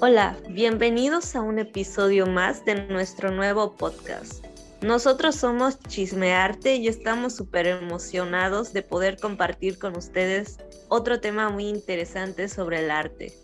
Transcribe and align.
Hola, 0.00 0.36
bienvenidos 0.48 1.34
a 1.34 1.40
un 1.40 1.58
episodio 1.58 2.28
más 2.28 2.64
de 2.64 2.86
nuestro 2.86 3.32
nuevo 3.32 3.74
podcast. 3.74 4.44
Nosotros 4.80 5.34
somos 5.34 5.80
Chismearte 5.88 6.76
y 6.76 6.86
estamos 6.86 7.34
súper 7.34 7.66
emocionados 7.66 8.72
de 8.72 8.82
poder 8.82 9.18
compartir 9.18 9.76
con 9.80 9.96
ustedes 9.96 10.58
otro 10.86 11.20
tema 11.20 11.48
muy 11.48 11.66
interesante 11.66 12.48
sobre 12.48 12.84
el 12.84 12.92
arte. 12.92 13.34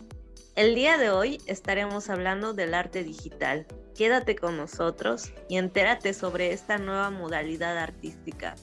El 0.55 0.75
día 0.75 0.97
de 0.97 1.09
hoy 1.09 1.41
estaremos 1.45 2.09
hablando 2.09 2.53
del 2.53 2.73
arte 2.73 3.03
digital. 3.03 3.65
Quédate 3.93 4.37
con 4.37 4.55
nosotros 4.55 5.33
y 5.49 5.57
entérate 5.57 6.13
sobre 6.13 6.53
esta 6.53 6.77
nueva 6.77 7.09
modalidad 7.09 7.77
artística. 7.77 8.55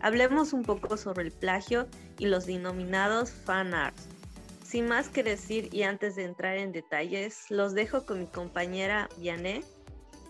Hablemos 0.00 0.52
un 0.52 0.62
poco 0.62 0.96
sobre 0.96 1.24
el 1.24 1.32
plagio 1.32 1.88
y 2.16 2.26
los 2.26 2.46
denominados 2.46 3.32
fan 3.32 3.74
arts 3.74 4.13
sin 4.74 4.88
más 4.88 5.08
que 5.08 5.22
decir 5.22 5.72
y 5.72 5.84
antes 5.84 6.16
de 6.16 6.24
entrar 6.24 6.56
en 6.56 6.72
detalles, 6.72 7.48
los 7.48 7.74
dejo 7.74 8.04
con 8.04 8.18
mi 8.18 8.26
compañera 8.26 9.08
Vianney, 9.18 9.62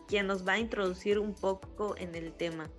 quien 0.07 0.27
nos 0.27 0.47
va 0.47 0.52
a 0.52 0.59
introducir 0.59 1.19
un 1.19 1.33
poco 1.33 1.97
en 1.97 2.15
el 2.15 2.30
tema. 2.35 2.71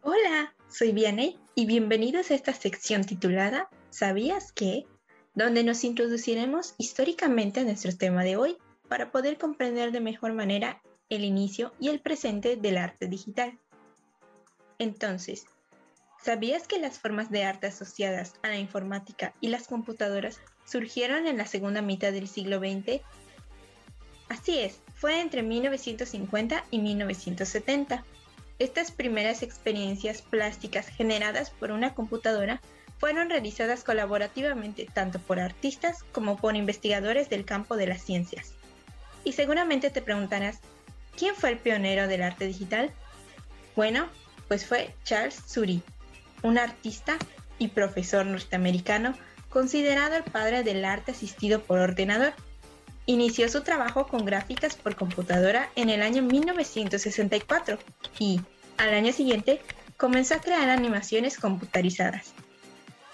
Hola, 0.00 0.54
soy 0.70 0.92
Vianney 0.92 1.38
y 1.54 1.66
bienvenidos 1.66 2.30
a 2.30 2.34
esta 2.34 2.54
sección 2.54 3.04
titulada 3.04 3.68
¿Sabías 3.90 4.52
qué? 4.52 4.86
donde 5.34 5.64
nos 5.64 5.84
introduciremos 5.84 6.76
históricamente 6.78 7.60
a 7.60 7.64
nuestro 7.64 7.94
tema 7.94 8.24
de 8.24 8.36
hoy 8.38 8.56
para 8.88 9.12
poder 9.12 9.36
comprender 9.36 9.92
de 9.92 10.00
mejor 10.00 10.32
manera 10.32 10.80
el 11.10 11.24
inicio 11.24 11.74
y 11.78 11.88
el 11.88 12.00
presente 12.00 12.56
del 12.56 12.78
arte 12.78 13.08
digital. 13.08 13.58
Entonces, 14.78 15.44
¿sabías 16.22 16.66
que 16.66 16.78
las 16.78 16.98
formas 16.98 17.30
de 17.30 17.44
arte 17.44 17.66
asociadas 17.66 18.34
a 18.42 18.48
la 18.48 18.56
informática 18.56 19.34
y 19.40 19.48
las 19.48 19.66
computadoras 19.66 20.40
surgieron 20.64 21.26
en 21.26 21.36
la 21.36 21.46
segunda 21.46 21.82
mitad 21.82 22.12
del 22.12 22.28
siglo 22.28 22.58
XX? 22.58 23.02
Así 24.30 24.60
es, 24.60 24.80
fue 24.94 25.20
entre 25.20 25.42
1950 25.42 26.64
y 26.70 26.78
1970. 26.78 28.04
Estas 28.60 28.92
primeras 28.92 29.42
experiencias 29.42 30.22
plásticas 30.22 30.86
generadas 30.86 31.50
por 31.50 31.72
una 31.72 31.94
computadora 31.94 32.60
fueron 32.98 33.30
realizadas 33.30 33.82
colaborativamente 33.82 34.86
tanto 34.92 35.18
por 35.18 35.40
artistas 35.40 36.04
como 36.12 36.36
por 36.36 36.54
investigadores 36.54 37.28
del 37.28 37.44
campo 37.44 37.76
de 37.76 37.86
las 37.86 38.02
ciencias. 38.02 38.52
Y 39.24 39.32
seguramente 39.32 39.90
te 39.90 40.02
preguntarás, 40.02 40.60
¿Quién 41.20 41.34
fue 41.34 41.50
el 41.50 41.58
pionero 41.58 42.08
del 42.08 42.22
arte 42.22 42.46
digital? 42.46 42.90
Bueno, 43.76 44.08
pues 44.48 44.64
fue 44.64 44.94
Charles 45.04 45.38
Suri, 45.46 45.82
un 46.42 46.56
artista 46.56 47.18
y 47.58 47.68
profesor 47.68 48.24
norteamericano 48.24 49.14
considerado 49.50 50.16
el 50.16 50.22
padre 50.22 50.62
del 50.62 50.82
arte 50.82 51.12
asistido 51.12 51.60
por 51.60 51.78
ordenador. 51.78 52.32
Inició 53.04 53.50
su 53.50 53.60
trabajo 53.60 54.06
con 54.06 54.24
gráficas 54.24 54.76
por 54.76 54.96
computadora 54.96 55.68
en 55.76 55.90
el 55.90 56.00
año 56.00 56.22
1964 56.22 57.78
y, 58.18 58.40
al 58.78 58.94
año 58.94 59.12
siguiente, 59.12 59.60
comenzó 59.98 60.36
a 60.36 60.40
crear 60.40 60.70
animaciones 60.70 61.36
computarizadas. 61.36 62.32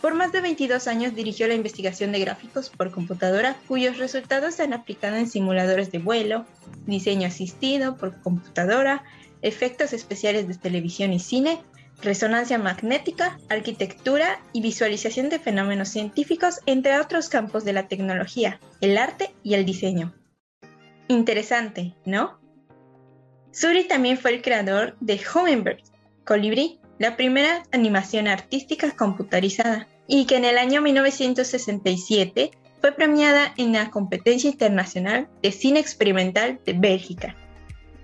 Por 0.07 0.15
más 0.15 0.31
de 0.31 0.41
22 0.41 0.87
años 0.87 1.17
dirigió 1.17 1.49
la 1.49 1.55
investigación 1.55 2.13
de 2.13 2.21
gráficos 2.21 2.71
por 2.71 2.93
computadora, 2.93 3.57
cuyos 3.67 3.99
resultados 3.99 4.55
se 4.55 4.63
han 4.63 4.73
aplicado 4.73 5.17
en 5.17 5.29
simuladores 5.29 5.91
de 5.91 5.99
vuelo, 5.99 6.47
diseño 6.87 7.27
asistido 7.27 7.97
por 7.97 8.21
computadora, 8.21 9.03
efectos 9.43 9.93
especiales 9.93 10.47
de 10.47 10.55
televisión 10.55 11.13
y 11.13 11.19
cine, 11.19 11.59
resonancia 12.03 12.57
magnética, 12.57 13.41
arquitectura 13.49 14.39
y 14.53 14.63
visualización 14.63 15.29
de 15.29 15.41
fenómenos 15.41 15.89
científicos, 15.89 16.61
entre 16.67 17.01
otros 17.01 17.29
campos 17.29 17.65
de 17.65 17.73
la 17.73 17.89
tecnología, 17.89 18.61
el 18.81 18.99
arte 18.99 19.35
y 19.43 19.55
el 19.55 19.65
diseño. 19.65 20.15
Interesante, 21.09 21.95
¿no? 22.05 22.39
Suri 23.51 23.89
también 23.89 24.19
fue 24.19 24.35
el 24.35 24.43
creador 24.43 24.97
de 25.01 25.21
Hummingbird, 25.35 25.81
Colibrí, 26.25 26.79
la 27.01 27.17
primera 27.17 27.65
animación 27.73 28.29
artística 28.29 28.93
computarizada, 28.93 29.89
y 30.09 30.27
que 30.27 30.37
en 30.37 30.45
el 30.45 30.59
año 30.59 30.81
1967 30.81 32.51
fue 32.81 32.93
premiada 32.93 33.53
en 33.57 33.73
la 33.73 33.91
competencia 33.91 34.51
internacional 34.51 35.29
de 35.43 35.53
cine 35.53 35.81
experimental 35.81 36.61
de 36.65 36.73
Bélgica. 36.73 37.35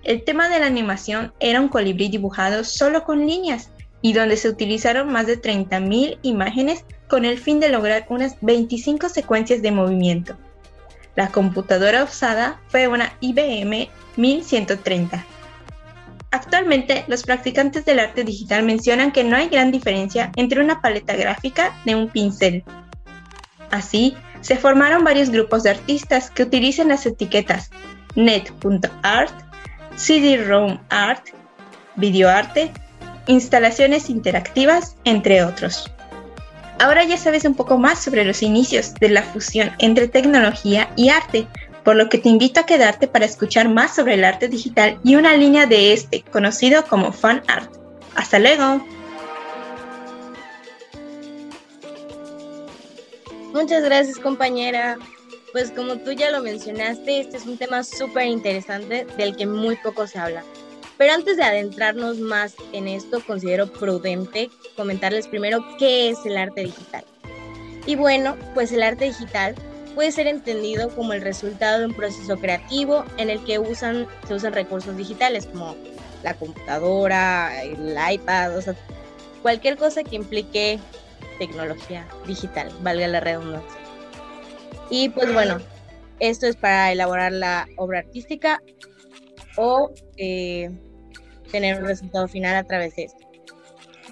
El 0.03 0.25
tema 0.25 0.49
de 0.49 0.59
la 0.59 0.67
animación 0.67 1.33
era 1.39 1.61
un 1.61 1.69
colibrí 1.69 2.09
dibujado 2.09 2.65
solo 2.65 3.05
con 3.05 3.27
líneas 3.27 3.71
y 4.01 4.15
donde 4.15 4.37
se 4.37 4.49
utilizaron 4.49 5.13
más 5.13 5.27
de 5.27 5.41
30.000 5.41 6.19
imágenes 6.23 6.85
con 7.09 7.25
el 7.25 7.39
fin 7.39 7.61
de 7.61 7.69
lograr 7.69 8.07
unas 8.09 8.37
25 8.41 9.09
secuencias 9.09 9.63
de 9.63 9.71
movimiento. 9.71 10.37
La 11.15 11.29
computadora 11.29 12.03
usada 12.03 12.61
fue 12.69 12.89
una 12.89 13.13
IBM 13.21 13.89
1130 14.17 15.25
Actualmente, 16.33 17.05
los 17.09 17.25
practicantes 17.25 17.85
del 17.85 18.01
arte 18.01 18.25
digital 18.25 18.63
mencionan 18.63 19.13
que 19.13 19.23
no 19.23 19.37
hay 19.37 19.49
gran 19.49 19.71
diferencia 19.71 20.33
entre 20.37 20.63
una 20.63 20.81
paleta 20.81 21.15
gráfica 21.15 21.79
de 21.85 21.95
un 21.95 22.09
pincel. 22.09 22.65
Así, 23.71 24.17
se 24.41 24.57
formaron 24.57 25.05
varios 25.05 25.29
grupos 25.29 25.63
de 25.63 25.71
artistas 25.71 26.31
que 26.31 26.43
utilizan 26.43 26.89
las 26.89 27.05
etiquetas 27.05 27.71
net.art, 28.15 29.33
CD-ROM 29.95 30.79
art, 30.89 31.29
videoarte, 31.97 32.73
instalaciones 33.27 34.09
interactivas, 34.09 34.97
entre 35.05 35.45
otros. 35.45 35.93
Ahora 36.79 37.05
ya 37.05 37.19
sabes 37.19 37.45
un 37.45 37.55
poco 37.55 37.77
más 37.77 38.03
sobre 38.03 38.25
los 38.25 38.43
inicios 38.43 38.95
de 38.95 39.11
la 39.11 39.23
fusión 39.23 39.71
entre 39.79 40.09
tecnología 40.09 40.91
y 40.97 41.11
arte, 41.11 41.47
por 41.85 41.97
lo 41.97 42.09
que 42.09 42.19
te 42.19 42.29
invito 42.29 42.61
a 42.61 42.67
quedarte 42.67 43.09
para 43.09 43.25
escuchar 43.25 43.69
más 43.69 43.95
sobre 43.95 44.15
el 44.15 44.25
arte 44.25 44.49
digital 44.49 44.99
y 45.05 45.17
una 45.17 45.37
línea 45.37 45.67
de 45.67 45.93
este, 45.93 46.23
conocido 46.23 46.85
como 46.85 47.13
fan 47.13 47.43
art. 47.49 47.73
¡Hasta 48.15 48.39
luego! 48.39 48.85
Muchas 53.53 53.85
gracias 53.85 54.19
compañera. 54.19 54.97
Pues 55.53 55.71
como 55.71 55.99
tú 55.99 56.13
ya 56.13 56.31
lo 56.31 56.43
mencionaste, 56.43 57.21
este 57.21 57.37
es 57.37 57.47
un 57.47 57.59
tema 57.59 57.85
súper 57.85 58.27
interesante 58.27 59.07
del 59.19 59.37
que 59.37 59.47
muy 59.47 59.77
poco 59.77 60.07
se 60.07 60.19
habla. 60.19 60.43
Pero 60.97 61.13
antes 61.13 61.37
de 61.37 61.43
adentrarnos 61.43 62.19
más 62.19 62.55
en 62.73 62.89
esto, 62.89 63.23
considero 63.27 63.71
prudente 63.71 64.51
comentarles 64.77 65.29
primero 65.29 65.63
qué 65.79 66.09
es 66.09 66.19
el 66.25 66.39
arte 66.39 66.63
digital. 66.63 67.05
Y 67.85 67.97
bueno, 67.97 68.37
pues 68.55 68.73
el 68.73 68.83
arte 68.83 69.07
digital 69.07 69.55
puede 69.95 70.13
ser 70.13 70.27
entendido 70.27 70.89
como 70.95 71.13
el 71.13 71.23
resultado 71.23 71.81
de 71.81 71.87
un 71.87 71.95
proceso 71.95 72.37
creativo 72.39 73.05
en 73.17 73.31
el 73.31 73.43
que 73.45 73.59
usan, 73.59 74.07
se 74.27 74.35
usan 74.35 74.53
recursos 74.53 74.97
digitales 74.97 75.47
como 75.47 75.77
la 76.23 76.35
computadora, 76.35 77.63
el 77.63 77.97
iPad, 78.11 78.53
cualquier 79.43 79.77
cosa 79.77 80.03
que 80.05 80.17
implique 80.17 80.79
tecnología 81.39 82.07
digital, 82.27 82.71
valga 82.81 83.09
la 83.09 83.21
redundancia. 83.21 83.81
Y 84.91 85.09
pues 85.09 85.33
bueno, 85.33 85.59
esto 86.21 86.47
es 86.47 86.57
para 86.57 86.93
elaborar 86.93 87.33
la 87.33 87.67
obra 87.77 88.01
artística 88.01 88.63
o 89.57 89.91
eh, 90.17 90.71
tener 91.51 91.81
un 91.81 91.89
resultado 91.89 92.29
final 92.29 92.57
a 92.57 92.65
través 92.65 92.95
de 92.97 93.05
esto. 93.05 93.27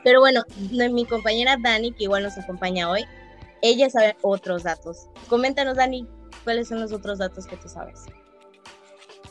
Pero 0.03 0.21
bueno, 0.21 0.43
mi 0.71 1.05
compañera 1.05 1.57
Dani, 1.63 1.93
que 1.93 2.05
igual 2.05 2.23
nos 2.23 2.39
acompaña 2.39 2.91
hoy, 2.91 3.05
ella 3.63 3.91
sabe 3.91 4.17
otros 4.23 4.63
datos. 4.63 5.09
Coméntanos, 5.29 5.77
Dani, 5.77 6.07
¿cuáles 6.45 6.69
son 6.69 6.81
los 6.81 6.93
otros 6.93 7.19
datos 7.19 7.47
que 7.47 7.57
tú 7.57 7.69
sabes? 7.69 8.07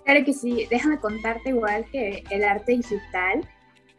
Claro 0.06 0.26
que 0.26 0.34
sí, 0.34 0.68
déjame 0.70 1.00
contarte 1.00 1.50
igual 1.50 1.86
que 1.92 2.24
el 2.30 2.44
arte 2.44 2.74
digital 2.74 3.48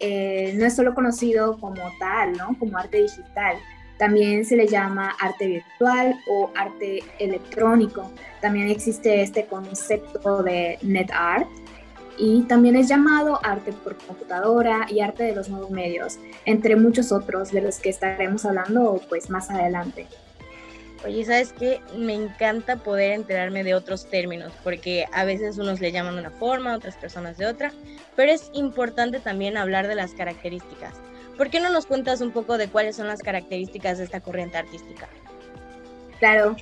eh, 0.00 0.54
no 0.56 0.64
es 0.64 0.74
solo 0.74 0.94
conocido 0.94 1.58
como 1.58 1.82
tal, 1.98 2.32
¿no? 2.32 2.56
Como 2.58 2.76
arte 2.78 3.02
digital. 3.02 3.56
También 3.98 4.46
se 4.46 4.56
le 4.56 4.66
llama 4.66 5.14
arte 5.20 5.46
virtual 5.46 6.18
o 6.26 6.50
arte 6.56 7.04
electrónico. 7.18 8.10
También 8.40 8.68
existe 8.68 9.20
este 9.20 9.44
concepto 9.44 10.42
de 10.42 10.78
net 10.80 11.10
art, 11.12 11.46
y 12.20 12.42
también 12.42 12.76
es 12.76 12.86
llamado 12.86 13.40
arte 13.42 13.72
por 13.72 13.96
computadora 13.96 14.86
y 14.90 15.00
arte 15.00 15.24
de 15.24 15.34
los 15.34 15.48
nuevos 15.48 15.70
medios, 15.70 16.18
entre 16.44 16.76
muchos 16.76 17.12
otros 17.12 17.50
de 17.50 17.62
los 17.62 17.78
que 17.78 17.88
estaremos 17.88 18.44
hablando 18.44 19.00
pues 19.08 19.30
más 19.30 19.50
adelante. 19.50 20.06
Oye, 21.02 21.24
¿sabes 21.24 21.54
qué? 21.54 21.80
Me 21.96 22.12
encanta 22.12 22.76
poder 22.76 23.12
enterarme 23.12 23.64
de 23.64 23.74
otros 23.74 24.10
términos, 24.10 24.52
porque 24.62 25.06
a 25.14 25.24
veces 25.24 25.56
unos 25.56 25.80
le 25.80 25.92
llaman 25.92 26.14
de 26.16 26.20
una 26.20 26.30
forma, 26.30 26.76
otras 26.76 26.94
personas 26.96 27.38
de 27.38 27.46
otra, 27.46 27.72
pero 28.16 28.30
es 28.30 28.50
importante 28.52 29.18
también 29.18 29.56
hablar 29.56 29.88
de 29.88 29.94
las 29.94 30.12
características. 30.12 30.92
¿Por 31.38 31.48
qué 31.48 31.58
no 31.58 31.70
nos 31.70 31.86
cuentas 31.86 32.20
un 32.20 32.32
poco 32.32 32.58
de 32.58 32.68
cuáles 32.68 32.96
son 32.96 33.06
las 33.06 33.22
características 33.22 33.96
de 33.96 34.04
esta 34.04 34.20
corriente 34.20 34.58
artística? 34.58 35.08
Claro. 36.18 36.54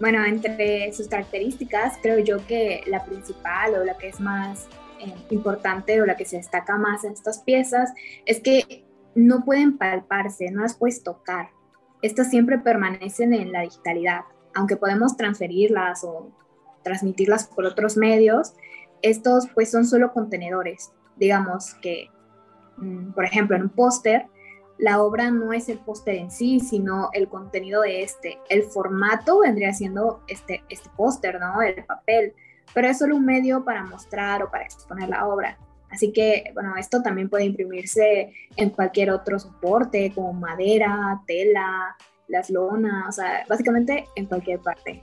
Bueno, 0.00 0.24
entre 0.24 0.90
sus 0.94 1.08
características, 1.08 1.98
creo 2.00 2.18
yo 2.18 2.46
que 2.46 2.82
la 2.86 3.04
principal 3.04 3.74
o 3.74 3.84
la 3.84 3.96
que 3.98 4.08
es 4.08 4.20
más 4.20 4.68
eh, 5.00 5.14
importante 5.30 6.00
o 6.00 6.06
la 6.06 6.16
que 6.16 6.24
se 6.24 6.36
destaca 6.36 6.76
más 6.76 7.04
en 7.04 7.12
estas 7.12 7.40
piezas 7.40 7.92
es 8.24 8.40
que 8.40 8.84
no 9.14 9.44
pueden 9.44 9.78
palparse, 9.78 10.50
no 10.50 10.62
las 10.62 10.76
puedes 10.76 11.02
tocar. 11.02 11.50
Estas 12.02 12.30
siempre 12.30 12.58
permanecen 12.58 13.32
en 13.32 13.52
la 13.52 13.62
digitalidad, 13.62 14.22
aunque 14.54 14.76
podemos 14.76 15.16
transferirlas 15.16 16.04
o 16.04 16.30
transmitirlas 16.82 17.48
por 17.48 17.64
otros 17.64 17.96
medios, 17.96 18.52
estos 19.02 19.48
pues 19.54 19.70
son 19.70 19.86
solo 19.86 20.12
contenedores. 20.12 20.92
Digamos 21.16 21.74
que, 21.74 22.10
mm, 22.76 23.12
por 23.12 23.24
ejemplo, 23.24 23.56
en 23.56 23.62
un 23.62 23.68
póster, 23.70 24.26
la 24.78 25.00
obra 25.00 25.30
no 25.30 25.52
es 25.52 25.68
el 25.68 25.78
póster 25.78 26.16
en 26.16 26.30
sí, 26.30 26.60
sino 26.60 27.08
el 27.12 27.28
contenido 27.28 27.82
de 27.82 28.02
este. 28.02 28.38
El 28.50 28.64
formato 28.64 29.40
vendría 29.40 29.72
siendo 29.72 30.22
este, 30.28 30.62
este 30.68 30.90
póster, 30.96 31.40
¿no? 31.40 31.62
El 31.62 31.84
papel, 31.84 32.34
pero 32.74 32.88
es 32.88 32.98
solo 32.98 33.16
un 33.16 33.24
medio 33.24 33.64
para 33.64 33.84
mostrar 33.84 34.42
o 34.42 34.50
para 34.50 34.64
exponer 34.64 35.08
la 35.08 35.26
obra. 35.26 35.58
Así 35.90 36.12
que, 36.12 36.50
bueno, 36.54 36.76
esto 36.76 37.02
también 37.02 37.28
puede 37.28 37.44
imprimirse 37.44 38.32
en 38.56 38.70
cualquier 38.70 39.10
otro 39.10 39.38
soporte, 39.38 40.12
como 40.14 40.32
madera, 40.32 41.22
tela, 41.26 41.96
las 42.28 42.50
lonas, 42.50 43.08
o 43.08 43.12
sea, 43.12 43.44
básicamente 43.48 44.06
en 44.16 44.26
cualquier 44.26 44.60
parte. 44.60 45.02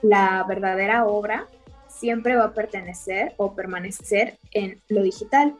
La 0.00 0.44
verdadera 0.48 1.06
obra 1.06 1.46
siempre 1.88 2.36
va 2.36 2.46
a 2.46 2.52
pertenecer 2.54 3.34
o 3.36 3.54
permanecer 3.54 4.38
en 4.52 4.82
lo 4.88 5.02
digital. 5.02 5.54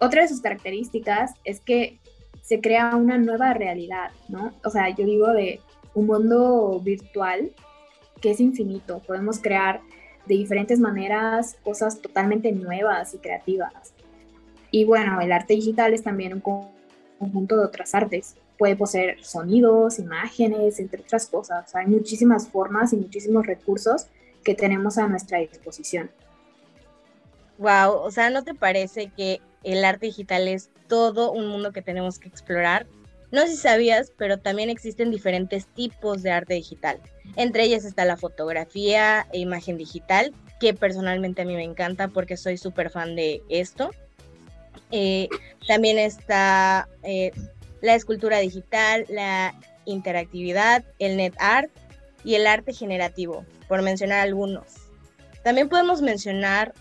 Otra 0.00 0.22
de 0.22 0.28
sus 0.28 0.40
características 0.40 1.34
es 1.44 1.60
que 1.60 2.00
se 2.42 2.60
crea 2.60 2.96
una 2.96 3.18
nueva 3.18 3.54
realidad, 3.54 4.10
¿no? 4.28 4.52
O 4.64 4.70
sea, 4.70 4.88
yo 4.88 5.04
digo 5.04 5.28
de 5.28 5.60
un 5.94 6.06
mundo 6.06 6.80
virtual 6.82 7.52
que 8.20 8.30
es 8.30 8.40
infinito. 8.40 9.00
Podemos 9.06 9.38
crear 9.38 9.80
de 10.26 10.34
diferentes 10.34 10.78
maneras 10.78 11.56
cosas 11.64 12.00
totalmente 12.00 12.52
nuevas 12.52 13.14
y 13.14 13.18
creativas. 13.18 13.94
Y 14.70 14.84
bueno, 14.84 15.20
el 15.20 15.32
arte 15.32 15.54
digital 15.54 15.92
es 15.94 16.02
también 16.02 16.34
un 16.34 16.40
conjunto 17.18 17.56
de 17.56 17.64
otras 17.64 17.94
artes. 17.94 18.36
Puede 18.58 18.76
poseer 18.76 19.22
sonidos, 19.24 19.98
imágenes, 19.98 20.78
entre 20.78 21.02
otras 21.02 21.26
cosas. 21.26 21.74
hay 21.74 21.86
muchísimas 21.86 22.48
formas 22.48 22.92
y 22.92 22.96
muchísimos 22.96 23.46
recursos 23.46 24.06
que 24.44 24.54
tenemos 24.54 24.98
a 24.98 25.08
nuestra 25.08 25.38
disposición. 25.38 26.10
Wow, 27.58 27.92
o 27.92 28.10
sea, 28.10 28.30
¿no 28.30 28.42
te 28.42 28.54
parece 28.54 29.10
que 29.14 29.40
el 29.64 29.84
arte 29.84 30.06
digital 30.06 30.48
es 30.48 30.70
todo 30.88 31.32
un 31.32 31.48
mundo 31.48 31.72
que 31.72 31.82
tenemos 31.82 32.18
que 32.18 32.28
explorar? 32.28 32.86
No 33.30 33.42
sé 33.42 33.48
si 33.48 33.56
sabías, 33.56 34.12
pero 34.16 34.38
también 34.38 34.70
existen 34.70 35.10
diferentes 35.10 35.66
tipos 35.66 36.22
de 36.22 36.32
arte 36.32 36.54
digital. 36.54 37.00
Entre 37.36 37.64
ellas 37.64 37.84
está 37.84 38.04
la 38.04 38.16
fotografía 38.16 39.26
e 39.32 39.38
imagen 39.38 39.76
digital, 39.76 40.32
que 40.58 40.74
personalmente 40.74 41.42
a 41.42 41.44
mí 41.44 41.54
me 41.54 41.64
encanta 41.64 42.08
porque 42.08 42.36
soy 42.36 42.56
súper 42.56 42.90
fan 42.90 43.14
de 43.14 43.42
esto. 43.48 43.90
Eh, 44.90 45.28
también 45.68 45.98
está 45.98 46.88
eh, 47.02 47.30
la 47.80 47.94
escultura 47.94 48.38
digital, 48.38 49.06
la 49.08 49.54
interactividad, 49.84 50.84
el 50.98 51.16
net 51.16 51.34
art 51.38 51.70
y 52.24 52.34
el 52.34 52.46
arte 52.46 52.72
generativo, 52.72 53.44
por 53.68 53.82
mencionar 53.82 54.20
algunos. 54.20 54.64
También 55.42 55.68
podemos 55.68 56.02
mencionar 56.02 56.74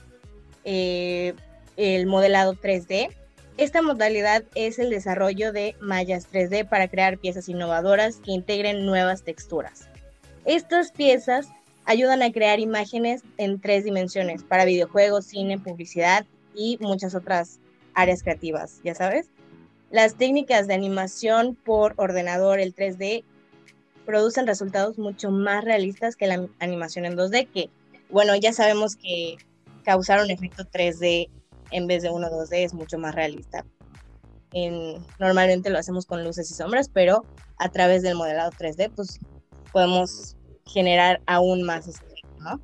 eh, 0.66 1.34
el 1.78 2.08
modelado 2.08 2.56
3D. 2.56 3.16
Esta 3.60 3.82
modalidad 3.82 4.46
es 4.56 4.80
el 4.80 4.90
desarrollo 4.90 5.52
de 5.52 5.76
mallas 5.82 6.32
3D 6.32 6.70
para 6.70 6.88
crear 6.88 7.18
piezas 7.18 7.50
innovadoras 7.50 8.22
que 8.24 8.32
integren 8.32 8.86
nuevas 8.86 9.24
texturas. 9.24 9.90
Estas 10.46 10.94
piezas 10.94 11.50
ayudan 11.84 12.22
a 12.22 12.32
crear 12.32 12.62
imágenes 12.62 13.22
en 13.36 13.60
tres 13.60 13.84
dimensiones 13.84 14.44
para 14.44 14.64
videojuegos, 14.64 15.26
cine, 15.26 15.60
publicidad 15.60 16.26
y 16.56 16.78
muchas 16.80 17.16
otras 17.16 17.60
áreas 17.96 18.24
creativas, 18.24 18.80
ya 18.86 18.96
sabes. 18.96 19.28
Las 19.92 20.16
técnicas 20.16 20.68
de 20.68 20.76
animación 20.76 21.56
por 21.56 21.96
ordenador, 21.98 22.62
el 22.62 22.74
3D, 22.74 23.26
producen 24.06 24.48
resultados 24.48 24.98
mucho 24.98 25.32
más 25.32 25.66
realistas 25.66 26.16
que 26.16 26.28
la 26.28 26.48
animación 26.60 27.04
en 27.04 27.18
2D, 27.18 27.50
que, 27.54 27.70
bueno, 28.10 28.38
ya 28.38 28.54
sabemos 28.54 28.96
que 28.96 29.36
causar 29.84 30.24
un 30.24 30.32
efecto 30.32 30.64
3D 30.64 31.28
en 31.72 31.88
vez 31.88 32.04
de 32.04 32.10
uno 32.10 32.30
2D 32.30 32.66
es 32.66 32.74
mucho 32.74 32.98
más 32.98 33.16
realista. 33.16 33.66
normalmente 35.20 35.70
lo 35.70 35.78
hacemos 35.78 36.06
con 36.06 36.24
luces 36.24 36.50
y 36.50 36.54
sombras, 36.54 36.90
pero 36.90 37.24
a 37.58 37.70
través 37.70 38.02
del 38.02 38.16
modelado 38.16 38.52
3D, 38.52 38.92
pues 38.96 39.20
podemos 39.72 40.36
generar 40.66 41.22
aún 41.26 41.64
más 41.64 42.02
¿no? 42.40 42.60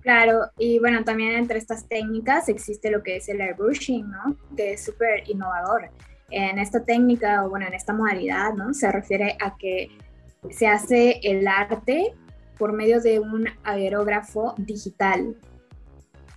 Claro, 0.00 0.50
y 0.58 0.78
bueno, 0.80 1.02
también 1.02 1.32
entre 1.32 1.58
estas 1.58 1.88
técnicas 1.88 2.50
existe 2.50 2.90
lo 2.90 3.02
que 3.02 3.16
es 3.16 3.28
el 3.30 3.40
airbrushing, 3.40 4.10
¿no? 4.10 4.36
Que 4.54 4.74
es 4.74 4.84
súper 4.84 5.28
innovador. 5.30 5.88
En 6.30 6.58
esta 6.58 6.84
técnica, 6.84 7.44
o 7.44 7.48
bueno, 7.48 7.66
en 7.66 7.72
esta 7.72 7.94
modalidad, 7.94 8.52
¿no? 8.52 8.74
Se 8.74 8.92
refiere 8.92 9.36
a 9.40 9.56
que 9.56 9.88
se 10.50 10.66
hace 10.66 11.20
el 11.22 11.48
arte 11.48 12.14
por 12.58 12.72
medio 12.72 13.00
de 13.00 13.18
un 13.18 13.48
aerógrafo 13.62 14.54
digital. 14.58 15.36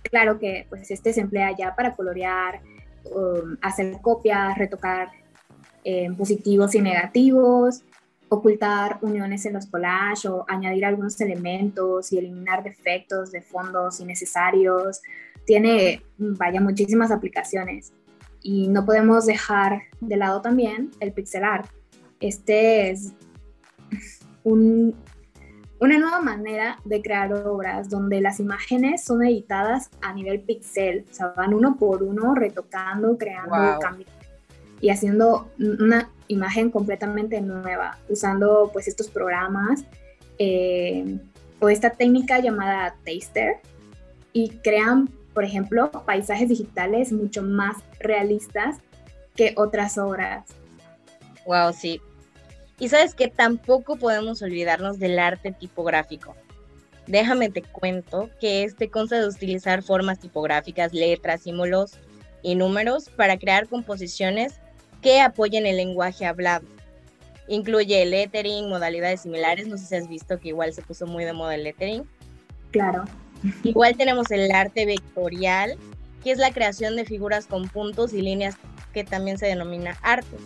Claro 0.02 0.38
que 0.38 0.66
pues 0.68 0.90
este 0.90 1.12
se 1.12 1.20
emplea 1.20 1.54
ya 1.56 1.74
para 1.74 1.94
colorear, 1.94 2.60
um, 3.14 3.56
hacer 3.60 3.98
copias, 4.00 4.56
retocar 4.56 5.10
eh, 5.84 6.08
positivos 6.16 6.74
y 6.74 6.80
negativos, 6.80 7.84
ocultar 8.28 8.98
uniones 9.02 9.44
en 9.46 9.54
los 9.54 9.66
collages 9.66 10.26
o 10.26 10.44
añadir 10.48 10.84
algunos 10.84 11.20
elementos 11.20 12.12
y 12.12 12.18
eliminar 12.18 12.62
defectos 12.62 13.32
de 13.32 13.42
fondos 13.42 14.00
innecesarios. 14.00 15.00
Tiene, 15.46 16.02
vaya, 16.18 16.60
muchísimas 16.60 17.10
aplicaciones. 17.10 17.92
Y 18.42 18.68
no 18.68 18.84
podemos 18.84 19.26
dejar 19.26 19.82
de 20.00 20.16
lado 20.16 20.42
también 20.42 20.90
el 21.00 21.12
pixel 21.12 21.44
art. 21.44 21.68
Este 22.20 22.90
es 22.90 23.14
una 25.80 25.98
nueva 25.98 26.20
manera 26.20 26.78
de 26.84 27.00
crear 27.02 27.32
obras 27.32 27.88
donde 27.88 28.20
las 28.20 28.40
imágenes 28.40 29.04
son 29.04 29.24
editadas 29.24 29.90
a 30.00 30.12
nivel 30.12 30.40
pixel, 30.40 31.04
o 31.10 31.14
sea, 31.14 31.28
van 31.36 31.54
uno 31.54 31.76
por 31.76 32.02
uno 32.02 32.34
retocando, 32.34 33.16
creando 33.16 33.78
cambios 33.80 34.10
y 34.80 34.90
haciendo 34.90 35.48
una 35.58 36.10
imagen 36.28 36.70
completamente 36.70 37.40
nueva, 37.40 37.98
usando 38.08 38.70
pues 38.72 38.88
estos 38.88 39.08
programas 39.08 39.84
eh, 40.38 41.18
o 41.60 41.68
esta 41.68 41.90
técnica 41.90 42.38
llamada 42.38 42.94
Taster 43.04 43.56
y 44.32 44.50
crean, 44.62 45.08
por 45.34 45.44
ejemplo, 45.44 45.90
paisajes 46.04 46.48
digitales 46.48 47.12
mucho 47.12 47.42
más 47.42 47.76
realistas 47.98 48.76
que 49.34 49.54
otras 49.56 49.98
obras. 49.98 50.44
Wow, 51.46 51.72
sí. 51.72 52.00
Y 52.78 52.88
sabes 52.88 53.14
que 53.14 53.28
tampoco 53.28 53.96
podemos 53.96 54.40
olvidarnos 54.42 54.98
del 54.98 55.18
arte 55.18 55.52
tipográfico. 55.52 56.34
Déjame 57.06 57.48
te 57.48 57.62
cuento 57.62 58.30
que 58.40 58.64
este 58.64 58.90
consta 58.90 59.18
de 59.18 59.26
utilizar 59.26 59.82
formas 59.82 60.20
tipográficas, 60.20 60.92
letras, 60.92 61.42
símbolos 61.42 61.92
y 62.42 62.54
números 62.54 63.08
para 63.08 63.38
crear 63.38 63.66
composiciones 63.66 64.60
que 65.02 65.20
apoyen 65.20 65.66
el 65.66 65.76
lenguaje 65.78 66.26
hablado. 66.26 66.66
Incluye 67.48 68.02
el 68.02 68.10
lettering, 68.10 68.68
modalidades 68.68 69.22
similares, 69.22 69.66
no 69.66 69.78
sé 69.78 69.86
si 69.86 69.96
has 69.96 70.08
visto 70.08 70.38
que 70.38 70.48
igual 70.48 70.72
se 70.74 70.82
puso 70.82 71.06
muy 71.06 71.24
de 71.24 71.32
moda 71.32 71.54
el 71.54 71.64
lettering. 71.64 72.06
Claro. 72.70 73.04
Igual 73.62 73.96
tenemos 73.96 74.30
el 74.30 74.50
arte 74.50 74.84
vectorial, 74.84 75.78
que 76.22 76.30
es 76.30 76.38
la 76.38 76.52
creación 76.52 76.94
de 76.96 77.04
figuras 77.04 77.46
con 77.46 77.68
puntos 77.68 78.12
y 78.12 78.20
líneas 78.20 78.56
que 78.92 79.04
también 79.04 79.38
se 79.38 79.46
denomina 79.46 79.96
arte. 80.02 80.36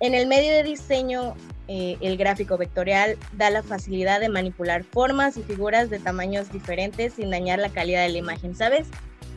En 0.00 0.14
el 0.14 0.26
medio 0.26 0.52
de 0.54 0.62
diseño, 0.62 1.34
eh, 1.68 1.98
el 2.00 2.16
gráfico 2.16 2.56
vectorial 2.56 3.18
da 3.36 3.50
la 3.50 3.62
facilidad 3.62 4.18
de 4.18 4.30
manipular 4.30 4.82
formas 4.82 5.36
y 5.36 5.42
figuras 5.42 5.90
de 5.90 5.98
tamaños 5.98 6.50
diferentes 6.50 7.12
sin 7.12 7.30
dañar 7.30 7.58
la 7.58 7.68
calidad 7.68 8.04
de 8.04 8.08
la 8.08 8.16
imagen, 8.16 8.54
¿sabes? 8.54 8.88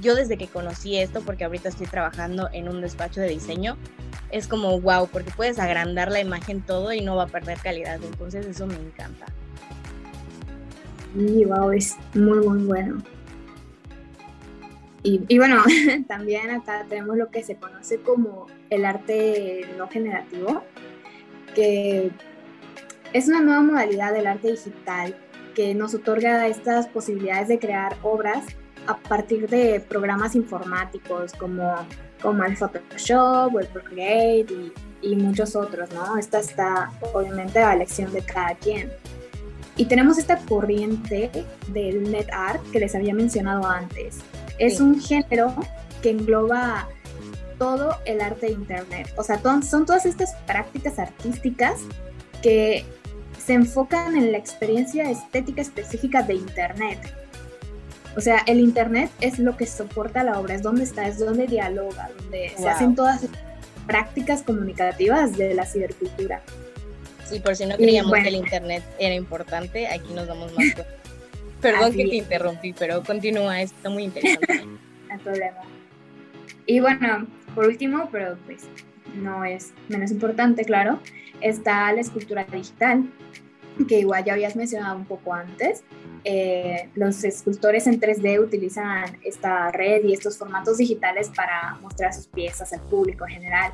Yo 0.01 0.15
desde 0.15 0.37
que 0.37 0.47
conocí 0.47 0.97
esto, 0.97 1.21
porque 1.21 1.43
ahorita 1.43 1.67
estoy 1.67 1.87
trabajando 1.87 2.49
en 2.53 2.69
un 2.69 2.79
despacho 2.79 3.19
de 3.19 3.27
diseño, 3.27 3.77
es 4.31 4.47
como 4.47 4.79
wow, 4.79 5.09
porque 5.11 5.31
puedes 5.35 5.59
agrandar 5.59 6.09
la 6.09 6.21
imagen 6.21 6.61
todo 6.61 6.93
y 6.93 7.01
no 7.01 7.17
va 7.17 7.23
a 7.23 7.27
perder 7.27 7.57
calidad. 7.59 7.99
Entonces 8.01 8.45
eso 8.45 8.65
me 8.65 8.75
encanta. 8.75 9.25
Y 11.13 11.43
wow, 11.43 11.71
es 11.71 11.97
muy, 12.13 12.39
muy 12.39 12.63
bueno. 12.63 13.03
Y, 15.03 15.21
y, 15.27 15.37
bueno, 15.37 15.61
también 16.07 16.49
acá 16.49 16.85
tenemos 16.87 17.17
lo 17.17 17.29
que 17.29 17.43
se 17.43 17.55
conoce 17.55 17.99
como 17.99 18.47
el 18.69 18.85
arte 18.85 19.67
no 19.77 19.87
generativo, 19.89 20.63
que 21.53 22.11
es 23.11 23.27
una 23.27 23.41
nueva 23.41 23.61
modalidad 23.61 24.13
del 24.13 24.27
arte 24.27 24.51
digital 24.51 25.15
que 25.53 25.75
nos 25.75 25.93
otorga 25.93 26.47
estas 26.47 26.87
posibilidades 26.87 27.47
de 27.47 27.59
crear 27.59 27.95
obras 28.01 28.45
a 28.87 28.97
partir 28.97 29.47
de 29.49 29.79
programas 29.79 30.35
informáticos 30.35 31.33
como 31.33 31.75
como 32.23 32.43
el 32.45 32.55
Photoshop 32.55 33.53
o 33.53 33.59
el 33.59 33.67
Procreate 33.67 34.47
y, 34.49 34.73
y 35.01 35.15
muchos 35.17 35.55
otros, 35.55 35.93
¿no? 35.93 36.17
Esta 36.17 36.39
está 36.39 36.89
obviamente 37.13 37.59
a 37.59 37.73
elección 37.73 38.11
de 38.13 38.21
cada 38.21 38.55
quien. 38.55 38.89
Y 39.75 39.85
tenemos 39.85 40.17
esta 40.17 40.37
corriente 40.37 41.29
del 41.67 42.09
net 42.09 42.27
art 42.31 42.61
que 42.71 42.79
les 42.79 42.95
había 42.95 43.13
mencionado 43.13 43.67
antes. 43.67 44.19
Es 44.59 44.79
un 44.79 45.01
género 45.01 45.55
que 46.01 46.11
engloba 46.11 46.87
todo 47.57 47.97
el 48.05 48.21
arte 48.21 48.47
de 48.47 48.51
Internet. 48.53 49.13
O 49.15 49.23
sea, 49.23 49.41
son 49.61 49.85
todas 49.85 50.05
estas 50.05 50.35
prácticas 50.47 50.99
artísticas 50.99 51.79
que 52.41 52.85
se 53.43 53.53
enfocan 53.53 54.15
en 54.15 54.31
la 54.31 54.37
experiencia 54.37 55.09
estética 55.09 55.61
específica 55.61 56.23
de 56.23 56.35
Internet. 56.35 56.99
O 58.15 58.21
sea, 58.21 58.43
el 58.47 58.59
Internet 58.59 59.09
es 59.21 59.39
lo 59.39 59.57
que 59.57 59.65
soporta 59.65 60.23
la 60.23 60.39
obra, 60.39 60.55
es 60.55 60.61
donde 60.61 60.83
está, 60.83 61.07
es 61.07 61.19
donde 61.19 61.47
dialoga, 61.47 62.09
donde 62.19 62.53
se 62.55 62.69
hacen 62.69 62.95
todas 62.95 63.23
estas 63.23 63.41
prácticas 63.87 64.43
comunicativas 64.43 65.35
de 65.37 65.53
la 65.53 65.65
cibercultura. 65.65 66.41
Sí, 67.25 67.39
por 67.39 67.55
si 67.55 67.65
no 67.65 67.75
creíamos 67.75 68.13
que 68.13 68.27
el 68.27 68.35
Internet 68.35 68.83
era 68.99 69.15
importante, 69.15 69.87
aquí 69.87 70.13
nos 70.13 70.27
damos 70.27 70.53
más 70.53 70.73
cuenta. 70.73 70.85
Perdón 71.63 71.93
que 71.93 72.07
te 72.07 72.15
interrumpí, 72.17 72.73
pero 72.73 73.01
continúa, 73.03 73.61
está 73.61 73.89
muy 73.89 74.03
interesante. 74.03 74.65
no 75.09 75.19
problema. 75.23 75.61
Y 76.65 76.79
bueno, 76.79 77.25
por 77.55 77.67
último, 77.67 78.09
pero 78.11 78.37
pues 78.45 78.63
no 79.15 79.43
es 79.45 79.73
menos 79.89 80.11
importante, 80.11 80.65
claro, 80.65 80.99
está 81.41 81.91
la 81.93 82.01
escultura 82.01 82.45
digital, 82.45 83.09
que 83.87 83.99
igual 83.99 84.23
ya 84.23 84.33
habías 84.33 84.55
mencionado 84.55 84.95
un 84.97 85.05
poco 85.05 85.33
antes. 85.33 85.83
Eh, 86.25 86.89
los 86.95 87.23
escultores 87.23 87.85
en 87.87 87.99
3D 87.99 88.39
utilizan 88.39 89.17
esta 89.23 89.71
red 89.71 90.03
y 90.05 90.13
estos 90.13 90.37
formatos 90.37 90.77
digitales 90.77 91.29
para 91.35 91.77
mostrar 91.81 92.13
sus 92.13 92.27
piezas 92.27 92.71
al 92.73 92.81
público 92.81 93.25
en 93.25 93.33
general. 93.33 93.73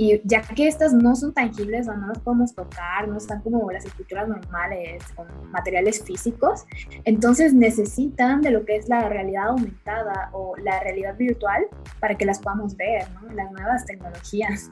Y 0.00 0.18
ya 0.24 0.40
que 0.40 0.66
estas 0.66 0.94
no 0.94 1.14
son 1.14 1.34
tangibles 1.34 1.86
o 1.86 1.94
no 1.94 2.06
las 2.06 2.20
podemos 2.20 2.54
tocar, 2.54 3.06
no 3.06 3.18
están 3.18 3.42
como 3.42 3.70
las 3.70 3.84
esculturas 3.84 4.26
normales 4.26 5.04
con 5.14 5.26
materiales 5.50 6.02
físicos, 6.02 6.64
entonces 7.04 7.52
necesitan 7.52 8.40
de 8.40 8.50
lo 8.50 8.64
que 8.64 8.76
es 8.76 8.88
la 8.88 9.10
realidad 9.10 9.48
aumentada 9.48 10.30
o 10.32 10.56
la 10.56 10.80
realidad 10.80 11.18
virtual 11.18 11.66
para 12.00 12.16
que 12.16 12.24
las 12.24 12.38
podamos 12.38 12.74
ver, 12.78 13.10
¿no? 13.10 13.30
Las 13.34 13.52
nuevas 13.52 13.84
tecnologías. 13.84 14.70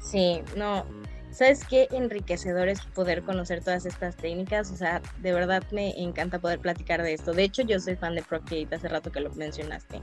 Sí, 0.00 0.42
no, 0.54 0.84
¿Sabes 1.30 1.64
qué 1.64 1.88
enriquecedor 1.90 2.68
es 2.68 2.82
poder 2.82 3.22
conocer 3.22 3.64
todas 3.64 3.86
estas 3.86 4.16
técnicas? 4.16 4.70
O 4.70 4.76
sea, 4.76 5.00
de 5.22 5.32
verdad 5.32 5.64
me 5.72 5.98
encanta 5.98 6.38
poder 6.38 6.60
platicar 6.60 7.02
de 7.02 7.14
esto. 7.14 7.32
De 7.32 7.42
hecho, 7.42 7.62
yo 7.62 7.80
soy 7.80 7.96
fan 7.96 8.14
de 8.14 8.22
Procreate 8.22 8.76
hace 8.76 8.86
rato 8.86 9.10
que 9.10 9.20
lo 9.20 9.30
mencionaste. 9.32 10.02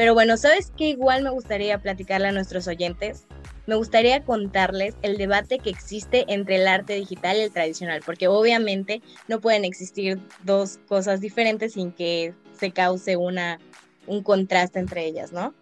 Pero 0.00 0.14
bueno, 0.14 0.38
¿sabes 0.38 0.72
qué? 0.78 0.88
Igual 0.88 1.22
me 1.22 1.28
gustaría 1.28 1.76
platicarle 1.76 2.28
a 2.28 2.32
nuestros 2.32 2.66
oyentes. 2.66 3.26
Me 3.66 3.74
gustaría 3.74 4.24
contarles 4.24 4.94
el 5.02 5.18
debate 5.18 5.58
que 5.58 5.68
existe 5.68 6.24
entre 6.28 6.56
el 6.56 6.66
arte 6.68 6.94
digital 6.94 7.36
y 7.36 7.40
el 7.40 7.52
tradicional, 7.52 8.00
porque 8.06 8.26
obviamente 8.26 9.02
no 9.28 9.42
pueden 9.42 9.66
existir 9.66 10.18
dos 10.42 10.78
cosas 10.88 11.20
diferentes 11.20 11.74
sin 11.74 11.92
que 11.92 12.32
se 12.58 12.70
cause 12.70 13.18
una, 13.18 13.60
un 14.06 14.22
contraste 14.22 14.78
entre 14.78 15.04
ellas, 15.04 15.32
¿no? 15.32 15.54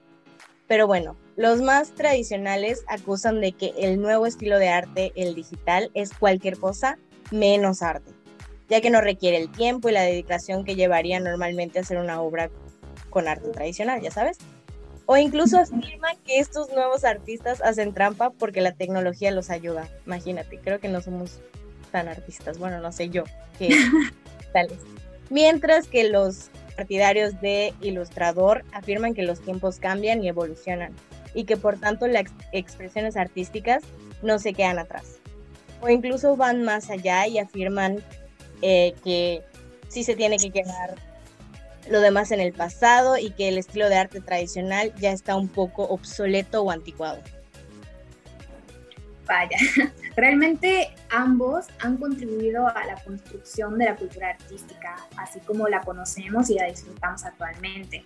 Pero 0.68 0.86
bueno, 0.86 1.16
los 1.34 1.60
más 1.60 1.92
tradicionales 1.96 2.84
acusan 2.86 3.40
de 3.40 3.50
que 3.50 3.74
el 3.76 4.00
nuevo 4.00 4.24
estilo 4.24 4.60
de 4.60 4.68
arte, 4.68 5.10
el 5.16 5.34
digital, 5.34 5.90
es 5.94 6.14
cualquier 6.14 6.58
cosa 6.58 6.96
menos 7.32 7.82
arte, 7.82 8.12
ya 8.68 8.80
que 8.80 8.90
no 8.90 9.00
requiere 9.00 9.36
el 9.38 9.50
tiempo 9.50 9.88
y 9.88 9.92
la 9.94 10.02
dedicación 10.02 10.64
que 10.64 10.76
llevaría 10.76 11.18
normalmente 11.18 11.80
a 11.80 11.82
hacer 11.82 11.98
una 11.98 12.22
obra 12.22 12.50
con 13.10 13.28
arte 13.28 13.48
tradicional, 13.50 14.00
ya 14.00 14.10
sabes. 14.10 14.38
O 15.06 15.16
incluso 15.16 15.58
afirman 15.58 16.16
que 16.26 16.38
estos 16.38 16.70
nuevos 16.70 17.04
artistas 17.04 17.62
hacen 17.62 17.94
trampa 17.94 18.30
porque 18.30 18.60
la 18.60 18.72
tecnología 18.72 19.30
los 19.30 19.48
ayuda. 19.48 19.88
Imagínate, 20.06 20.58
creo 20.58 20.80
que 20.80 20.88
no 20.88 21.00
somos 21.00 21.40
tan 21.90 22.08
artistas. 22.08 22.58
Bueno, 22.58 22.80
no 22.80 22.92
sé 22.92 23.08
yo 23.08 23.24
qué 23.58 23.70
tales. 24.52 24.78
Mientras 25.30 25.88
que 25.88 26.08
los 26.08 26.50
partidarios 26.76 27.40
de 27.40 27.74
Ilustrador 27.80 28.64
afirman 28.72 29.14
que 29.14 29.22
los 29.22 29.40
tiempos 29.40 29.78
cambian 29.78 30.22
y 30.22 30.28
evolucionan 30.28 30.92
y 31.34 31.44
que 31.44 31.56
por 31.56 31.78
tanto 31.78 32.06
las 32.06 32.26
expresiones 32.52 33.16
artísticas 33.16 33.82
no 34.22 34.38
se 34.38 34.52
quedan 34.52 34.78
atrás. 34.78 35.18
O 35.80 35.88
incluso 35.88 36.36
van 36.36 36.64
más 36.64 36.90
allá 36.90 37.26
y 37.26 37.38
afirman 37.38 38.02
eh, 38.62 38.94
que 39.04 39.42
sí 39.88 40.04
se 40.04 40.16
tiene 40.16 40.36
que 40.36 40.50
quedar 40.50 40.94
lo 41.90 42.00
demás 42.00 42.30
en 42.30 42.40
el 42.40 42.52
pasado 42.52 43.16
y 43.18 43.30
que 43.30 43.48
el 43.48 43.58
estilo 43.58 43.88
de 43.88 43.96
arte 43.96 44.20
tradicional 44.20 44.92
ya 44.96 45.12
está 45.12 45.36
un 45.36 45.48
poco 45.48 45.84
obsoleto 45.84 46.62
o 46.62 46.70
anticuado. 46.70 47.20
Vaya, 49.26 49.58
realmente 50.16 50.88
ambos 51.10 51.66
han 51.80 51.98
contribuido 51.98 52.66
a 52.66 52.86
la 52.86 52.94
construcción 53.04 53.78
de 53.78 53.84
la 53.84 53.96
cultura 53.96 54.30
artística, 54.30 54.96
así 55.18 55.38
como 55.40 55.68
la 55.68 55.82
conocemos 55.82 56.48
y 56.48 56.54
la 56.54 56.66
disfrutamos 56.66 57.24
actualmente. 57.24 58.04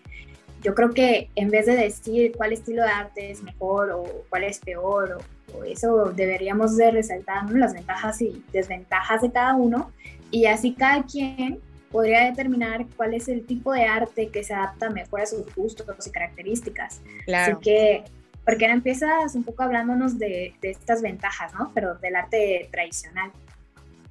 Yo 0.63 0.75
creo 0.75 0.91
que 0.91 1.31
en 1.37 1.51
vez 1.51 1.67
de 1.67 1.77
decir 1.77 2.33
cuál 2.37 2.53
estilo 2.53 2.83
de 2.83 2.89
arte 2.89 3.31
es 3.31 3.43
mejor 3.43 3.91
o 3.91 4.05
cuál 4.29 4.45
es 4.45 4.59
peor, 4.59 5.19
o, 5.55 5.65
eso 5.65 6.13
deberíamos 6.13 6.77
de 6.77 6.91
resaltar 6.91 7.51
las 7.51 7.75
ventajas 7.75 8.21
y 8.21 8.45
desventajas 8.53 9.23
de 9.23 9.31
cada 9.31 9.55
uno, 9.55 9.93
y 10.31 10.47
así 10.47 10.75
cada 10.75 11.05
quien 11.05 11.61
podría 11.93 12.25
determinar 12.25 12.87
cuál 12.97 13.15
es 13.15 13.29
el 13.29 13.45
tipo 13.47 13.73
de 13.73 13.85
arte 13.85 14.29
que 14.29 14.43
se 14.43 14.55
adapta 14.55 14.91
mejor 14.91 15.21
a 15.21 15.27
sus 15.27 15.55
gustos 15.55 16.07
y 16.07 16.11
características. 16.11 17.01
Claro. 17.27 17.59
Así 17.59 17.65
que, 17.65 18.05
porque 18.45 18.65
ahora 18.65 18.75
empiezas 18.75 19.35
un 19.35 19.45
poco 19.45 19.63
hablándonos 19.63 20.19
de, 20.19 20.55
de 20.61 20.71
estas 20.71 21.03
ventajas, 21.03 21.53
¿no? 21.55 21.71
Pero 21.75 21.95
del 21.97 22.17
arte 22.17 22.69
tradicional. 22.73 23.31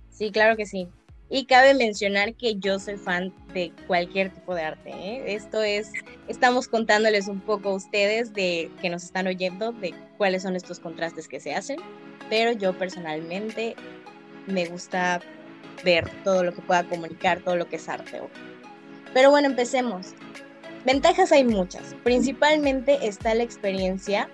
Sí, 0.10 0.32
claro 0.32 0.56
que 0.56 0.66
sí. 0.66 0.88
Y 1.34 1.46
cabe 1.46 1.74
mencionar 1.74 2.34
que 2.34 2.56
yo 2.56 2.78
soy 2.78 2.98
fan 2.98 3.34
de 3.54 3.72
cualquier 3.88 4.32
tipo 4.32 4.54
de 4.54 4.64
arte. 4.64 4.90
¿eh? 4.90 5.24
Esto 5.28 5.64
es, 5.64 5.94
estamos 6.28 6.68
contándoles 6.68 7.30
un 7.30 7.40
poco 7.40 7.70
a 7.70 7.76
ustedes 7.76 8.34
de 8.34 8.70
que 8.82 8.90
nos 8.90 9.06
están 9.06 9.28
oyendo 9.28 9.72
de 9.72 9.94
cuáles 10.18 10.44
son 10.44 10.58
estos 10.58 10.82
contrastes 10.82 11.30
que 11.30 11.40
se 11.40 11.56
hacen. 11.56 11.80
Pero 12.30 12.52
yo 12.52 12.78
personalmente 12.78 13.76
me 14.46 14.66
gusta 14.66 15.22
ver 15.84 16.10
todo 16.24 16.44
lo 16.44 16.54
que 16.54 16.62
pueda 16.62 16.84
comunicar, 16.84 17.42
todo 17.42 17.56
lo 17.56 17.68
que 17.68 17.78
es 17.78 17.90
arte. 17.90 18.22
Pero 19.14 19.30
bueno, 19.30 19.48
empecemos. 19.48 20.14
Ventajas 20.86 21.32
hay 21.32 21.44
muchas. 21.44 21.96
Principalmente 22.04 23.08
está 23.08 23.34
la 23.36 23.44
experiencia 23.44 24.30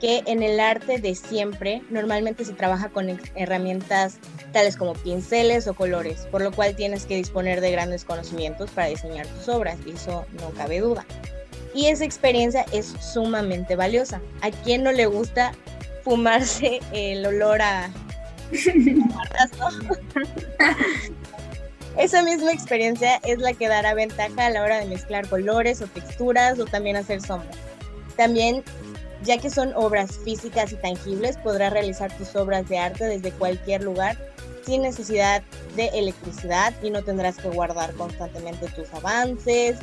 que 0.00 0.22
en 0.26 0.42
el 0.42 0.58
arte 0.58 0.98
de 0.98 1.14
siempre 1.14 1.82
normalmente 1.90 2.44
se 2.44 2.54
trabaja 2.54 2.88
con 2.88 3.20
herramientas 3.34 4.18
tales 4.52 4.76
como 4.76 4.94
pinceles 4.94 5.68
o 5.68 5.74
colores, 5.74 6.26
por 6.30 6.40
lo 6.40 6.50
cual 6.52 6.74
tienes 6.74 7.04
que 7.04 7.16
disponer 7.16 7.60
de 7.60 7.70
grandes 7.70 8.04
conocimientos 8.04 8.70
para 8.70 8.88
diseñar 8.88 9.26
tus 9.26 9.48
obras, 9.48 9.76
y 9.86 9.90
eso 9.90 10.26
no 10.40 10.50
cabe 10.50 10.80
duda. 10.80 11.04
Y 11.74 11.86
esa 11.86 12.04
experiencia 12.04 12.64
es 12.72 12.86
sumamente 12.86 13.76
valiosa. 13.76 14.20
¿A 14.40 14.50
quién 14.50 14.82
no 14.82 14.90
le 14.90 15.06
gusta 15.06 15.52
fumarse 16.02 16.80
el 16.92 17.24
olor 17.24 17.60
a 17.62 17.90
Esa 21.98 22.22
misma 22.22 22.52
experiencia 22.52 23.16
es 23.24 23.38
la 23.38 23.52
que 23.52 23.68
dará 23.68 23.94
ventaja 23.94 24.46
a 24.46 24.50
la 24.50 24.62
hora 24.62 24.78
de 24.78 24.86
mezclar 24.86 25.28
colores 25.28 25.82
o 25.82 25.86
texturas 25.86 26.58
o 26.58 26.64
también 26.64 26.96
hacer 26.96 27.20
sombras. 27.20 27.56
También, 28.16 28.62
ya 29.22 29.38
que 29.38 29.50
son 29.50 29.72
obras 29.74 30.18
físicas 30.24 30.72
y 30.72 30.76
tangibles, 30.76 31.36
podrás 31.38 31.72
realizar 31.72 32.16
tus 32.16 32.34
obras 32.36 32.68
de 32.68 32.78
arte 32.78 33.04
desde 33.04 33.32
cualquier 33.32 33.82
lugar 33.82 34.16
sin 34.64 34.82
necesidad 34.82 35.42
de 35.76 35.88
electricidad 35.88 36.74
y 36.82 36.90
no 36.90 37.02
tendrás 37.02 37.38
que 37.38 37.48
guardar 37.48 37.92
constantemente 37.94 38.68
tus 38.68 38.92
avances 38.94 39.78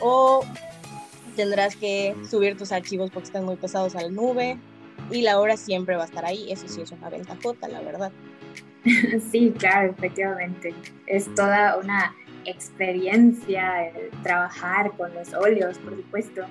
o 0.00 0.44
tendrás 1.36 1.76
que 1.76 2.14
subir 2.28 2.56
tus 2.56 2.72
archivos 2.72 3.10
porque 3.10 3.26
están 3.26 3.44
muy 3.44 3.56
pesados 3.56 3.94
a 3.96 4.02
la 4.02 4.08
nube 4.08 4.58
y 5.10 5.22
la 5.22 5.40
obra 5.40 5.56
siempre 5.56 5.96
va 5.96 6.02
a 6.02 6.06
estar 6.06 6.24
ahí. 6.24 6.50
Eso 6.50 6.68
sí 6.68 6.80
es 6.80 6.92
una 6.92 7.08
ventajota, 7.08 7.68
la 7.68 7.80
verdad. 7.80 8.12
Sí, 9.30 9.52
claro, 9.58 9.90
efectivamente. 9.90 10.74
Es 11.06 11.32
toda 11.34 11.76
una 11.76 12.14
experiencia 12.46 13.88
el 13.88 14.10
trabajar 14.22 14.92
con 14.96 15.12
los 15.12 15.34
óleos, 15.34 15.78
por 15.78 15.96
supuesto. 15.96 16.46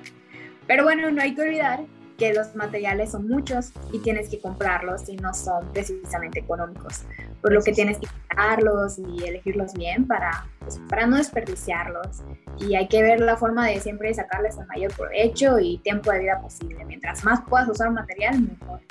Pero 0.68 0.84
bueno, 0.84 1.10
no 1.10 1.22
hay 1.22 1.34
que 1.34 1.42
olvidar 1.42 1.86
que 2.20 2.34
los 2.34 2.56
materiales 2.56 3.12
son 3.12 3.28
muchos 3.28 3.72
y 3.92 4.00
tienes 4.00 4.30
que 4.30 4.40
comprarlos 4.40 5.08
y 5.10 5.16
no 5.16 5.34
son 5.34 5.68
precisamente 5.72 6.40
económicos, 6.40 7.04
por 7.42 7.54
lo 7.54 7.62
que 7.62 7.72
tienes 7.72 7.98
que 7.98 8.08
comprarlos 8.08 9.00
y 9.00 9.24
elegirlos 9.26 9.74
bien 9.74 10.06
para, 10.06 10.46
pues, 10.60 10.80
para 10.90 11.08
no 11.08 11.16
desperdiciarlos. 11.16 12.22
Y 12.60 12.76
hay 12.76 12.88
que 12.90 13.02
ver 13.02 13.22
la 13.22 13.38
forma 13.38 13.68
de 13.68 13.80
siempre 13.80 14.14
sacarles 14.14 14.58
el 14.58 14.68
mayor 14.68 14.94
provecho 14.94 15.58
y 15.58 15.78
tiempo 15.80 16.12
de 16.12 16.20
vida 16.20 16.42
posible. 16.42 16.84
Mientras 16.86 17.24
más 17.24 17.40
puedas 17.50 17.70
usar 17.70 17.88
un 17.88 17.96
material, 17.96 18.42
mejor. 18.42 18.82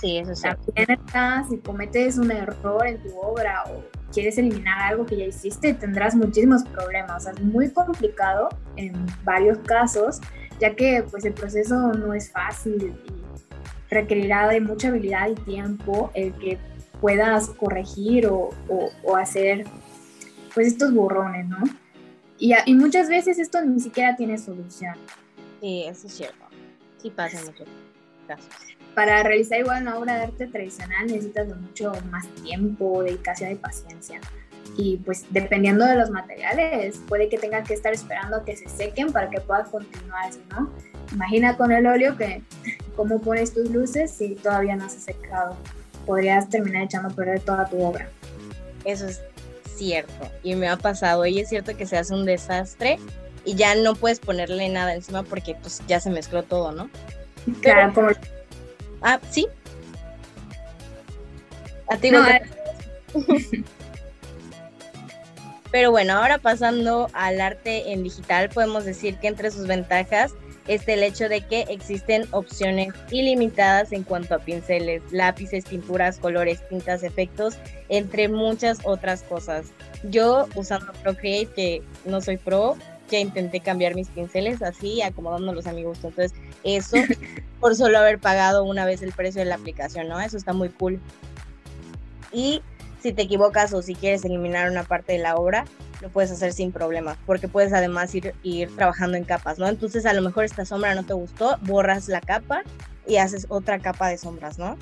Sí, 0.00 0.18
eso 0.18 0.34
sí. 0.34 0.48
si 1.48 1.58
cometes 1.58 2.18
un 2.18 2.30
error 2.30 2.86
en 2.86 3.02
tu 3.02 3.16
obra 3.18 3.64
o 3.68 3.82
quieres 4.12 4.36
eliminar 4.36 4.78
algo 4.80 5.06
que 5.06 5.16
ya 5.16 5.24
hiciste, 5.24 5.72
tendrás 5.72 6.14
muchísimos 6.16 6.64
problemas. 6.64 7.16
O 7.16 7.20
sea, 7.20 7.32
es 7.32 7.40
muy 7.40 7.70
complicado 7.70 8.48
en 8.74 9.06
varios 9.24 9.58
casos 9.58 10.20
ya 10.60 10.74
que 10.74 11.04
pues 11.10 11.24
el 11.24 11.34
proceso 11.34 11.92
no 11.92 12.14
es 12.14 12.30
fácil 12.30 12.94
y 13.06 13.92
requerirá 13.92 14.48
de 14.48 14.60
mucha 14.60 14.88
habilidad 14.88 15.28
y 15.28 15.34
tiempo 15.34 16.10
el 16.14 16.32
que 16.34 16.58
puedas 17.00 17.48
corregir 17.50 18.26
o, 18.26 18.50
o, 18.68 19.16
hacer 19.16 19.64
pues 20.54 20.68
estos 20.68 20.92
borrones, 20.94 21.46
¿no? 21.46 21.58
Y, 22.38 22.54
y, 22.64 22.74
muchas 22.74 23.08
veces 23.08 23.38
esto 23.38 23.62
ni 23.62 23.80
siquiera 23.80 24.16
tiene 24.16 24.38
solución. 24.38 24.94
Sí, 25.60 25.84
eso 25.86 26.06
es 26.06 26.14
cierto. 26.14 26.44
sí 26.98 27.10
pasa 27.10 27.38
en 27.38 27.46
muchos 27.46 27.68
casos. 28.26 28.48
Para 28.94 29.22
realizar 29.22 29.60
igual 29.60 29.82
una 29.82 29.98
obra 29.98 30.16
de 30.16 30.22
arte 30.24 30.46
tradicional 30.46 31.06
necesitas 31.06 31.48
de 31.48 31.54
mucho 31.54 31.92
más 32.10 32.26
tiempo, 32.42 33.02
dedicación 33.02 33.52
y 33.52 33.54
paciencia. 33.56 34.20
Y 34.76 34.98
pues 34.98 35.24
dependiendo 35.30 35.86
de 35.86 35.96
los 35.96 36.10
materiales, 36.10 37.00
puede 37.08 37.28
que 37.28 37.38
tengas 37.38 37.66
que 37.66 37.74
estar 37.74 37.92
esperando 37.92 38.36
a 38.36 38.44
que 38.44 38.56
se 38.56 38.68
sequen 38.68 39.10
para 39.10 39.30
que 39.30 39.40
puedas 39.40 39.68
continuar, 39.68 40.30
¿no? 40.50 40.70
Imagina 41.12 41.56
con 41.56 41.72
el 41.72 41.86
óleo 41.86 42.16
que 42.16 42.42
cómo 42.94 43.20
pones 43.20 43.54
tus 43.54 43.70
luces 43.70 44.10
si 44.10 44.34
todavía 44.34 44.76
no 44.76 44.88
se 44.90 44.98
ha 44.98 45.00
secado. 45.00 45.56
Podrías 46.04 46.48
terminar 46.50 46.82
echando 46.82 47.08
a 47.08 47.12
perder 47.12 47.40
toda 47.40 47.66
tu 47.66 47.82
obra. 47.82 48.08
Eso 48.84 49.06
es 49.06 49.20
cierto 49.74 50.30
y 50.42 50.54
me 50.54 50.68
ha 50.68 50.76
pasado 50.76 51.26
y 51.26 51.38
es 51.38 51.48
cierto 51.48 51.76
que 51.76 51.86
se 51.86 51.96
hace 51.96 52.14
un 52.14 52.24
desastre 52.24 52.98
y 53.44 53.54
ya 53.54 53.74
no 53.74 53.94
puedes 53.94 54.20
ponerle 54.20 54.68
nada 54.68 54.94
encima 54.94 55.22
porque 55.22 55.54
pues 55.54 55.82
ya 55.86 56.00
se 56.00 56.10
mezcló 56.10 56.42
todo, 56.42 56.72
¿no? 56.72 56.90
Claro, 57.60 57.94
como... 57.94 58.08
Ah, 59.02 59.20
sí. 59.30 59.46
A 61.88 61.96
ti 61.96 62.10
no, 62.10 62.26
eh. 62.26 62.42
Pero 65.70 65.90
bueno, 65.90 66.14
ahora 66.14 66.38
pasando 66.38 67.08
al 67.12 67.40
arte 67.40 67.92
en 67.92 68.02
digital, 68.02 68.48
podemos 68.48 68.84
decir 68.84 69.16
que 69.18 69.28
entre 69.28 69.50
sus 69.50 69.66
ventajas 69.66 70.32
está 70.68 70.92
el 70.92 71.02
hecho 71.02 71.28
de 71.28 71.42
que 71.42 71.62
existen 71.62 72.26
opciones 72.30 72.92
ilimitadas 73.10 73.92
en 73.92 74.02
cuanto 74.02 74.34
a 74.34 74.38
pinceles, 74.38 75.02
lápices, 75.10 75.64
pinturas, 75.64 76.18
colores, 76.18 76.66
tintas, 76.68 77.02
efectos, 77.02 77.56
entre 77.88 78.28
muchas 78.28 78.78
otras 78.84 79.22
cosas. 79.22 79.66
Yo 80.04 80.46
usando 80.54 80.92
Procreate, 81.02 81.52
que 81.54 81.82
no 82.04 82.20
soy 82.20 82.36
pro, 82.36 82.76
ya 83.10 83.18
intenté 83.18 83.60
cambiar 83.60 83.94
mis 83.94 84.08
pinceles 84.08 84.62
así, 84.62 85.02
acomodándolos 85.02 85.66
a 85.66 85.72
mi 85.72 85.84
gusto. 85.84 86.08
Entonces, 86.08 86.36
eso 86.64 86.96
por 87.60 87.76
solo 87.76 87.98
haber 87.98 88.18
pagado 88.18 88.64
una 88.64 88.84
vez 88.84 89.02
el 89.02 89.12
precio 89.12 89.40
de 89.40 89.46
la 89.46 89.54
aplicación, 89.54 90.08
¿no? 90.08 90.20
Eso 90.20 90.36
está 90.36 90.52
muy 90.52 90.68
cool. 90.70 91.00
Y 92.32 92.62
si 93.02 93.12
te 93.12 93.22
equivocas 93.22 93.72
o 93.72 93.82
si 93.82 93.94
quieres 93.94 94.24
eliminar 94.24 94.70
una 94.70 94.84
parte 94.84 95.12
de 95.12 95.18
la 95.18 95.36
obra, 95.36 95.64
lo 96.00 96.10
puedes 96.10 96.30
hacer 96.30 96.52
sin 96.52 96.72
problemas, 96.72 97.16
porque 97.26 97.48
puedes 97.48 97.72
además 97.72 98.14
ir, 98.14 98.34
ir 98.42 98.74
trabajando 98.74 99.16
en 99.16 99.24
capas, 99.24 99.58
¿no? 99.58 99.66
Entonces 99.68 100.06
a 100.06 100.12
lo 100.12 100.22
mejor 100.22 100.44
esta 100.44 100.64
sombra 100.64 100.94
no 100.94 101.04
te 101.04 101.14
gustó, 101.14 101.58
borras 101.62 102.08
la 102.08 102.20
capa 102.20 102.62
y 103.06 103.16
haces 103.16 103.46
otra 103.48 103.78
capa 103.78 104.08
de 104.08 104.18
sombras, 104.18 104.58
¿no? 104.58 104.76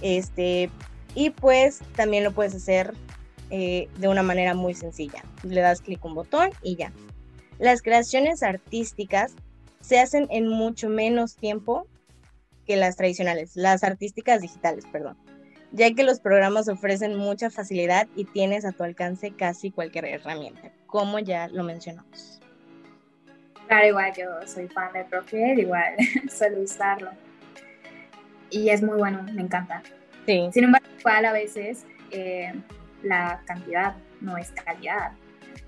Este, 0.00 0.70
y 1.14 1.30
pues 1.30 1.80
también 1.96 2.24
lo 2.24 2.32
puedes 2.32 2.54
hacer 2.54 2.94
eh, 3.50 3.88
de 3.98 4.08
una 4.08 4.22
manera 4.22 4.54
muy 4.54 4.74
sencilla. 4.74 5.24
Le 5.42 5.60
das 5.60 5.80
clic 5.80 6.00
a 6.04 6.08
un 6.08 6.14
botón 6.14 6.50
y 6.62 6.76
ya. 6.76 6.92
Las 7.58 7.82
creaciones 7.82 8.42
artísticas 8.42 9.32
se 9.80 10.00
hacen 10.00 10.26
en 10.30 10.48
mucho 10.48 10.88
menos 10.88 11.36
tiempo 11.36 11.86
que 12.66 12.76
las 12.76 12.96
tradicionales, 12.96 13.56
las 13.56 13.84
artísticas 13.84 14.40
digitales, 14.40 14.84
perdón 14.90 15.16
ya 15.74 15.92
que 15.92 16.04
los 16.04 16.20
programas 16.20 16.68
ofrecen 16.68 17.16
mucha 17.16 17.50
facilidad 17.50 18.06
y 18.14 18.24
tienes 18.24 18.64
a 18.64 18.70
tu 18.72 18.84
alcance 18.84 19.32
casi 19.32 19.72
cualquier 19.72 20.04
herramienta, 20.04 20.70
como 20.86 21.18
ya 21.18 21.48
lo 21.48 21.64
mencionamos. 21.64 22.40
Claro, 23.66 23.88
igual 23.88 24.12
yo 24.16 24.46
soy 24.46 24.68
fan 24.68 24.92
de 24.92 25.04
Procreate, 25.04 25.62
igual 25.62 25.94
suelo 26.30 26.60
usarlo. 26.60 27.10
Y 28.50 28.68
es 28.68 28.82
muy 28.82 28.98
bueno, 28.98 29.24
me 29.32 29.42
encanta. 29.42 29.82
Sí. 30.26 30.48
Sin 30.52 30.64
embargo, 30.64 30.86
igual 31.00 31.24
a 31.24 31.32
veces 31.32 31.84
eh, 32.12 32.52
la 33.02 33.42
cantidad 33.44 33.96
no 34.20 34.36
es 34.38 34.52
calidad. 34.52 35.12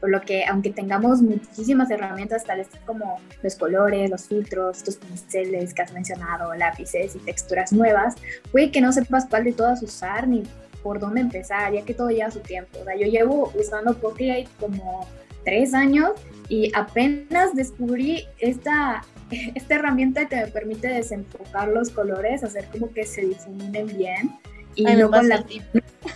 Por 0.00 0.10
lo 0.10 0.20
que, 0.20 0.44
aunque 0.44 0.70
tengamos 0.70 1.22
muchísimas 1.22 1.90
herramientas, 1.90 2.44
tales 2.44 2.68
como 2.84 3.18
los 3.42 3.54
colores, 3.56 4.10
los 4.10 4.26
filtros, 4.26 4.78
estos 4.78 4.96
pinceles 4.96 5.72
que 5.72 5.82
has 5.82 5.92
mencionado, 5.92 6.54
lápices 6.54 7.16
y 7.16 7.18
texturas 7.20 7.72
nuevas, 7.72 8.14
puede 8.52 8.70
que 8.70 8.80
no 8.80 8.92
sepas 8.92 9.26
cuál 9.26 9.44
de 9.44 9.52
todas 9.52 9.82
usar 9.82 10.28
ni 10.28 10.42
por 10.82 11.00
dónde 11.00 11.20
empezar, 11.20 11.72
ya 11.72 11.82
que 11.82 11.94
todo 11.94 12.10
lleva 12.10 12.30
su 12.30 12.40
tiempo. 12.40 12.78
O 12.80 12.84
sea, 12.84 12.96
yo 12.96 13.06
llevo 13.06 13.52
usando 13.54 13.96
Procreate 13.98 14.48
como 14.60 15.06
tres 15.44 15.74
años 15.74 16.10
y 16.48 16.70
apenas 16.74 17.54
descubrí 17.54 18.26
esta, 18.38 19.02
esta 19.54 19.74
herramienta 19.74 20.28
que 20.28 20.36
me 20.36 20.46
permite 20.48 20.88
desenfocar 20.88 21.68
los 21.68 21.90
colores, 21.90 22.44
hacer 22.44 22.66
como 22.70 22.92
que 22.92 23.04
se 23.06 23.22
difuminen 23.22 23.86
bien 23.96 24.38
y 24.74 24.84
no 24.84 25.10
con 25.10 25.28
la 25.28 25.44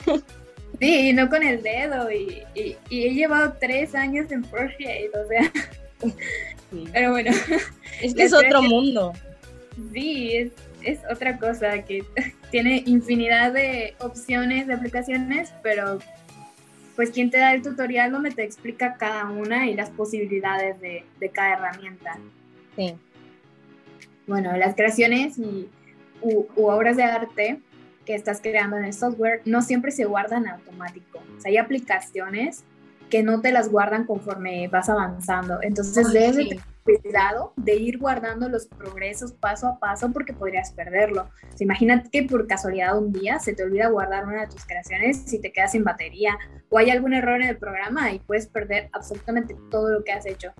Sí, 0.81 1.13
no 1.13 1.29
con 1.29 1.43
el 1.43 1.63
dedo. 1.63 2.11
Y, 2.11 2.43
he 2.91 3.15
llevado 3.15 3.55
tres 3.61 3.95
años 3.95 4.31
en 4.33 4.43
Procreate, 4.43 5.11
o 5.15 5.29
sea. 5.29 5.53
Pero 6.93 7.11
bueno. 7.11 7.31
Es 8.01 8.15
que 8.15 8.23
es 8.23 8.33
otro 8.33 8.63
mundo. 8.63 9.13
Sí, 9.93 10.35
es, 10.35 10.53
es 10.83 11.01
otra 11.11 11.37
cosa 11.37 11.83
que 11.85 12.03
tiene 12.51 12.83
infinidad 12.87 13.53
de 13.53 13.95
opciones 13.99 14.67
de 14.67 14.73
aplicaciones, 14.73 15.53
pero 15.63 15.99
pues 16.97 17.11
quien 17.11 17.31
te 17.31 17.37
da 17.37 17.53
el 17.53 17.61
tutorial 17.61 18.11
donde 18.11 18.31
te 18.31 18.43
explica 18.43 18.95
cada 18.97 19.27
una 19.27 19.69
y 19.69 19.75
las 19.75 19.91
posibilidades 19.91 20.81
de, 20.81 21.05
de 21.19 21.29
cada 21.29 21.55
herramienta. 21.55 22.19
Sí. 22.77 22.95
Bueno, 24.27 24.57
las 24.57 24.75
creaciones 24.75 25.37
y 25.37 25.69
u 26.23 26.47
obras 26.57 26.97
de 26.97 27.03
arte 27.03 27.61
que 28.11 28.17
estás 28.17 28.41
creando 28.41 28.77
en 28.77 28.87
el 28.87 28.93
software 28.93 29.41
no 29.45 29.63
siempre 29.63 29.93
se 29.93 30.05
guardan 30.05 30.49
automático. 30.49 31.19
O 31.19 31.41
sea, 31.41 31.51
hay 31.51 31.59
aplicaciones 31.59 32.65
que 33.09 33.23
no 33.23 33.41
te 33.41 33.53
las 33.53 33.69
guardan 33.71 34.05
conforme 34.05 34.67
vas 34.67 34.89
avanzando. 34.89 35.59
Entonces 35.63 36.13
debes 36.13 36.49
tener 36.49 36.61
cuidado 36.83 37.53
de 37.55 37.77
ir 37.77 37.99
guardando 37.99 38.49
los 38.49 38.67
progresos 38.67 39.33
paso 39.33 39.69
a 39.69 39.79
paso 39.79 40.11
porque 40.13 40.33
podrías 40.33 40.73
perderlo. 40.73 41.23
O 41.23 41.57
imagínate 41.63 42.11
que 42.11 42.25
por 42.25 42.49
casualidad 42.49 42.99
un 42.99 43.13
día 43.13 43.39
se 43.39 43.55
te 43.55 43.63
olvida 43.63 43.89
guardar 43.91 44.27
una 44.27 44.41
de 44.41 44.49
tus 44.49 44.65
creaciones 44.65 45.23
si 45.27 45.41
te 45.41 45.53
quedas 45.53 45.71
sin 45.71 45.85
batería 45.85 46.37
o 46.69 46.79
hay 46.79 46.91
algún 46.91 47.15
error 47.15 47.41
en 47.41 47.49
el 47.49 47.59
programa 47.59 48.13
y 48.13 48.19
puedes 48.19 48.49
perder 48.49 48.91
absolutamente 48.93 49.55
todo 49.71 49.89
lo 49.91 50.03
que 50.03 50.11
has 50.11 50.27
hecho. 50.27 50.53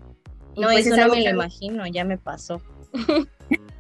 no, 0.57 0.69
pues 0.69 0.87
eso 0.87 0.97
no 0.97 1.09
me 1.09 1.25
lo 1.25 1.31
imagino, 1.31 1.85
ya 1.89 2.05
me 2.05 2.17
pasó. 2.17 2.63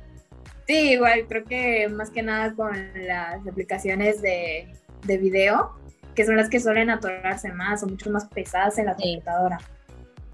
Sí, 0.70 0.92
igual 0.92 1.26
creo 1.26 1.42
que 1.42 1.88
más 1.88 2.11
que 2.11 2.22
nada 2.22 2.54
con 2.54 2.70
las 2.94 3.44
aplicaciones 3.44 4.22
de, 4.22 4.72
de 5.04 5.18
video, 5.18 5.72
que 6.14 6.24
son 6.24 6.37
las 6.37 6.48
que 6.48 6.61
suelen 6.61 6.90
atorarse 6.90 7.50
más 7.50 7.83
o 7.83 7.88
mucho 7.88 8.09
más 8.09 8.28
pesadas 8.28 8.78
en 8.78 8.87
la 8.87 8.94
computadora. 8.94 9.59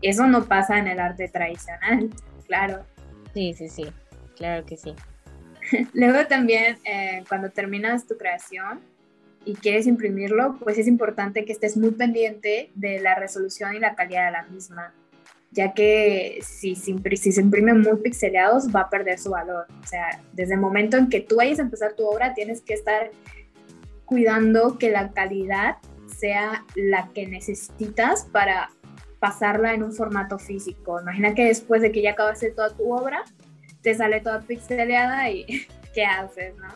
Eso 0.02 0.26
no 0.26 0.44
pasa 0.44 0.76
en 0.76 0.88
el 0.88 1.00
arte 1.00 1.28
tradicional, 1.28 2.10
claro. 2.46 2.84
Sí, 3.32 3.54
sí, 3.54 3.70
sí, 3.70 3.86
claro 4.36 4.66
que 4.66 4.76
sí. 4.76 4.94
Luego 5.94 6.26
también 6.26 6.76
eh, 6.84 7.24
cuando 7.30 7.48
terminas 7.48 8.06
tu 8.06 8.18
creación 8.18 8.80
y 9.46 9.54
quieres 9.54 9.86
imprimirlo, 9.86 10.58
pues 10.62 10.76
es 10.76 10.86
importante 10.86 11.46
que 11.46 11.52
estés 11.52 11.78
muy 11.78 11.92
pendiente 11.92 12.70
de 12.74 13.00
la 13.00 13.14
resolución 13.14 13.74
y 13.74 13.78
la 13.78 13.94
calidad 13.94 14.26
de 14.26 14.32
la 14.32 14.42
misma 14.42 14.92
ya 15.52 15.72
que 15.72 16.38
si, 16.42 16.74
si, 16.74 16.98
se 17.32 17.40
imprimen 17.40 17.80
muy 17.80 17.96
pixelados 17.96 18.74
va 18.74 18.82
a 18.82 18.90
perder 18.90 19.18
su 19.18 19.30
valor. 19.30 19.66
O 19.82 19.86
sea, 19.86 20.22
desde 20.32 20.54
el 20.54 20.60
momento 20.60 20.96
en 20.96 21.08
que 21.08 21.20
tú 21.20 21.36
vayas 21.36 21.58
a 21.58 21.62
empezar 21.62 21.94
tu 21.94 22.06
obra, 22.06 22.34
tienes 22.34 22.60
que 22.60 22.74
estar 22.74 23.10
cuidando 24.04 24.78
que 24.78 24.90
la 24.90 25.12
calidad 25.12 25.76
sea 26.06 26.64
la 26.74 27.10
que 27.14 27.26
necesitas 27.26 28.24
para 28.26 28.70
pasarla 29.18 29.74
en 29.74 29.82
un 29.82 29.92
formato 29.92 30.38
físico. 30.38 31.00
Imagina 31.00 31.34
que 31.34 31.44
después 31.44 31.82
de 31.82 31.90
que 31.90 32.02
ya 32.02 32.12
acabaste 32.12 32.50
toda 32.50 32.74
tu 32.74 32.92
obra, 32.92 33.24
te 33.82 33.94
sale 33.94 34.20
toda 34.20 34.40
pixeleada 34.40 35.30
y 35.30 35.46
¿qué 35.94 36.04
haces, 36.04 36.54
no? 36.56 36.68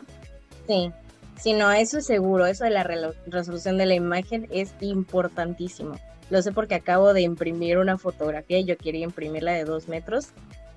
Sí, 0.67 0.91
sí, 1.39 1.53
no, 1.53 1.71
eso 1.71 1.99
es 1.99 2.05
seguro, 2.05 2.45
eso 2.45 2.63
de 2.63 2.71
la 2.71 3.13
resolución 3.27 3.77
de 3.77 3.85
la 3.85 3.93
imagen 3.93 4.47
es 4.51 4.73
importantísimo. 4.79 5.95
Lo 6.31 6.41
sé 6.41 6.53
porque 6.53 6.75
acabo 6.75 7.13
de 7.13 7.21
imprimir 7.21 7.77
una 7.77 7.97
fotografía 7.97 8.57
y 8.57 8.63
yo 8.63 8.77
quería 8.77 9.03
imprimirla 9.03 9.51
de 9.51 9.65
dos 9.65 9.89
metros, 9.89 10.29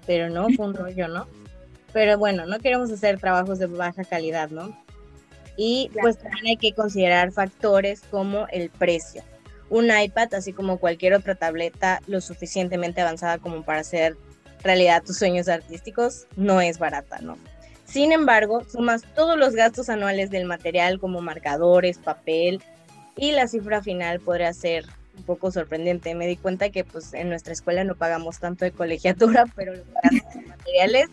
pero 0.04 0.28
no, 0.28 0.48
fue 0.50 0.66
un 0.66 0.74
rollo, 0.74 1.06
¿no? 1.06 1.28
Pero 1.92 2.18
bueno, 2.18 2.44
no 2.44 2.58
queremos 2.58 2.90
hacer 2.90 3.20
trabajos 3.20 3.60
de 3.60 3.66
baja 3.66 4.02
calidad, 4.02 4.50
¿no? 4.50 4.76
Y 5.56 5.92
pues 6.02 6.18
también 6.18 6.48
hay 6.48 6.56
que 6.56 6.72
considerar 6.72 7.30
factores 7.30 8.02
como 8.10 8.48
el 8.48 8.68
precio. 8.68 9.22
Un 9.70 9.96
iPad, 9.96 10.34
así 10.34 10.52
como 10.52 10.78
cualquier 10.78 11.14
otra 11.14 11.36
tableta 11.36 12.02
lo 12.08 12.20
suficientemente 12.20 13.00
avanzada 13.00 13.38
como 13.38 13.62
para 13.62 13.78
hacer 13.78 14.16
realidad 14.64 15.04
tus 15.04 15.18
sueños 15.18 15.48
artísticos, 15.48 16.26
no 16.34 16.60
es 16.60 16.80
barata, 16.80 17.20
¿no? 17.20 17.38
Sin 17.84 18.10
embargo, 18.10 18.64
sumas 18.68 19.02
todos 19.14 19.38
los 19.38 19.54
gastos 19.54 19.88
anuales 19.88 20.30
del 20.30 20.46
material 20.46 20.98
como 20.98 21.20
marcadores, 21.20 21.98
papel 21.98 22.60
y 23.16 23.30
la 23.30 23.46
cifra 23.46 23.82
final 23.82 24.18
podría 24.18 24.52
ser 24.52 24.84
un 25.16 25.22
poco 25.24 25.50
sorprendente. 25.50 26.14
Me 26.14 26.26
di 26.26 26.36
cuenta 26.36 26.70
que 26.70 26.84
pues 26.84 27.14
en 27.14 27.28
nuestra 27.28 27.52
escuela 27.52 27.84
no 27.84 27.94
pagamos 27.94 28.38
tanto 28.38 28.64
de 28.64 28.72
colegiatura, 28.72 29.44
pero 29.56 29.74
los 29.74 29.86
materiales 30.48 31.08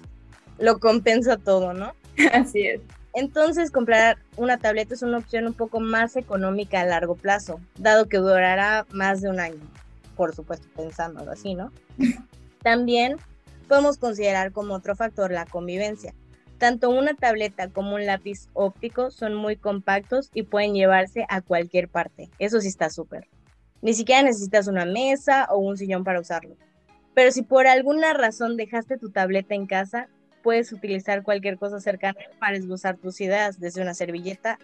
lo 0.60 0.80
compensa 0.80 1.38
todo, 1.38 1.74
¿no? 1.74 1.94
Así 2.34 2.68
es. 2.68 2.82
Entonces, 3.14 3.72
comprar 3.72 4.20
una 4.38 4.58
tableta 4.58 4.94
es 4.94 5.02
una 5.02 5.18
opción 5.18 5.46
un 5.46 5.54
poco 5.54 5.80
más 5.80 6.16
económica 6.16 6.80
a 6.80 6.86
largo 6.86 7.16
plazo, 7.16 7.60
dado 7.78 8.08
que 8.08 8.18
durará 8.18 8.86
más 8.92 9.22
de 9.22 9.30
un 9.30 9.40
año, 9.40 9.60
por 10.16 10.34
supuesto, 10.34 10.68
pensándolo 10.76 11.32
así, 11.32 11.56
¿no? 11.56 11.72
También 12.64 13.18
podemos 13.68 13.98
considerar 13.98 14.52
como 14.52 14.76
otro 14.76 14.96
factor 14.96 15.32
la 15.32 15.46
convivencia. 15.46 16.14
Tanto 16.58 16.90
una 16.90 17.16
tableta 17.16 17.70
como 17.70 17.96
un 17.96 18.06
lápiz 18.06 18.48
óptico 18.54 19.12
son 19.12 19.34
muy 19.34 19.56
compactos 19.56 20.30
y 20.34 20.44
pueden 20.44 20.74
llevarse 20.74 21.26
a 21.28 21.42
cualquier 21.42 21.90
parte. 21.90 22.30
Eso 22.38 22.62
sí 22.62 22.68
está 22.68 22.90
súper. 22.90 23.28
Ni 23.82 23.94
siquiera 23.94 24.22
necesitas 24.22 24.68
una 24.68 24.86
mesa 24.86 25.48
o 25.50 25.58
un 25.58 25.78
sillón 25.78 26.04
para 26.04 26.20
usarlo. 26.20 26.56
Pero 27.14 27.32
si 27.32 27.42
por 27.42 27.68
alguna 27.68 28.14
razón 28.14 28.58
dejaste 28.58 28.98
tu 28.98 29.10
tableta 29.10 29.56
en 29.56 29.66
casa, 29.66 30.08
puedes 30.44 30.72
utilizar 30.72 31.24
cualquier 31.24 31.58
cosa 31.58 31.80
cercana 31.80 32.20
para 32.40 32.58
esbozar 32.58 32.98
tus 32.98 33.22
ideas, 33.22 33.60
desde 33.60 33.82
una 33.82 33.94
servilleta 33.94 34.60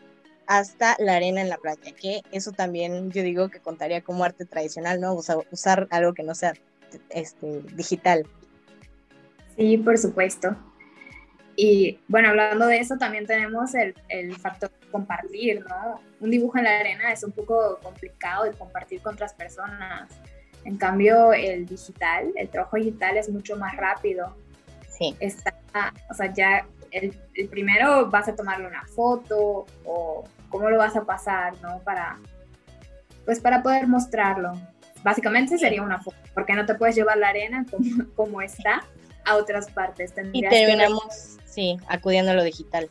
hasta 0.47 0.95
la 0.99 1.15
arena 1.17 1.41
en 1.41 1.49
la 1.49 1.57
playa, 1.57 1.91
que 1.99 2.21
eso 2.31 2.53
también 2.53 3.11
yo 3.11 3.21
digo 3.21 3.49
que 3.49 3.59
contaría 3.59 4.01
como 4.01 4.23
arte 4.23 4.45
tradicional, 4.45 5.01
¿no? 5.01 5.13
usar 5.13 5.87
algo 5.91 6.13
que 6.13 6.23
no 6.23 6.33
sea 6.35 6.53
este, 7.09 7.61
digital. 7.75 8.25
Sí, 9.57 9.77
por 9.77 9.97
supuesto. 9.97 10.55
Y 11.57 11.99
bueno, 12.07 12.29
hablando 12.29 12.67
de 12.67 12.79
eso, 12.79 12.97
también 12.97 13.25
tenemos 13.25 13.75
el, 13.75 13.93
el 14.07 14.35
factor 14.37 14.71
compartir, 14.91 15.65
¿no? 15.67 15.99
Un 16.19 16.31
dibujo 16.31 16.57
en 16.57 16.65
la 16.65 16.79
arena 16.79 17.11
es 17.11 17.23
un 17.23 17.31
poco 17.31 17.79
complicado 17.81 18.45
de 18.45 18.51
compartir 18.53 19.01
con 19.01 19.13
otras 19.13 19.33
personas. 19.33 20.09
En 20.65 20.77
cambio, 20.77 21.33
el 21.33 21.65
digital, 21.65 22.31
el 22.35 22.49
trabajo 22.49 22.77
digital 22.77 23.17
es 23.17 23.29
mucho 23.29 23.55
más 23.55 23.75
rápido. 23.75 24.35
Sí. 24.89 25.15
Está, 25.19 25.53
o 26.09 26.13
sea, 26.13 26.33
ya 26.33 26.65
el, 26.91 27.13
el, 27.35 27.47
primero 27.47 28.09
vas 28.09 28.27
a 28.27 28.35
tomarle 28.35 28.67
una 28.67 28.83
foto 28.85 29.65
o 29.85 30.23
cómo 30.49 30.69
lo 30.69 30.77
vas 30.77 30.95
a 30.95 31.03
pasar, 31.03 31.53
¿no? 31.61 31.79
Para, 31.79 32.17
pues 33.25 33.39
para 33.39 33.61
poder 33.61 33.87
mostrarlo. 33.87 34.53
Básicamente 35.03 35.57
sería 35.57 35.83
una 35.83 35.99
foto, 35.99 36.17
porque 36.33 36.53
no 36.53 36.65
te 36.65 36.75
puedes 36.75 36.95
llevar 36.95 37.17
la 37.17 37.29
arena 37.29 37.65
como, 37.69 38.05
como 38.15 38.41
está 38.41 38.83
a 39.25 39.35
otras 39.35 39.69
partes. 39.69 40.13
y 40.33 40.41
terminamos, 40.41 41.37
sí, 41.45 41.77
acudiendo 41.87 42.31
a 42.31 42.33
lo 42.33 42.43
digital. 42.43 42.89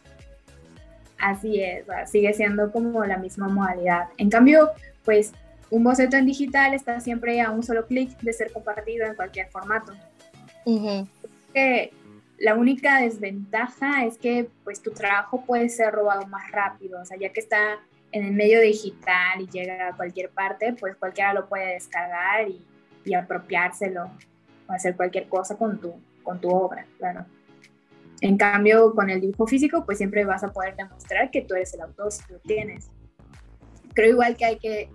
Así 1.18 1.62
es, 1.62 1.84
sigue 2.10 2.32
siendo 2.34 2.70
como 2.70 3.04
la 3.04 3.16
misma 3.16 3.48
modalidad. 3.48 4.08
En 4.18 4.30
cambio, 4.30 4.70
pues 5.04 5.32
un 5.70 5.82
boceto 5.82 6.16
en 6.16 6.26
digital 6.26 6.74
está 6.74 7.00
siempre 7.00 7.40
a 7.40 7.50
un 7.50 7.62
solo 7.62 7.86
clic 7.86 8.18
de 8.20 8.32
ser 8.32 8.52
compartido 8.52 9.06
en 9.06 9.14
cualquier 9.14 9.48
formato. 9.48 9.92
la 12.38 12.54
única 12.54 13.00
desventaja 13.00 14.04
es 14.04 14.18
que 14.18 14.48
pues 14.62 14.82
tu 14.82 14.90
trabajo 14.90 15.42
puede 15.46 15.68
ser 15.70 15.92
robado 15.92 16.26
más 16.26 16.50
rápido, 16.50 17.00
o 17.00 17.04
sea, 17.04 17.16
ya 17.18 17.32
que 17.32 17.40
está 17.40 17.78
en 18.12 18.26
el 18.26 18.32
medio 18.32 18.60
digital 18.60 19.40
y 19.40 19.46
llega 19.46 19.88
a 19.88 19.96
cualquier 19.96 20.30
parte, 20.30 20.74
pues 20.78 20.96
cualquiera 20.96 21.32
lo 21.32 21.48
puede 21.48 21.74
descargar 21.74 22.48
y, 22.48 22.62
y 23.04 23.14
apropiárselo 23.14 24.10
o 24.68 24.72
hacer 24.72 24.96
cualquier 24.96 25.28
cosa 25.28 25.56
con 25.56 25.80
tu, 25.80 25.94
con 26.22 26.40
tu 26.40 26.50
obra, 26.50 26.86
claro. 26.98 27.24
En 28.20 28.36
cambio, 28.38 28.94
con 28.94 29.10
el 29.10 29.20
dibujo 29.20 29.46
físico, 29.46 29.84
pues 29.84 29.98
siempre 29.98 30.24
vas 30.24 30.42
a 30.42 30.52
poder 30.52 30.74
demostrar 30.76 31.30
que 31.30 31.42
tú 31.42 31.54
eres 31.54 31.74
el 31.74 31.82
autor 31.82 32.12
si 32.12 32.22
lo 32.32 32.38
tienes. 32.40 32.90
Creo 33.94 34.10
igual 34.10 34.36
que 34.36 34.44
hay 34.44 34.58
que 34.58 34.90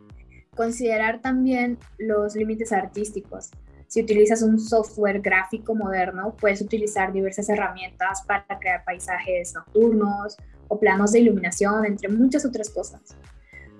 considerar 0.55 1.21
también 1.21 1.77
los 1.97 2.35
límites 2.35 2.71
artísticos. 2.71 3.51
Si 3.87 4.01
utilizas 4.01 4.41
un 4.41 4.59
software 4.59 5.21
gráfico 5.21 5.75
moderno, 5.75 6.35
puedes 6.39 6.61
utilizar 6.61 7.11
diversas 7.11 7.49
herramientas 7.49 8.23
para 8.25 8.45
crear 8.59 8.83
paisajes 8.85 9.53
nocturnos 9.53 10.37
o 10.67 10.79
planos 10.79 11.11
de 11.11 11.19
iluminación, 11.19 11.85
entre 11.85 12.09
muchas 12.09 12.45
otras 12.45 12.69
cosas. 12.69 13.01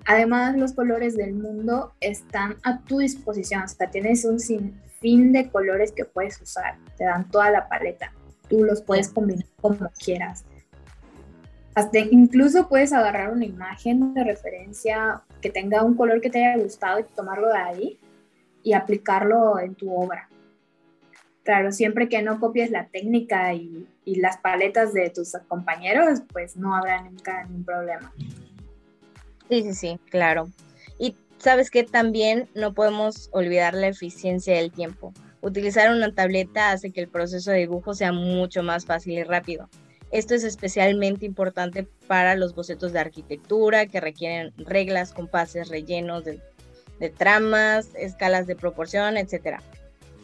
Además, 0.05 0.57
los 0.57 0.73
colores 0.73 1.15
del 1.15 1.33
mundo 1.33 1.93
están 1.99 2.57
a 2.63 2.79
tu 2.81 2.97
disposición, 2.99 3.63
o 3.63 3.67
sea, 3.67 3.89
tienes 3.89 4.25
un 4.25 4.39
fin 4.39 5.31
de 5.31 5.49
colores 5.49 5.91
que 5.91 6.05
puedes 6.05 6.41
usar, 6.41 6.77
te 6.97 7.05
dan 7.05 7.29
toda 7.29 7.51
la 7.51 7.69
paleta, 7.69 8.11
tú 8.51 8.63
los 8.63 8.83
puedes 8.83 9.09
combinar 9.09 9.47
como 9.59 9.89
quieras. 9.97 10.45
Hasta 11.73 11.97
incluso 11.97 12.67
puedes 12.67 12.93
agarrar 12.93 13.31
una 13.31 13.45
imagen 13.45 14.13
de 14.13 14.23
referencia 14.23 15.23
que 15.41 15.49
tenga 15.49 15.83
un 15.83 15.95
color 15.95 16.21
que 16.21 16.29
te 16.29 16.45
haya 16.45 16.61
gustado 16.61 16.99
y 16.99 17.03
tomarlo 17.03 17.47
de 17.47 17.57
ahí 17.57 17.99
y 18.61 18.73
aplicarlo 18.73 19.57
en 19.57 19.73
tu 19.73 19.91
obra. 19.91 20.29
Claro, 21.43 21.71
siempre 21.71 22.07
que 22.07 22.21
no 22.21 22.39
copies 22.39 22.69
la 22.69 22.87
técnica 22.87 23.53
y, 23.55 23.87
y 24.05 24.15
las 24.15 24.37
paletas 24.37 24.93
de 24.93 25.09
tus 25.09 25.31
compañeros, 25.47 26.21
pues 26.31 26.55
no 26.55 26.75
habrá 26.75 27.01
nunca 27.01 27.45
ningún 27.45 27.63
problema. 27.63 28.13
Sí, 29.49 29.63
sí, 29.63 29.73
sí, 29.73 29.99
claro 30.11 30.47
sabes 31.41 31.71
que 31.71 31.83
también 31.83 32.47
no 32.53 32.73
podemos 32.73 33.29
olvidar 33.31 33.73
la 33.73 33.87
eficiencia 33.87 34.55
del 34.55 34.71
tiempo. 34.71 35.13
Utilizar 35.41 35.91
una 35.91 36.13
tableta 36.13 36.71
hace 36.71 36.91
que 36.91 37.01
el 37.01 37.07
proceso 37.07 37.51
de 37.51 37.59
dibujo 37.59 37.93
sea 37.93 38.11
mucho 38.11 38.61
más 38.61 38.85
fácil 38.85 39.17
y 39.17 39.23
rápido. 39.23 39.69
Esto 40.11 40.35
es 40.35 40.43
especialmente 40.43 41.25
importante 41.25 41.87
para 42.07 42.35
los 42.35 42.53
bocetos 42.53 42.93
de 42.93 42.99
arquitectura 42.99 43.85
que 43.87 44.01
requieren 44.01 44.53
reglas, 44.57 45.13
compases, 45.13 45.69
rellenos 45.69 46.25
de, 46.25 46.41
de 46.99 47.09
tramas, 47.09 47.89
escalas 47.95 48.45
de 48.45 48.55
proporción, 48.55 49.17
etc. 49.17 49.59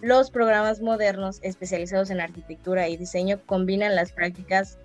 Los 0.01 0.29
programas 0.29 0.81
modernos 0.81 1.39
especializados 1.41 2.09
en 2.09 2.19
arquitectura 2.19 2.87
y 2.87 2.97
diseño 2.97 3.39
combinan 3.45 3.95
las 3.95 4.11
prácticas 4.11 4.77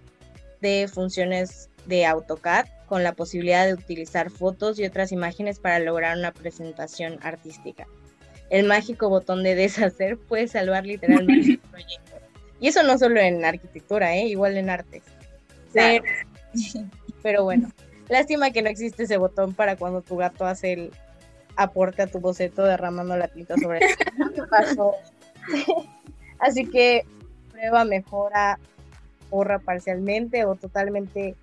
de 0.62 0.88
funciones 0.90 1.68
de 1.86 2.06
AutoCAD 2.06 2.66
con 2.86 3.02
la 3.02 3.12
posibilidad 3.12 3.66
de 3.66 3.74
utilizar 3.74 4.30
fotos 4.30 4.78
y 4.78 4.84
otras 4.84 5.12
imágenes 5.12 5.58
para 5.58 5.80
lograr 5.80 6.16
una 6.16 6.32
presentación 6.32 7.18
artística. 7.22 7.86
El 8.52 8.66
mágico 8.66 9.08
botón 9.08 9.42
de 9.42 9.54
deshacer 9.54 10.18
puede 10.18 10.46
salvar 10.46 10.84
literalmente 10.84 11.52
el 11.52 11.58
proyecto. 11.70 12.12
Y 12.60 12.68
eso 12.68 12.82
no 12.82 12.98
solo 12.98 13.18
en 13.18 13.42
arquitectura, 13.46 14.14
¿eh? 14.14 14.26
igual 14.26 14.58
en 14.58 14.68
artes. 14.68 15.02
Pero, 17.22 17.44
bueno, 17.44 17.70
lástima 18.10 18.50
que 18.50 18.60
no 18.60 18.68
existe 18.68 19.04
ese 19.04 19.16
botón 19.16 19.54
para 19.54 19.76
cuando 19.76 20.02
tu 20.02 20.18
gato 20.18 20.44
hace 20.44 20.74
el 20.74 20.90
aporte 21.56 22.02
a 22.02 22.08
tu 22.08 22.20
boceto 22.20 22.62
derramando 22.62 23.16
la 23.16 23.28
tinta 23.28 23.56
sobre 23.56 23.78
el 23.78 24.48
paso. 24.50 24.96
Así 26.38 26.66
que 26.66 27.06
prueba, 27.52 27.86
mejora, 27.86 28.58
borra 29.30 29.60
parcialmente 29.60 30.44
o 30.44 30.56
totalmente 30.56 31.36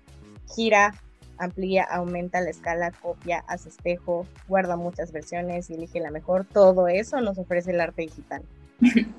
gira 0.54 0.94
amplía, 1.40 1.84
aumenta 1.84 2.40
la 2.40 2.50
escala, 2.50 2.92
copia, 2.92 3.44
hace 3.48 3.68
espejo, 3.68 4.26
guarda 4.46 4.76
muchas 4.76 5.10
versiones 5.10 5.70
y 5.70 5.74
elige 5.74 6.00
la 6.00 6.10
mejor. 6.10 6.44
Todo 6.44 6.86
eso 6.88 7.20
nos 7.20 7.38
ofrece 7.38 7.72
el 7.72 7.80
arte 7.80 8.02
digital. 8.02 8.42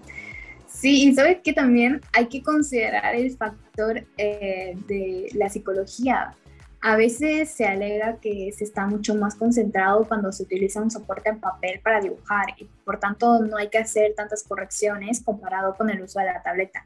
Sí, 0.73 1.09
y 1.09 1.13
sabes 1.13 1.39
que 1.43 1.53
también 1.53 2.01
hay 2.13 2.27
que 2.27 2.41
considerar 2.41 3.13
el 3.13 3.35
factor 3.35 4.05
eh, 4.17 4.73
de 4.87 5.27
la 5.33 5.49
psicología. 5.49 6.33
A 6.81 6.95
veces 6.95 7.51
se 7.51 7.65
alega 7.65 8.17
que 8.19 8.51
se 8.57 8.63
está 8.63 8.87
mucho 8.87 9.13
más 9.13 9.35
concentrado 9.35 10.07
cuando 10.07 10.31
se 10.31 10.43
utiliza 10.43 10.81
un 10.81 10.89
soporte 10.89 11.29
en 11.29 11.39
papel 11.39 11.81
para 11.81 11.99
dibujar 11.99 12.45
y 12.57 12.65
por 12.85 12.99
tanto 12.99 13.39
no 13.39 13.57
hay 13.57 13.69
que 13.69 13.77
hacer 13.77 14.13
tantas 14.15 14.43
correcciones 14.43 15.21
comparado 15.21 15.75
con 15.75 15.89
el 15.89 16.01
uso 16.01 16.19
de 16.19 16.25
la 16.25 16.41
tableta. 16.41 16.85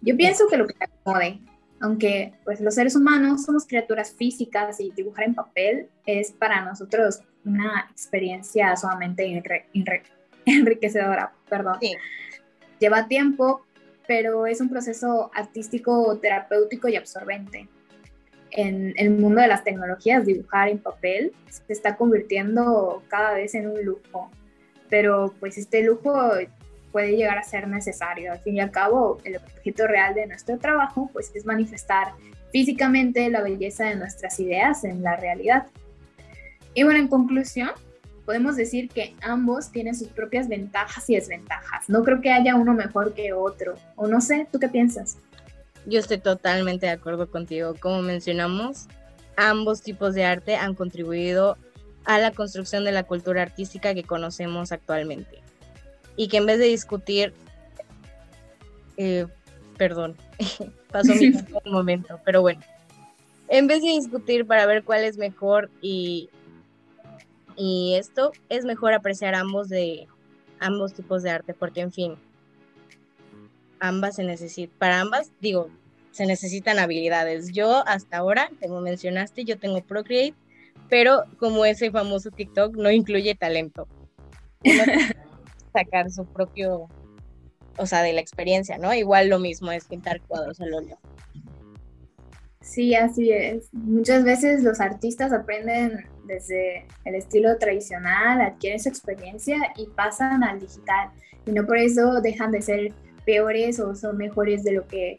Yo 0.00 0.16
pienso 0.16 0.48
que 0.48 0.56
lo 0.56 0.66
que 0.66 0.74
te 0.74 0.84
acomode, 0.86 1.38
aunque 1.80 2.32
pues 2.44 2.60
los 2.60 2.74
seres 2.74 2.96
humanos 2.96 3.44
somos 3.44 3.66
criaturas 3.66 4.12
físicas 4.12 4.80
y 4.80 4.90
dibujar 4.92 5.24
en 5.24 5.34
papel 5.34 5.88
es 6.06 6.32
para 6.32 6.64
nosotros 6.64 7.20
una 7.44 7.88
experiencia 7.90 8.76
sumamente 8.76 9.42
enriquecedora, 10.46 11.32
perdón. 11.48 11.78
Lleva 12.78 13.08
tiempo, 13.08 13.64
pero 14.06 14.46
es 14.46 14.60
un 14.60 14.68
proceso 14.68 15.30
artístico, 15.34 16.18
terapéutico 16.18 16.88
y 16.88 16.96
absorbente. 16.96 17.68
En 18.52 18.94
el 18.96 19.10
mundo 19.10 19.40
de 19.40 19.48
las 19.48 19.64
tecnologías, 19.64 20.24
dibujar 20.24 20.68
en 20.68 20.78
papel 20.78 21.32
se 21.48 21.72
está 21.72 21.96
convirtiendo 21.96 23.02
cada 23.08 23.34
vez 23.34 23.54
en 23.54 23.68
un 23.68 23.84
lujo, 23.84 24.30
pero 24.88 25.34
pues 25.40 25.58
este 25.58 25.82
lujo 25.82 26.32
puede 26.96 27.14
llegar 27.14 27.36
a 27.36 27.42
ser 27.42 27.68
necesario. 27.68 28.32
Al 28.32 28.38
fin 28.38 28.56
y 28.56 28.60
al 28.60 28.70
cabo, 28.70 29.20
el 29.22 29.36
objeto 29.36 29.86
real 29.86 30.14
de 30.14 30.26
nuestro 30.26 30.56
trabajo 30.56 31.10
pues, 31.12 31.30
es 31.34 31.44
manifestar 31.44 32.14
físicamente 32.52 33.28
la 33.28 33.42
belleza 33.42 33.84
de 33.84 33.96
nuestras 33.96 34.40
ideas 34.40 34.82
en 34.82 35.02
la 35.02 35.14
realidad. 35.14 35.66
Y 36.72 36.84
bueno, 36.84 36.98
en 36.98 37.08
conclusión, 37.08 37.68
podemos 38.24 38.56
decir 38.56 38.88
que 38.88 39.14
ambos 39.20 39.70
tienen 39.72 39.94
sus 39.94 40.08
propias 40.08 40.48
ventajas 40.48 41.10
y 41.10 41.16
desventajas. 41.16 41.86
No 41.90 42.02
creo 42.02 42.22
que 42.22 42.32
haya 42.32 42.54
uno 42.54 42.72
mejor 42.72 43.12
que 43.12 43.34
otro. 43.34 43.74
O 43.96 44.06
no 44.06 44.22
sé, 44.22 44.46
¿tú 44.50 44.58
qué 44.58 44.68
piensas? 44.70 45.18
Yo 45.84 45.98
estoy 45.98 46.16
totalmente 46.16 46.86
de 46.86 46.92
acuerdo 46.92 47.30
contigo. 47.30 47.74
Como 47.78 48.00
mencionamos, 48.00 48.86
ambos 49.36 49.82
tipos 49.82 50.14
de 50.14 50.24
arte 50.24 50.56
han 50.56 50.74
contribuido 50.74 51.58
a 52.06 52.18
la 52.18 52.30
construcción 52.30 52.84
de 52.84 52.92
la 52.92 53.02
cultura 53.02 53.42
artística 53.42 53.92
que 53.92 54.02
conocemos 54.02 54.72
actualmente 54.72 55.44
y 56.16 56.28
que 56.28 56.38
en 56.38 56.46
vez 56.46 56.58
de 56.58 56.66
discutir, 56.66 57.32
eh, 58.96 59.26
perdón, 59.76 60.16
pasó 60.90 61.14
mi 61.14 61.28
un 61.64 61.72
momento, 61.72 62.18
pero 62.24 62.40
bueno, 62.40 62.60
en 63.48 63.66
vez 63.66 63.82
de 63.82 63.88
discutir 63.88 64.46
para 64.46 64.66
ver 64.66 64.82
cuál 64.82 65.04
es 65.04 65.18
mejor 65.18 65.70
y, 65.80 66.30
y 67.56 67.94
esto, 67.96 68.32
es 68.48 68.64
mejor 68.64 68.92
apreciar 68.92 69.34
ambos 69.34 69.68
de 69.68 70.06
ambos 70.58 70.94
tipos 70.94 71.22
de 71.22 71.30
arte, 71.30 71.54
porque 71.54 71.80
en 71.82 71.92
fin, 71.92 72.14
ambas 73.78 74.16
se 74.16 74.24
necesitan, 74.24 74.76
para 74.78 75.00
ambas, 75.00 75.30
digo, 75.40 75.70
se 76.10 76.26
necesitan 76.26 76.78
habilidades. 76.78 77.52
Yo 77.52 77.86
hasta 77.86 78.16
ahora, 78.16 78.50
como 78.60 78.80
mencionaste, 78.80 79.44
yo 79.44 79.58
tengo 79.58 79.82
Procreate, 79.82 80.34
pero 80.88 81.24
como 81.38 81.64
ese 81.66 81.90
famoso 81.90 82.30
TikTok 82.30 82.74
no 82.76 82.90
incluye 82.90 83.34
talento. 83.34 83.86
sacar 85.76 86.10
su 86.10 86.24
propio, 86.26 86.88
o 87.78 87.86
sea, 87.86 88.02
de 88.02 88.12
la 88.12 88.20
experiencia, 88.20 88.78
¿no? 88.78 88.94
Igual 88.94 89.28
lo 89.28 89.38
mismo 89.38 89.70
es 89.70 89.84
pintar 89.84 90.20
cuadros 90.22 90.60
al 90.60 90.74
óleo. 90.74 90.98
Sí, 92.60 92.94
así 92.94 93.30
es. 93.30 93.68
Muchas 93.72 94.24
veces 94.24 94.62
los 94.62 94.80
artistas 94.80 95.32
aprenden 95.32 96.06
desde 96.24 96.86
el 97.04 97.14
estilo 97.14 97.56
tradicional, 97.58 98.40
adquieren 98.40 98.80
su 98.80 98.88
experiencia 98.88 99.56
y 99.76 99.86
pasan 99.86 100.42
al 100.42 100.58
digital. 100.58 101.10
Y 101.46 101.52
no 101.52 101.64
por 101.64 101.78
eso 101.78 102.20
dejan 102.20 102.50
de 102.50 102.62
ser 102.62 102.92
peores 103.24 103.78
o 103.78 103.94
son 103.94 104.16
mejores 104.16 104.64
de 104.64 104.72
lo 104.72 104.86
que 104.88 105.16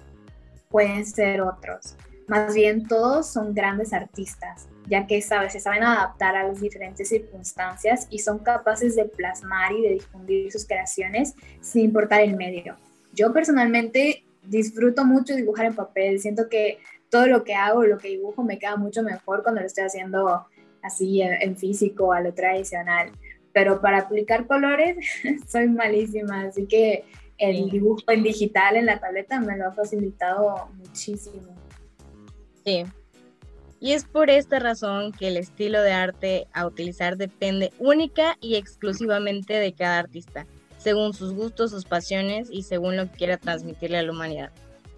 pueden 0.70 1.06
ser 1.06 1.41
otros. 1.41 1.96
Más 2.28 2.54
bien 2.54 2.86
todos 2.86 3.32
son 3.32 3.54
grandes 3.54 3.94
artistas, 3.94 4.68
ya 4.86 5.08
que 5.08 5.22
¿sabes? 5.22 5.54
se 5.54 5.62
saben 5.62 5.84
adaptar 5.84 6.36
a 6.36 6.44
las 6.48 6.60
diferentes 6.60 7.08
circunstancias 7.08 8.06
y 8.10 8.20
son 8.20 8.40
capaces 8.40 8.98
de 8.98 9.06
plasmar 9.06 9.72
y 9.72 9.82
de 9.82 9.90
difundir 9.94 10.52
sus 10.52 10.66
creaciones 10.66 11.36
sin 11.62 11.86
importar 11.86 12.20
el 12.22 12.36
medio. 12.36 12.76
Yo 13.13 13.32
personalmente 13.32 14.26
disfruto 14.44 15.06
mucho 15.06 15.36
dibujar 15.36 15.68
en 15.68 15.76
papel, 15.76 16.20
siento 16.20 16.50
que 16.50 16.80
todo 17.10 17.28
lo 17.28 17.46
que 17.46 17.56
hago, 17.56 17.86
lo 17.86 17.98
que 17.98 18.10
dibujo 18.10 18.44
me 18.44 18.60
queda 18.60 18.76
mucho 18.76 19.04
mejor 19.04 19.42
cuando 19.42 19.62
lo 19.62 19.68
estoy 19.68 19.86
haciendo 19.86 20.46
así 20.82 21.22
en, 21.22 21.56
físico, 21.56 22.12
a 22.12 22.20
lo 22.20 22.34
tradicional. 22.34 23.12
Pero 23.54 23.80
para 23.80 24.00
aplicar 24.00 24.48
colores 24.48 24.98
soy 25.48 25.70
malísima, 25.70 26.42
así 26.42 26.66
que 26.66 27.06
el 27.38 27.70
dibujo 27.70 28.02
en 28.08 28.24
digital 28.24 28.76
en 28.76 28.88
la 28.88 29.00
tableta 29.00 29.40
me 29.40 29.56
lo 29.56 29.68
ha 29.68 29.72
facilitado 29.72 30.70
muchísimo. 30.76 31.66
Sí. 32.67 32.84
Y 33.80 33.93
es 33.93 34.03
por 34.03 34.30
esta 34.30 34.60
razón 34.60 35.13
que 35.13 35.30
el 35.30 35.38
estilo 35.38 35.82
de 35.82 35.93
arte 35.93 36.47
a 36.51 36.67
utilizar 36.67 37.15
depende 37.15 37.71
única 37.80 38.38
y 38.41 38.56
exclusivamente 38.56 39.53
de 39.53 39.71
cada 39.71 39.99
artista, 39.99 40.45
según 40.77 41.13
sus 41.13 41.34
gustos, 41.34 41.71
sus 41.71 41.86
pasiones 41.86 42.49
y 42.51 42.63
según 42.63 42.97
lo 42.97 43.10
que 43.10 43.19
quiera 43.19 43.38
transmitirle 43.38 43.99
a 43.99 44.03
la 44.03 44.12
humanidad. 44.12 44.51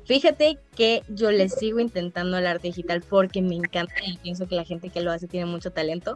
Fíjate 0.06 0.58
que 0.76 1.04
yo 1.10 1.30
le 1.30 1.48
sigo 1.48 1.80
intentando 1.80 2.40
el 2.40 2.48
arte 2.48 2.70
digital 2.70 3.04
porque 3.08 3.44
me 3.44 3.54
encanta 3.54 3.94
y 4.04 4.18
pienso 4.18 4.48
que 4.48 4.56
la 4.56 4.64
gente 4.64 4.90
que 4.90 5.02
lo 5.02 5.12
hace 5.12 5.28
tiene 5.28 5.46
mucho 5.46 5.70
talento, 5.70 6.16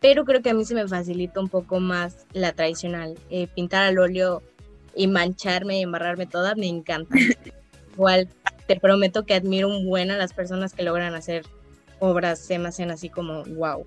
pero 0.00 0.24
creo 0.24 0.42
que 0.42 0.50
a 0.50 0.54
mí 0.54 0.64
se 0.64 0.74
me 0.74 0.88
facilita 0.88 1.38
un 1.38 1.48
poco 1.48 1.78
más 1.78 2.26
la 2.32 2.50
tradicional. 2.50 3.14
Eh, 3.30 3.46
pintar 3.46 3.84
al 3.84 4.00
óleo 4.00 4.42
y 4.96 5.06
mancharme 5.06 5.78
y 5.78 5.82
embarrarme 5.82 6.26
toda, 6.26 6.56
me 6.56 6.66
encanta. 6.66 7.14
Igual 7.92 8.28
te 8.68 8.78
prometo 8.78 9.24
que 9.24 9.34
admiro 9.34 9.66
un 9.66 9.86
buen 9.86 10.10
a 10.10 10.18
las 10.18 10.34
personas 10.34 10.74
que 10.74 10.82
logran 10.82 11.14
hacer 11.14 11.44
obras, 11.98 12.38
se 12.38 12.58
me 12.58 12.68
hacen 12.68 12.90
así 12.90 13.08
como 13.08 13.42
wow. 13.44 13.84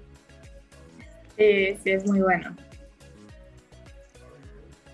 Sí, 1.37 1.77
sí, 1.83 1.91
es 1.91 2.05
muy 2.05 2.19
bueno. 2.19 2.55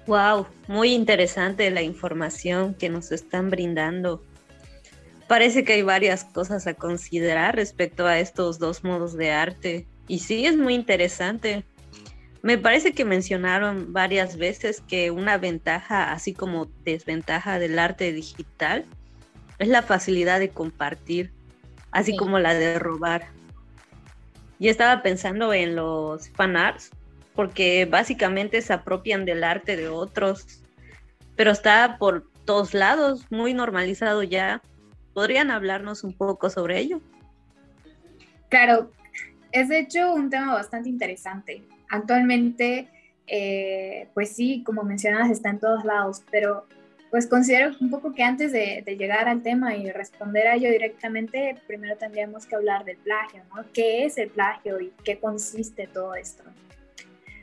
Wow, 0.06 0.46
muy 0.68 0.94
interesante 0.94 1.72
la 1.72 1.82
información 1.82 2.74
que 2.76 2.90
nos 2.90 3.12
están 3.12 3.50
brindando 3.50 4.22
parece 5.28 5.64
que 5.64 5.74
hay 5.74 5.82
varias 5.82 6.26
cosas 6.26 6.68
a 6.68 6.74
considerar 6.74 7.56
respecto 7.56 8.06
a 8.06 8.20
estos 8.20 8.60
dos 8.60 8.84
modos 8.84 9.16
de 9.16 9.32
arte. 9.32 9.88
Y 10.08 10.20
sí, 10.20 10.46
es 10.46 10.58
muy 10.58 10.74
interesante. 10.74 11.66
Me 12.42 12.58
parece 12.58 12.94
que 12.94 13.04
mencionaron 13.04 13.92
varias 13.92 14.38
veces 14.38 14.82
que 14.82 15.12
una 15.12 15.38
ventaja, 15.38 16.12
así 16.14 16.34
como 16.34 16.68
desventaja 16.86 17.60
del 17.60 17.78
arte 17.78 18.14
digital, 18.14 18.86
es 19.60 19.68
la 19.68 19.82
facilidad 19.82 20.40
de 20.40 20.50
compartir, 20.50 21.32
así 21.92 22.16
como 22.16 22.40
la 22.40 22.54
de 22.54 22.80
robar. 22.80 23.28
Y 24.60 24.70
estaba 24.70 25.02
pensando 25.04 25.54
en 25.54 25.76
los 25.76 26.30
fanarts, 26.30 26.92
porque 27.36 27.86
básicamente 27.86 28.62
se 28.62 28.74
apropian 28.74 29.26
del 29.26 29.44
arte 29.44 29.76
de 29.76 29.88
otros, 29.90 30.64
pero 31.36 31.52
está 31.52 31.98
por 32.00 32.26
todos 32.46 32.74
lados, 32.74 33.26
muy 33.30 33.54
normalizado 33.54 34.24
ya. 34.24 34.62
¿Podrían 35.14 35.52
hablarnos 35.52 36.04
un 36.04 36.14
poco 36.14 36.50
sobre 36.50 36.80
ello? 36.80 37.02
Claro, 38.50 38.92
es 39.52 39.70
de 39.70 39.80
hecho 39.80 40.14
un 40.14 40.30
tema 40.30 40.54
bastante 40.54 40.90
interesante. 40.90 41.64
Actualmente, 41.90 42.88
eh, 43.28 44.10
pues 44.14 44.36
sí, 44.36 44.64
como 44.64 44.84
mencionas, 44.84 45.30
está 45.30 45.50
en 45.50 45.60
todos 45.60 45.84
lados, 45.84 46.24
pero 46.32 46.66
pues 47.10 47.28
considero 47.28 47.72
un 47.80 47.90
poco 47.90 48.14
que 48.14 48.24
antes 48.24 48.52
de, 48.52 48.84
llegar 48.98 49.28
al 49.30 49.42
tema 49.42 49.76
y 49.76 49.90
responder 49.92 50.48
a 50.48 50.56
ello 50.56 50.70
directamente, 50.70 51.58
primero 51.68 51.96
tendríamos 51.98 52.46
que 52.46 52.56
hablar 52.56 52.84
del 52.86 52.98
plagio, 52.98 53.44
¿no? 53.56 53.64
¿Qué 53.74 54.06
es 54.06 54.18
el 54.18 54.30
plagio 54.30 54.80
y 54.82 54.92
qué 55.04 55.20
consiste 55.20 55.88
todo 55.88 56.16
esto? 56.16 56.44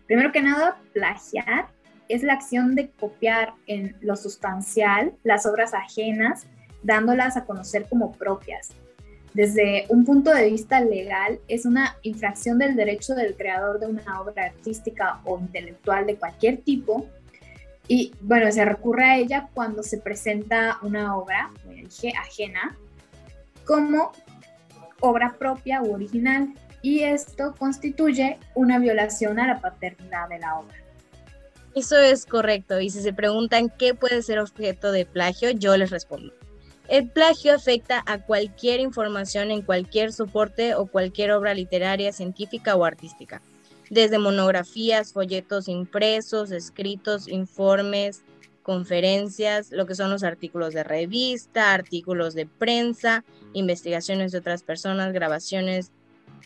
Primero 0.06 0.32
que 0.32 0.42
nada, 0.42 0.76
plagiar 0.92 1.68
es 2.08 2.22
la 2.22 2.34
acción 2.34 2.74
de 2.74 2.90
copiar 2.90 3.54
en 3.66 3.96
lo 4.00 4.16
sustancial 4.16 5.14
las 5.22 5.46
obras 5.46 5.72
ajenas 5.72 6.46
dándolas 6.82 7.36
a 7.36 7.44
conocer 7.44 7.86
como 7.88 8.12
propias. 8.12 8.70
Desde 9.32 9.86
un 9.88 10.04
punto 10.04 10.32
de 10.32 10.48
vista 10.48 10.80
legal, 10.80 11.40
es 11.48 11.66
una 11.66 11.96
infracción 12.02 12.58
del 12.58 12.76
derecho 12.76 13.14
del 13.14 13.34
creador 13.34 13.80
de 13.80 13.86
una 13.88 14.20
obra 14.20 14.44
artística 14.44 15.20
o 15.24 15.40
intelectual 15.40 16.06
de 16.06 16.14
cualquier 16.14 16.58
tipo. 16.58 17.06
Y 17.86 18.12
bueno, 18.20 18.50
se 18.50 18.64
recurre 18.64 19.04
a 19.04 19.16
ella 19.18 19.48
cuando 19.52 19.82
se 19.82 19.98
presenta 19.98 20.78
una 20.82 21.16
obra, 21.16 21.50
dije, 21.66 22.12
ajena, 22.18 22.76
como 23.64 24.12
obra 25.00 25.34
propia 25.38 25.82
u 25.82 25.94
original. 25.94 26.54
Y 26.82 27.00
esto 27.02 27.54
constituye 27.58 28.38
una 28.54 28.78
violación 28.78 29.38
a 29.40 29.46
la 29.46 29.60
paternidad 29.60 30.28
de 30.28 30.38
la 30.38 30.58
obra. 30.58 30.76
Eso 31.74 31.96
es 31.96 32.24
correcto. 32.24 32.80
Y 32.80 32.90
si 32.90 33.02
se 33.02 33.12
preguntan 33.12 33.68
qué 33.68 33.94
puede 33.94 34.22
ser 34.22 34.38
objeto 34.38 34.92
de 34.92 35.06
plagio, 35.06 35.50
yo 35.50 35.76
les 35.76 35.90
respondo. 35.90 36.32
El 36.88 37.08
plagio 37.08 37.54
afecta 37.54 38.02
a 38.06 38.18
cualquier 38.18 38.80
información 38.80 39.50
en 39.50 39.62
cualquier 39.62 40.12
soporte 40.12 40.74
o 40.74 40.86
cualquier 40.86 41.32
obra 41.32 41.54
literaria, 41.54 42.12
científica 42.12 42.76
o 42.76 42.84
artística, 42.84 43.40
desde 43.90 44.18
monografías, 44.18 45.12
folletos 45.12 45.68
impresos, 45.68 46.50
escritos, 46.50 47.28
informes, 47.28 48.22
conferencias, 48.62 49.70
lo 49.70 49.86
que 49.86 49.94
son 49.94 50.10
los 50.10 50.24
artículos 50.24 50.72
de 50.72 50.84
revista, 50.84 51.74
artículos 51.74 52.34
de 52.34 52.46
prensa, 52.46 53.24
investigaciones 53.52 54.32
de 54.32 54.38
otras 54.38 54.62
personas, 54.62 55.12
grabaciones, 55.12 55.92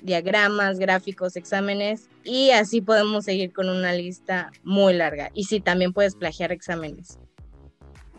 diagramas, 0.03 0.79
gráficos, 0.79 1.37
exámenes 1.37 2.09
y 2.25 2.51
así 2.51 2.81
podemos 2.81 3.25
seguir 3.25 3.53
con 3.53 3.69
una 3.69 3.93
lista 3.93 4.51
muy 4.65 4.95
larga. 4.95 5.31
Y 5.33 5.45
sí, 5.45 5.61
también 5.61 5.93
puedes 5.93 6.17
plagiar 6.17 6.53
exámenes. 6.53 7.19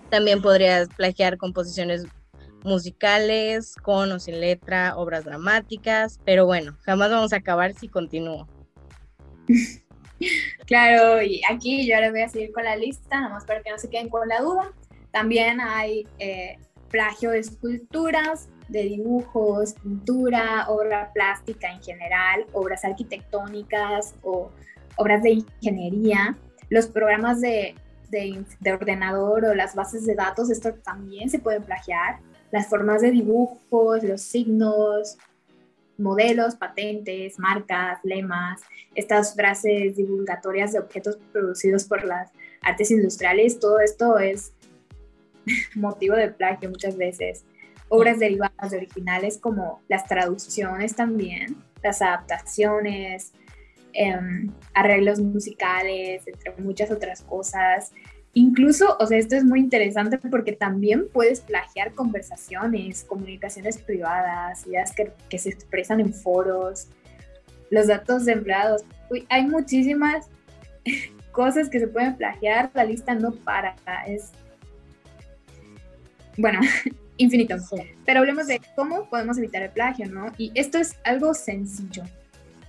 También 0.10 0.42
podrías 0.42 0.88
plagiar 0.96 1.38
composiciones 1.38 2.06
musicales, 2.64 3.76
con 3.76 4.12
o 4.12 4.20
sin 4.20 4.40
letra, 4.40 4.98
obras 4.98 5.26
dramáticas, 5.26 6.20
pero 6.26 6.46
bueno, 6.46 6.78
jamás 6.82 7.12
vamos 7.12 7.34
a 7.34 7.38
acabar 7.38 7.74
si 7.74 7.88
continúo. 7.88 8.48
Claro, 10.66 11.22
y 11.22 11.42
aquí 11.50 11.88
yo 11.88 11.98
les 12.02 12.12
voy 12.12 12.22
a 12.22 12.28
seguir 12.28 12.52
con 12.52 12.66
la 12.66 12.76
lista, 12.76 13.22
nada 13.22 13.34
más 13.34 13.46
para 13.46 13.62
que 13.62 13.72
no 13.72 13.78
se 13.78 13.90
queden 13.90 14.10
con 14.10 14.28
la 14.28 14.42
duda. 14.42 14.74
También 15.12 15.62
hay 15.62 16.06
eh, 16.20 16.58
plagio 16.90 17.32
de 17.32 17.40
esculturas, 17.40 18.50
de 18.68 18.84
dibujos, 18.84 19.76
pintura, 19.76 20.68
obra 20.68 21.12
plástica 21.14 21.72
en 21.72 21.82
general, 21.82 22.46
obras 22.52 22.84
arquitectónicas 22.84 24.14
o 24.22 24.52
obras 24.98 25.24
de 25.24 25.32
ingeniería. 25.32 26.38
Los 26.70 26.88
programas 26.88 27.40
de 27.40 27.76
de, 28.10 28.74
ordenador 28.74 29.46
o 29.46 29.56
las 29.56 29.76
bases 29.76 30.06
de 30.06 30.16
datos, 30.16 30.50
esto 30.50 30.74
también 30.74 31.30
se 31.30 31.40
puede 31.40 31.62
plagiar. 31.62 32.20
Las 32.52 32.68
formas 32.68 33.02
de 33.02 33.12
dibujos, 33.12 34.04
los 34.04 34.22
signos, 34.22 35.18
modelos, 36.00 36.56
patentes, 36.56 37.38
marcas, 37.40 38.00
lemas, 38.04 38.62
estas 38.96 39.36
frases 39.36 39.96
divulgatorias 39.96 40.74
de 40.74 40.80
objetos 40.80 41.18
producidos 41.32 41.84
por 41.84 42.04
las 42.04 42.32
artes 42.62 42.92
industriales, 42.92 43.60
todo 43.60 43.80
esto 43.80 44.18
es 44.20 44.54
motivo 45.76 46.16
de 46.16 46.30
plagio 46.30 46.70
muchas 46.70 46.98
veces. 46.98 47.46
Obras 47.90 48.20
derivadas 48.20 48.72
de 48.72 48.78
originales 48.78 49.38
como 49.38 49.82
las 49.88 50.06
traducciones 50.06 50.96
también, 50.96 51.58
las 51.82 52.02
adaptaciones, 52.02 53.34
Em, 53.94 54.52
arreglos 54.74 55.20
musicales, 55.20 56.22
entre 56.28 56.54
muchas 56.62 56.92
otras 56.92 57.22
cosas. 57.24 57.92
Incluso, 58.34 58.96
o 59.00 59.06
sea, 59.08 59.18
esto 59.18 59.36
es 59.36 59.44
muy 59.44 59.60
interesante 59.60 60.18
porque 60.18 60.54
también 60.54 61.08
puedes 61.12 61.42
plagiar 61.42 61.94
conversaciones, 61.94 63.04
comunicaciones 63.04 63.80
privadas, 63.80 64.68
ideas 64.68 64.94
que, 64.96 65.12
que 65.30 65.40
se 65.40 65.50
expresan 65.50 66.00
en 66.00 66.14
foros, 66.14 66.88
los 67.72 67.88
datos 67.88 68.26
de 68.26 68.34
empleados. 68.34 68.84
Uy, 69.10 69.26
hay 69.30 69.46
muchísimas 69.46 70.28
cosas 71.32 71.70
que 71.70 71.80
se 71.80 71.88
pueden 71.88 72.16
plagiar, 72.16 72.70
la 72.74 72.84
lista 72.84 73.16
no 73.16 73.32
para. 73.32 73.76
Es. 74.08 74.32
Bueno, 76.38 76.60
infinito. 77.18 77.56
Pero 78.06 78.20
hablemos 78.20 78.48
de 78.48 78.62
cómo 78.76 79.10
podemos 79.10 79.38
evitar 79.38 79.64
el 79.64 79.72
plagio, 79.72 80.08
¿no? 80.08 80.32
Y 80.38 80.52
esto 80.56 80.78
es 80.78 80.96
algo 81.04 81.34
sencillo. 81.34 82.04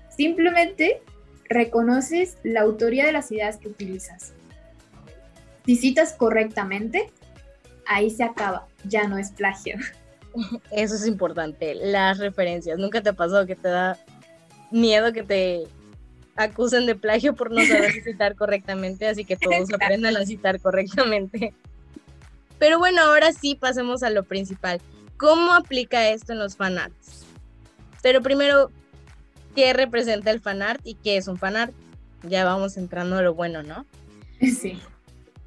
Simplemente 0.08 1.02
reconoces 1.48 2.36
la 2.42 2.60
autoría 2.60 3.06
de 3.06 3.12
las 3.12 3.30
ideas 3.32 3.56
que 3.56 3.68
utilizas. 3.68 4.32
Si 5.66 5.76
citas 5.76 6.14
correctamente, 6.14 7.10
ahí 7.86 8.10
se 8.10 8.24
acaba, 8.24 8.66
ya 8.84 9.06
no 9.08 9.18
es 9.18 9.30
plagio. 9.32 9.76
Eso 10.70 10.94
es 10.94 11.06
importante, 11.06 11.74
las 11.74 12.18
referencias. 12.18 12.78
¿Nunca 12.78 13.02
te 13.02 13.10
ha 13.10 13.12
pasado 13.14 13.46
que 13.46 13.56
te 13.56 13.68
da 13.68 13.98
miedo 14.70 15.12
que 15.12 15.22
te 15.22 15.64
acusen 16.36 16.86
de 16.86 16.94
plagio 16.94 17.34
por 17.34 17.50
no 17.50 17.64
saber 17.66 17.92
citar 18.04 18.36
correctamente? 18.36 19.08
Así 19.08 19.24
que 19.24 19.36
todos 19.36 19.72
aprendan 19.72 20.16
a 20.16 20.24
citar 20.24 20.60
correctamente. 20.60 21.52
Pero 22.58 22.78
bueno, 22.78 23.02
ahora 23.02 23.32
sí 23.32 23.54
pasemos 23.54 24.02
a 24.02 24.10
lo 24.10 24.22
principal. 24.22 24.80
¿Cómo 25.16 25.52
aplica 25.52 26.08
esto 26.10 26.32
en 26.32 26.38
los 26.38 26.56
fanarts? 26.56 27.26
Pero 28.02 28.22
primero, 28.22 28.70
¿qué 29.54 29.72
representa 29.72 30.30
el 30.30 30.40
fanart 30.40 30.80
y 30.84 30.94
qué 30.94 31.16
es 31.16 31.28
un 31.28 31.36
fanart? 31.36 31.74
Ya 32.22 32.44
vamos 32.44 32.76
entrando 32.76 33.16
a 33.16 33.22
lo 33.22 33.34
bueno, 33.34 33.62
¿no? 33.62 33.86
Sí. 34.40 34.80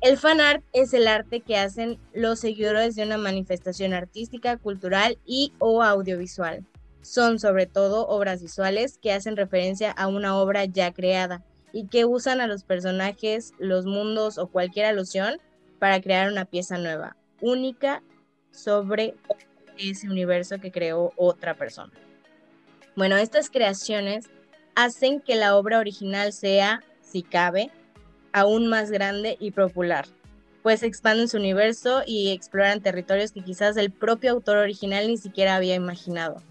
El 0.04 0.18
fanart 0.18 0.66
es 0.74 0.94
el 0.94 1.08
arte 1.08 1.40
que 1.40 1.56
hacen 1.56 1.98
los 2.14 2.42
seguidores 2.42 2.94
de 2.98 3.04
una 3.04 3.18
manifestación 3.18 3.94
artística, 3.94 4.58
cultural 4.58 5.18
y 5.26 5.54
o 5.60 5.82
audiovisual. 5.82 6.66
Son 7.02 7.40
sobre 7.40 7.68
todo 7.68 8.06
obras 8.10 8.42
visuales 8.42 8.98
que 8.98 9.14
hacen 9.14 9.38
referencia 9.38 9.92
a 9.92 10.08
una 10.08 10.36
obra 10.36 10.66
ya 10.66 10.92
creada 10.92 11.42
y 11.72 11.88
que 11.88 12.04
usan 12.04 12.42
a 12.42 12.48
los 12.48 12.66
personajes, 12.66 13.54
los 13.60 13.86
mundos 13.86 14.38
o 14.38 14.48
cualquier 14.48 14.88
alusión 14.88 15.38
para 15.80 16.02
crear 16.02 16.30
una 16.30 16.44
pieza 16.44 16.78
nueva, 16.78 17.16
única 17.40 18.04
sobre 18.52 19.16
ese 19.78 20.10
universo 20.10 20.60
que 20.60 20.74
creó 20.74 21.14
otra 21.16 21.54
persona. 21.54 21.94
Bueno, 22.98 23.16
estas 23.16 23.50
creaciones 23.50 24.30
hacen 24.76 25.22
que 25.22 25.36
la 25.36 25.56
obra 25.56 25.80
original 25.80 26.34
sea, 26.34 26.84
si 27.02 27.24
cabe, 27.24 27.72
aún 28.34 28.68
más 28.68 28.92
grande 28.92 29.38
y 29.40 29.52
popular, 29.52 30.06
pues 30.64 30.84
expanden 30.84 31.28
su 31.28 31.38
universo 31.38 32.02
y 32.06 32.32
exploran 32.32 32.82
territorios 32.82 33.32
que 33.32 33.44
quizás 33.44 33.78
el 33.78 33.92
propio 33.92 34.32
autor 34.32 34.58
original 34.58 35.08
ni 35.08 35.18
siquiera 35.18 35.56
había 35.56 35.76
imaginado. 35.76 36.42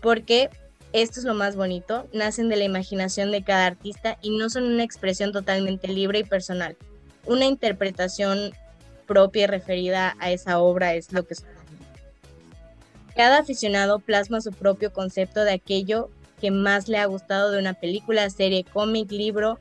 Porque 0.00 0.48
esto 0.92 1.20
es 1.20 1.26
lo 1.26 1.34
más 1.34 1.56
bonito, 1.56 2.08
nacen 2.14 2.48
de 2.48 2.56
la 2.56 2.64
imaginación 2.64 3.30
de 3.30 3.42
cada 3.42 3.66
artista 3.66 4.16
y 4.22 4.36
no 4.36 4.48
son 4.48 4.64
una 4.64 4.84
expresión 4.84 5.32
totalmente 5.32 5.88
libre 5.88 6.20
y 6.20 6.24
personal. 6.24 6.76
Una 7.26 7.44
interpretación 7.44 8.52
propia 9.06 9.44
y 9.44 9.46
referida 9.46 10.16
a 10.20 10.30
esa 10.30 10.60
obra 10.60 10.94
es 10.94 11.12
lo 11.12 11.26
que 11.26 11.34
son. 11.34 11.48
Cada 13.16 13.38
aficionado 13.38 13.98
plasma 13.98 14.40
su 14.40 14.52
propio 14.52 14.92
concepto 14.92 15.42
de 15.44 15.52
aquello 15.52 16.08
que 16.40 16.52
más 16.52 16.88
le 16.88 16.98
ha 16.98 17.06
gustado 17.06 17.50
de 17.50 17.58
una 17.58 17.74
película, 17.74 18.30
serie, 18.30 18.64
cómic, 18.64 19.10
libro 19.10 19.58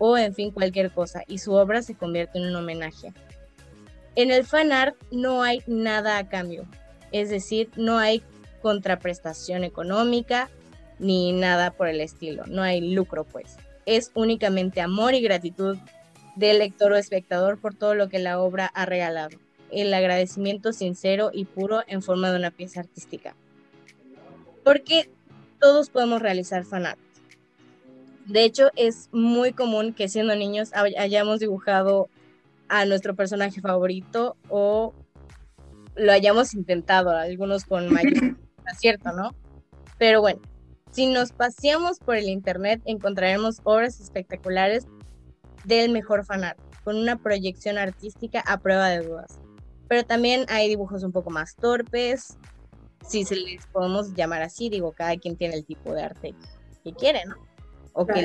o 0.00 0.16
en 0.16 0.34
fin 0.34 0.50
cualquier 0.50 0.90
cosa 0.90 1.22
y 1.28 1.38
su 1.38 1.52
obra 1.52 1.82
se 1.82 1.94
convierte 1.94 2.38
en 2.38 2.46
un 2.46 2.56
homenaje. 2.56 3.12
En 4.16 4.32
el 4.32 4.44
fan 4.44 4.72
art 4.72 4.96
no 5.12 5.42
hay 5.42 5.62
nada 5.66 6.18
a 6.18 6.28
cambio, 6.28 6.66
es 7.12 7.28
decir, 7.28 7.70
no 7.76 7.98
hay 7.98 8.22
contraprestación 8.62 9.62
económica 9.62 10.48
ni 10.98 11.32
nada 11.32 11.70
por 11.70 11.86
el 11.86 12.00
estilo, 12.00 12.44
no 12.46 12.62
hay 12.62 12.80
lucro 12.80 13.24
pues. 13.24 13.56
Es 13.86 14.10
únicamente 14.14 14.80
amor 14.80 15.14
y 15.14 15.20
gratitud 15.20 15.76
del 16.34 16.58
lector 16.58 16.92
o 16.92 16.96
espectador 16.96 17.58
por 17.58 17.74
todo 17.74 17.94
lo 17.94 18.08
que 18.08 18.18
la 18.18 18.40
obra 18.40 18.66
ha 18.66 18.86
regalado. 18.86 19.38
El 19.70 19.92
agradecimiento 19.92 20.72
sincero 20.72 21.30
y 21.32 21.44
puro 21.44 21.82
en 21.86 22.02
forma 22.02 22.30
de 22.30 22.38
una 22.38 22.50
pieza 22.50 22.80
artística. 22.80 23.36
Porque 24.64 25.10
todos 25.60 25.90
podemos 25.90 26.22
realizar 26.22 26.64
fanart. 26.64 26.98
De 28.30 28.44
hecho, 28.44 28.70
es 28.76 29.08
muy 29.12 29.52
común 29.52 29.92
que 29.92 30.08
siendo 30.08 30.36
niños 30.36 30.70
hayamos 30.72 31.40
dibujado 31.40 32.08
a 32.68 32.84
nuestro 32.84 33.16
personaje 33.16 33.60
favorito 33.60 34.36
o 34.48 34.94
lo 35.96 36.12
hayamos 36.12 36.54
intentado, 36.54 37.10
algunos 37.10 37.64
con 37.64 37.88
mayor 37.92 38.36
acierto, 38.64 39.10
¿no? 39.12 39.34
Pero 39.98 40.20
bueno, 40.20 40.40
si 40.92 41.06
nos 41.06 41.32
paseamos 41.32 41.98
por 41.98 42.14
el 42.14 42.28
internet 42.28 42.80
encontraremos 42.84 43.60
obras 43.64 43.98
espectaculares 43.98 44.86
del 45.64 45.90
mejor 45.90 46.24
fanart, 46.24 46.58
con 46.84 46.96
una 46.96 47.16
proyección 47.16 47.78
artística 47.78 48.40
a 48.46 48.58
prueba 48.58 48.90
de 48.90 49.00
dudas. 49.00 49.40
Pero 49.88 50.04
también 50.04 50.46
hay 50.48 50.68
dibujos 50.68 51.02
un 51.02 51.10
poco 51.10 51.30
más 51.30 51.56
torpes, 51.56 52.38
si 53.04 53.24
se 53.24 53.34
les 53.34 53.66
podemos 53.66 54.14
llamar 54.14 54.42
así, 54.42 54.68
digo, 54.68 54.92
cada 54.92 55.16
quien 55.16 55.36
tiene 55.36 55.56
el 55.56 55.64
tipo 55.64 55.92
de 55.92 56.02
arte 56.04 56.34
que 56.84 56.92
quiere, 56.92 57.24
¿no? 57.26 57.34
O 57.92 58.06
que 58.06 58.22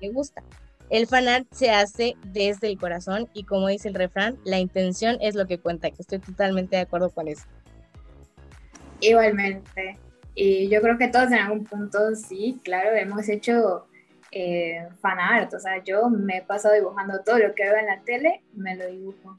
le, 0.00 0.10
gusta. 0.10 0.42
El 0.90 1.06
fanart 1.06 1.46
se 1.52 1.70
hace 1.70 2.16
desde 2.26 2.68
el 2.68 2.78
corazón 2.78 3.28
y 3.32 3.44
como 3.44 3.68
dice 3.68 3.88
el 3.88 3.94
refrán, 3.94 4.36
la 4.44 4.58
intención 4.58 5.16
es 5.20 5.34
lo 5.34 5.46
que 5.46 5.58
cuenta, 5.58 5.90
que 5.90 6.02
estoy 6.02 6.18
totalmente 6.18 6.76
de 6.76 6.82
acuerdo 6.82 7.10
con 7.10 7.28
eso. 7.28 7.44
Igualmente. 9.00 9.98
Y 10.34 10.68
yo 10.68 10.80
creo 10.80 10.98
que 10.98 11.08
todos 11.08 11.28
en 11.28 11.38
algún 11.38 11.64
punto, 11.64 12.14
sí, 12.14 12.60
claro, 12.62 12.94
hemos 12.94 13.28
hecho 13.28 13.86
eh, 14.30 14.86
fanart. 15.00 15.52
O 15.54 15.58
sea, 15.58 15.82
yo 15.84 16.08
me 16.08 16.38
he 16.38 16.42
pasado 16.42 16.74
dibujando 16.74 17.20
todo 17.24 17.38
lo 17.38 17.54
que 17.54 17.64
veo 17.64 17.76
en 17.76 17.86
la 17.86 18.00
tele, 18.00 18.42
me 18.54 18.76
lo 18.76 18.86
dibujo. 18.86 19.38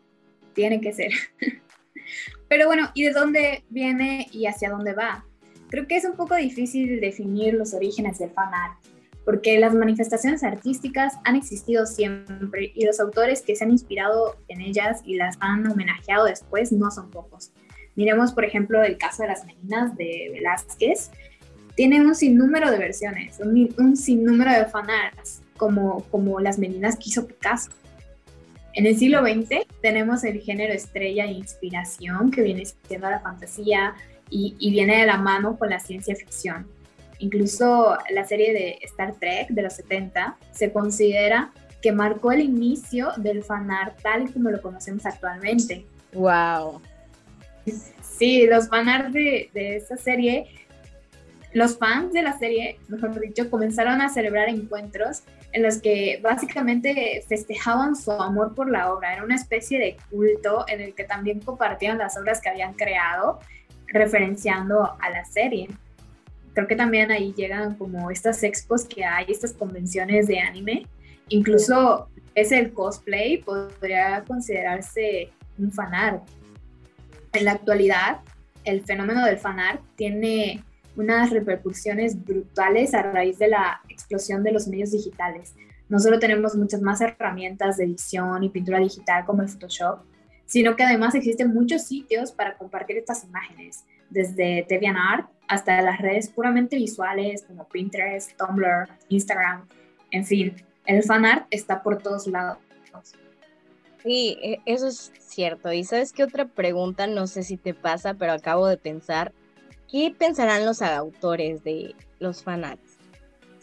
Tiene 0.53 0.81
que 0.81 0.93
ser. 0.93 1.11
Pero 2.47 2.67
bueno, 2.67 2.89
¿y 2.93 3.03
de 3.03 3.11
dónde 3.11 3.63
viene 3.69 4.27
y 4.31 4.45
hacia 4.45 4.69
dónde 4.69 4.93
va? 4.93 5.25
Creo 5.69 5.87
que 5.87 5.97
es 5.97 6.05
un 6.05 6.15
poco 6.15 6.35
difícil 6.35 7.01
definir 7.01 7.55
los 7.55 7.73
orígenes 7.73 8.19
del 8.19 8.29
fanart 8.29 8.77
porque 9.25 9.57
las 9.59 9.73
manifestaciones 9.73 10.43
artísticas 10.43 11.17
han 11.23 11.35
existido 11.35 11.85
siempre 11.85 12.71
y 12.75 12.85
los 12.85 12.99
autores 12.99 13.41
que 13.41 13.55
se 13.55 13.63
han 13.63 13.71
inspirado 13.71 14.37
en 14.47 14.61
ellas 14.61 15.01
y 15.05 15.15
las 15.15 15.37
han 15.39 15.69
homenajeado 15.69 16.25
después 16.25 16.71
no 16.71 16.91
son 16.91 17.09
pocos. 17.09 17.51
Miremos, 17.95 18.33
por 18.33 18.43
ejemplo, 18.43 18.83
el 18.83 18.97
caso 18.97 19.23
de 19.23 19.29
las 19.29 19.45
meninas 19.45 19.95
de 19.95 20.29
Velázquez. 20.33 21.11
Tiene 21.75 22.01
un 22.01 22.13
sinnúmero 22.15 22.69
de 22.69 22.77
versiones, 22.77 23.39
un, 23.39 23.97
sinnúmero 23.97 24.51
de 24.51 24.65
fanarts, 24.65 25.41
como, 25.57 26.03
como 26.11 26.39
las 26.39 26.59
meninas 26.59 26.97
que 26.97 27.05
hizo 27.07 27.25
Picasso. 27.25 27.71
En 28.73 28.85
el 28.85 28.97
siglo 28.97 29.21
XX 29.21 29.65
tenemos 29.81 30.23
el 30.23 30.41
género 30.41 30.73
estrella 30.73 31.25
e 31.25 31.31
inspiración, 31.31 32.31
que 32.31 32.41
viene 32.41 32.63
siendo 32.65 33.09
la 33.09 33.19
fantasía 33.19 33.95
y 34.29 34.71
viene 34.71 34.97
de 34.97 35.05
la 35.05 35.17
mano 35.17 35.57
con 35.59 35.69
la 35.69 35.79
ciencia 35.79 36.15
ficción 36.15 36.65
Incluso 37.23 37.97
la 38.09 38.25
serie 38.25 38.51
de 38.51 38.79
Star 38.81 39.13
Trek 39.13 39.47
de 39.47 39.61
los 39.61 39.71
70 39.75 40.35
se 40.51 40.73
considera 40.73 41.53
que 41.81 41.93
marcó 41.93 42.33
el 42.33 42.41
inicio 42.41 43.11
del 43.15 43.45
fanart 43.45 43.97
tal 44.01 44.29
como 44.33 44.49
lo 44.49 44.61
conocemos 44.61 45.05
actualmente. 45.05 45.85
¡Wow! 46.11 46.81
Sí, 48.01 48.45
los 48.45 48.67
fanart 48.67 49.11
de, 49.11 49.49
de 49.53 49.77
esa 49.77 49.95
serie, 49.95 50.47
los 51.53 51.77
fans 51.77 52.11
de 52.11 52.23
la 52.23 52.37
serie, 52.37 52.77
mejor 52.89 53.17
dicho, 53.17 53.49
comenzaron 53.49 54.01
a 54.01 54.09
celebrar 54.09 54.49
encuentros 54.49 55.23
en 55.53 55.63
los 55.63 55.77
que 55.77 56.19
básicamente 56.21 57.23
festejaban 57.29 57.95
su 57.95 58.11
amor 58.11 58.53
por 58.53 58.69
la 58.69 58.91
obra. 58.91 59.13
Era 59.13 59.23
una 59.23 59.35
especie 59.35 59.79
de 59.79 59.95
culto 60.09 60.65
en 60.67 60.81
el 60.81 60.93
que 60.93 61.05
también 61.05 61.39
compartían 61.39 61.97
las 61.99 62.17
obras 62.17 62.41
que 62.41 62.49
habían 62.49 62.73
creado, 62.73 63.39
referenciando 63.87 64.97
a 64.99 65.09
la 65.09 65.23
serie 65.23 65.69
creo 66.53 66.67
que 66.67 66.75
también 66.75 67.11
ahí 67.11 67.33
llegan 67.33 67.75
como 67.75 68.11
estas 68.11 68.43
expos 68.43 68.85
que 68.85 69.03
hay, 69.03 69.25
estas 69.27 69.53
convenciones 69.53 70.27
de 70.27 70.39
anime. 70.39 70.87
Incluso 71.29 72.09
es 72.35 72.51
el 72.51 72.73
cosplay, 72.73 73.37
podría 73.43 74.23
considerarse 74.25 75.29
un 75.57 75.71
fanart. 75.71 76.23
En 77.33 77.45
la 77.45 77.53
actualidad, 77.53 78.19
el 78.63 78.83
fenómeno 78.83 79.25
del 79.25 79.37
fanart 79.37 79.81
tiene 79.95 80.63
unas 80.95 81.31
repercusiones 81.31 82.23
brutales 82.23 82.93
a 82.93 83.01
raíz 83.01 83.39
de 83.39 83.47
la 83.47 83.81
explosión 83.89 84.43
de 84.43 84.51
los 84.51 84.67
medios 84.67 84.91
digitales. 84.91 85.55
No 85.89 85.99
solo 85.99 86.19
tenemos 86.19 86.55
muchas 86.55 86.81
más 86.81 87.01
herramientas 87.01 87.77
de 87.77 87.85
edición 87.85 88.43
y 88.43 88.49
pintura 88.49 88.79
digital 88.79 89.25
como 89.25 89.41
el 89.41 89.49
Photoshop, 89.49 90.01
sino 90.45 90.75
que 90.75 90.83
además 90.83 91.15
existen 91.15 91.53
muchos 91.53 91.83
sitios 91.83 92.31
para 92.31 92.57
compartir 92.57 92.97
estas 92.97 93.23
imágenes, 93.23 93.85
desde 94.09 94.65
DeviantArt 94.69 95.32
hasta 95.47 95.81
las 95.81 95.99
redes 95.99 96.29
puramente 96.29 96.75
visuales 96.75 97.43
como 97.43 97.67
Pinterest, 97.67 98.31
Tumblr, 98.37 98.87
Instagram, 99.09 99.67
en 100.11 100.25
fin, 100.25 100.55
el 100.85 101.03
fanart 101.03 101.47
está 101.49 101.81
por 101.81 102.01
todos 102.01 102.27
lados. 102.27 102.57
Sí, 104.03 104.37
e, 104.41 104.59
eso 104.65 104.87
es 104.87 105.11
cierto. 105.19 105.71
Y 105.71 105.83
sabes 105.83 106.11
qué 106.11 106.23
otra 106.23 106.45
pregunta, 106.45 107.07
no 107.07 107.25
sé 107.27 107.43
si 107.43 107.57
te 107.57 107.73
pasa, 107.73 108.13
pero 108.13 108.33
acabo 108.33 108.67
de 108.67 108.77
pensar, 108.77 109.31
¿qué 109.89 110.13
pensarán 110.17 110.65
los 110.65 110.81
autores 110.81 111.63
de 111.63 111.95
los 112.19 112.43
fanarts? 112.43 112.97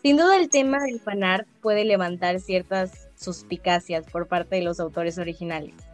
Sin 0.02 0.16
duda 0.16 0.38
el 0.38 0.48
tema 0.48 0.78
del 0.82 0.98
fanart 0.98 1.46
puede 1.60 1.84
levantar 1.84 2.40
ciertas 2.40 3.08
suspicacias 3.16 4.06
por 4.06 4.28
parte 4.28 4.56
de 4.56 4.62
los 4.62 4.80
autores 4.80 5.18
originales 5.18 5.89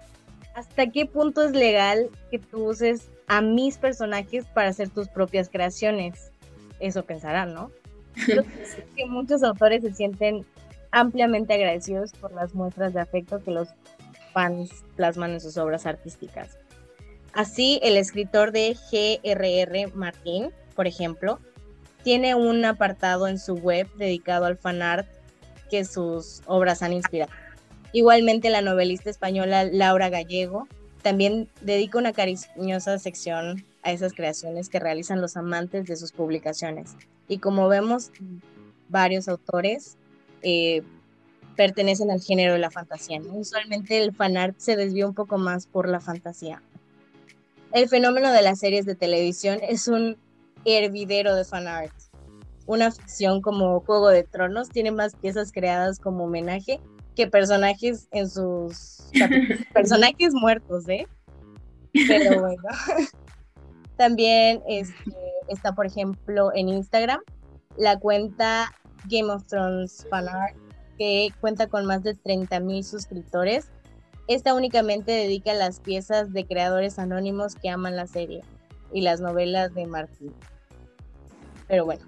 ¿hasta 0.57 0.90
qué 0.90 1.04
punto 1.04 1.44
es 1.44 1.52
legal 1.52 2.09
que 2.30 2.38
tú 2.38 2.70
uses 2.70 3.11
a 3.28 3.42
mis 3.42 3.76
personajes 3.76 4.46
para 4.46 4.70
hacer 4.70 4.88
tus 4.88 5.07
propias 5.09 5.50
creaciones? 5.50 6.32
Eso 6.80 7.04
pensarán, 7.04 7.52
¿no? 7.52 7.70
Yo 8.26 8.42
sé 8.42 8.86
que 8.96 9.04
muchos 9.04 9.42
autores 9.42 9.82
se 9.82 9.92
sienten 9.92 10.46
ampliamente 10.92 11.52
agradecidos 11.52 12.12
por 12.12 12.32
las 12.32 12.54
muestras 12.54 12.94
de 12.94 13.00
afecto 13.00 13.42
que 13.44 13.50
los 13.50 13.68
fans 14.32 14.70
plasman 14.96 15.32
en 15.32 15.40
sus 15.40 15.59
obras 15.59 15.84
artísticas. 15.84 16.59
Así, 17.34 17.78
el 17.82 17.98
escritor 17.98 18.50
de 18.50 18.74
G.R.R. 18.74 19.88
Martín, 19.88 20.52
por 20.74 20.86
ejemplo, 20.86 21.38
tiene 22.02 22.34
un 22.34 22.64
apartado 22.64 23.28
en 23.28 23.38
su 23.38 23.57
web 23.57 23.88
dedicado 23.96 24.46
al 24.46 24.57
fanart 24.57 25.07
que 25.70 25.84
sus 25.84 26.40
obras 26.46 26.82
han 26.82 26.94
inspirado. 26.94 27.30
Igualmente, 27.93 28.51
la 28.51 28.62
novelista 28.62 29.11
española 29.11 29.64
Laura 29.64 30.09
Gallego 30.09 30.68
también 31.03 31.49
dedica 31.61 31.99
una 31.99 32.12
cariñosa 32.12 32.99
sección 32.99 33.64
a 33.82 33.93
esas 33.93 34.12
creaciones 34.12 34.68
que 34.68 34.80
realizan 34.80 35.20
los 35.20 35.37
amantes 35.37 35.87
de 35.87 35.97
sus 35.97 36.12
publicaciones. 36.12 36.97
Y 37.28 37.39
como 37.39 37.68
vemos, 37.68 38.11
varios 38.89 39.28
autores 39.28 39.97
eh, 40.43 40.82
pertenecen 41.57 42.11
al 42.11 42.20
género 42.20 42.55
de 42.55 42.59
la 42.59 42.70
fantasía. 42.70 43.20
Usualmente 43.32 44.03
el 44.03 44.14
fanart 44.14 44.59
se 44.59 44.76
desvía 44.76 45.07
un 45.07 45.14
poco 45.14 45.39
más 45.39 45.66
por 45.66 45.89
la 45.89 46.01
fantasía. 46.01 46.62
El 47.72 47.89
fenómeno 47.89 48.32
de 48.32 48.43
las 48.43 48.59
series 48.59 48.84
de 48.87 48.95
televisión 48.95 49.59
es 49.62 49.89
un 49.89 50.16
hervidero 50.64 51.34
de 51.34 51.45
fanart. 51.45 51.93
Una 52.66 52.91
ficción 52.91 53.43
como 53.43 53.80
Juego 53.80 54.09
de 54.09 54.24
Tronos 54.24 54.70
tiene 54.70 54.91
más 54.91 55.14
piezas 55.14 55.53
creadas 55.53 56.01
como 56.01 56.24
homenaje 56.24 56.80
que 57.17 57.27
personajes 57.27 58.09
en 58.12 58.29
sus 58.31 59.11
personajes 59.75 60.35
muertos, 60.35 60.89
¿eh? 60.89 61.09
Pero 62.07 62.41
bueno. 62.41 62.62
También 63.97 64.62
este, 64.69 65.17
está, 65.49 65.75
por 65.75 65.87
ejemplo, 65.87 66.53
en 66.55 66.69
Instagram 66.69 67.21
la 67.79 67.99
cuenta 67.99 68.73
Game 69.07 69.31
of 69.33 69.47
Thrones 69.47 70.07
Fanart, 70.11 70.55
que 70.99 71.31
cuenta 71.41 71.67
con 71.67 71.87
más 71.87 72.03
de 72.03 72.14
30 72.14 72.61
mil 72.61 72.85
suscriptores. 72.85 73.71
Esta 74.29 74.55
únicamente 74.55 75.12
dedica 75.12 75.55
las 75.55 75.81
piezas 75.81 76.33
de 76.33 76.47
creadores 76.47 76.99
anónimos 76.99 77.55
que 77.55 77.71
aman 77.71 77.97
la 77.97 78.07
serie 78.07 78.43
y 78.93 79.01
las 79.01 79.21
novelas 79.21 79.75
de 79.75 79.87
Martín. 79.87 80.35
Pero 81.69 81.85
bueno, 81.85 82.05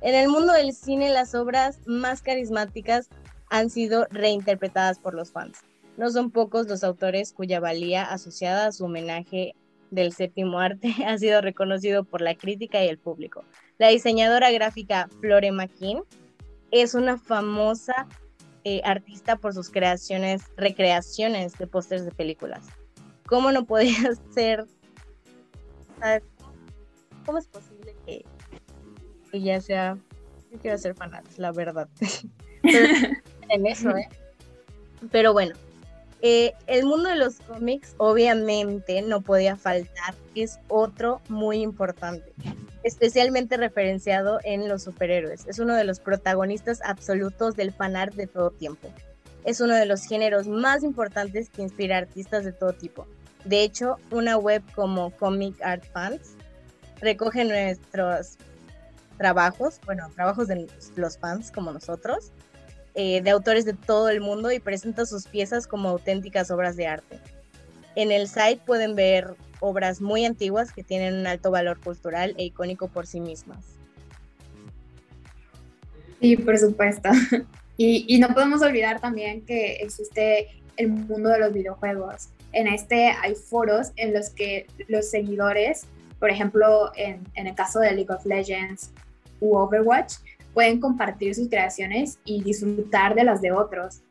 en 0.00 0.14
el 0.14 0.28
mundo 0.28 0.52
del 0.52 0.72
cine 0.74 1.10
las 1.10 1.34
obras 1.34 1.78
más 1.86 2.22
carismáticas 2.22 3.08
han 3.50 3.70
sido 3.70 4.06
reinterpretadas 4.10 4.98
por 4.98 5.14
los 5.14 5.30
fans. 5.30 5.60
No 5.96 6.10
son 6.10 6.30
pocos 6.30 6.68
los 6.68 6.84
autores 6.84 7.32
cuya 7.32 7.60
valía 7.60 8.04
asociada 8.04 8.66
a 8.66 8.72
su 8.72 8.84
homenaje 8.84 9.54
del 9.90 10.12
séptimo 10.12 10.58
arte 10.58 10.94
ha 11.06 11.18
sido 11.18 11.40
reconocido 11.40 12.04
por 12.04 12.20
la 12.20 12.34
crítica 12.34 12.84
y 12.84 12.88
el 12.88 12.98
público. 12.98 13.44
La 13.78 13.88
diseñadora 13.88 14.50
gráfica 14.50 15.08
Flore 15.20 15.52
McKean 15.52 16.02
es 16.70 16.94
una 16.94 17.16
famosa 17.16 18.06
eh, 18.64 18.82
artista 18.84 19.36
por 19.36 19.54
sus 19.54 19.70
creaciones, 19.70 20.42
recreaciones 20.56 21.56
de 21.56 21.66
pósters 21.66 22.04
de 22.04 22.10
películas. 22.10 22.66
¿Cómo 23.26 23.50
no 23.52 23.64
podía 23.64 24.12
ser? 24.34 24.66
¿Cómo 27.24 27.38
es 27.38 27.46
posible 27.46 27.96
que 28.06 28.24
ella 29.32 29.60
sea? 29.60 29.98
Yo 30.50 30.58
quiero 30.58 30.78
ser 30.78 30.94
fanática, 30.94 31.34
la 31.38 31.52
verdad. 31.52 31.88
en 33.48 33.66
eso, 33.66 33.90
¿eh? 33.96 34.08
Pero 35.10 35.32
bueno, 35.32 35.54
eh, 36.20 36.54
el 36.66 36.84
mundo 36.84 37.08
de 37.08 37.16
los 37.16 37.36
cómics 37.40 37.94
obviamente 37.98 39.02
no 39.02 39.20
podía 39.20 39.56
faltar, 39.56 40.14
es 40.34 40.58
otro 40.66 41.20
muy 41.28 41.58
importante, 41.62 42.32
especialmente 42.82 43.56
referenciado 43.56 44.40
en 44.42 44.68
los 44.68 44.82
superhéroes. 44.82 45.46
Es 45.46 45.60
uno 45.60 45.76
de 45.76 45.84
los 45.84 46.00
protagonistas 46.00 46.80
absolutos 46.82 47.54
del 47.54 47.72
fanart 47.72 48.14
de 48.14 48.26
todo 48.26 48.50
tiempo. 48.50 48.88
Es 49.44 49.60
uno 49.60 49.74
de 49.74 49.86
los 49.86 50.04
géneros 50.04 50.48
más 50.48 50.82
importantes 50.82 51.48
que 51.50 51.62
inspira 51.62 51.98
artistas 51.98 52.44
de 52.44 52.52
todo 52.52 52.72
tipo. 52.72 53.06
De 53.44 53.62
hecho, 53.62 53.96
una 54.10 54.36
web 54.36 54.62
como 54.74 55.10
Comic 55.12 55.62
Art 55.62 55.84
Fans 55.92 56.34
recoge 57.00 57.44
nuestros 57.44 58.36
trabajos, 59.18 59.80
bueno, 59.86 60.10
trabajos 60.14 60.48
de 60.48 60.66
los 60.96 61.18
fans 61.18 61.52
como 61.52 61.72
nosotros, 61.72 62.32
eh, 63.00 63.22
de 63.22 63.30
autores 63.30 63.64
de 63.64 63.74
todo 63.74 64.08
el 64.08 64.20
mundo 64.20 64.50
y 64.50 64.58
presenta 64.58 65.06
sus 65.06 65.28
piezas 65.28 65.68
como 65.68 65.88
auténticas 65.88 66.50
obras 66.50 66.74
de 66.74 66.88
arte. 66.88 67.20
En 67.94 68.10
el 68.10 68.26
site 68.26 68.60
pueden 68.66 68.96
ver 68.96 69.36
obras 69.60 70.00
muy 70.00 70.24
antiguas 70.24 70.72
que 70.72 70.82
tienen 70.82 71.14
un 71.14 71.28
alto 71.28 71.52
valor 71.52 71.78
cultural 71.78 72.34
e 72.38 72.46
icónico 72.46 72.88
por 72.88 73.06
sí 73.06 73.20
mismas. 73.20 73.64
Sí, 76.20 76.36
por 76.36 76.58
supuesto. 76.58 77.08
Y, 77.80 78.18
no 78.18 78.34
podemos 78.34 78.60
olvidar 78.62 79.00
también 79.00 79.42
que 79.42 79.76
existe 79.76 80.48
el 80.76 80.88
mundo 80.88 81.28
de 81.28 81.38
los 81.38 81.52
videojuegos. 81.52 82.30
En 82.50 82.66
este 82.66 83.12
hay 83.22 83.36
foros 83.36 83.92
en 83.94 84.12
los 84.12 84.30
que 84.30 84.66
los 84.88 85.08
seguidores, 85.08 85.86
por 86.18 86.28
ejemplo, 86.28 86.90
en, 86.96 87.20
en 87.36 87.46
el 87.46 87.54
caso 87.54 87.78
de 87.78 87.92
League 87.92 88.12
of 88.12 88.26
Legends 88.26 88.90
u 89.38 89.56
Overwatch, 89.56 90.14
pueden 90.54 90.80
compartir 90.80 91.34
sus 91.34 91.48
creaciones 91.48 92.18
y 92.24 92.42
disfrutar 92.42 93.14
de 93.14 93.24
las 93.24 93.40
de 93.40 93.52
otros. 93.52 94.02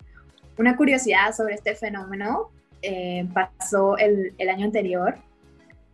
Una 0.58 0.76
curiosidad 0.76 1.34
sobre 1.36 1.56
este 1.56 1.76
fenómeno 1.76 2.50
eh, 2.82 3.28
pasó 3.34 3.98
el, 3.98 4.34
año 4.50 4.66
anterior, 4.66 5.18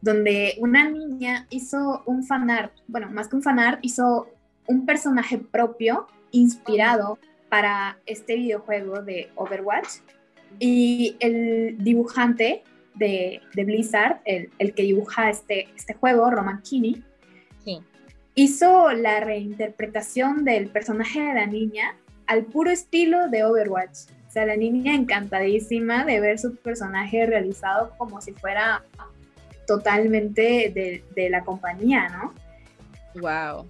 donde 0.02 0.56
una 0.60 0.90
niña 0.90 1.48
hizo 1.50 2.04
un 2.06 2.24
fanart, 2.24 2.74
bueno, 2.88 3.10
más 3.10 3.28
que 3.28 3.36
un 3.36 3.42
fanart, 3.42 3.80
hizo 3.82 4.28
un 4.68 4.86
personaje 4.86 5.38
propio 5.38 6.08
inspirado 6.32 7.18
para 7.50 7.98
este 8.06 8.36
videojuego 8.36 9.02
de 9.02 9.32
Overwatch. 9.36 10.00
Y 10.60 11.16
el 11.20 11.78
dibujante 11.80 12.64
de, 12.96 13.42
Blizzard, 13.56 14.22
el, 14.26 14.74
que 14.74 14.84
dibuja 14.84 15.30
este, 15.30 15.70
este 15.76 15.94
juego, 15.94 16.30
Roman 16.30 16.62
Kinney, 16.62 17.04
hizo 18.36 18.92
la 18.92 19.20
reinterpretación 19.20 20.44
del 20.44 20.68
personaje 20.70 21.22
de 21.22 21.34
la 21.34 21.46
niña 21.46 21.96
al 22.28 22.46
puro 22.46 22.72
estilo 22.72 23.30
de 23.30 23.44
Overwatch. 23.44 24.10
O 24.28 24.32
sea, 24.32 24.46
la 24.46 24.56
niña 24.56 24.96
encantadísima 24.96 26.06
de 26.06 26.20
ver 26.20 26.40
su 26.40 26.56
personaje 26.56 27.26
realizado 27.26 27.94
como 27.98 28.20
si 28.22 28.34
fuera 28.34 28.84
totalmente 29.68 30.72
de, 30.74 31.04
de 31.16 31.30
la 31.30 31.44
compañía, 31.44 32.10
¿no? 32.10 32.34
Wow. 33.22 33.68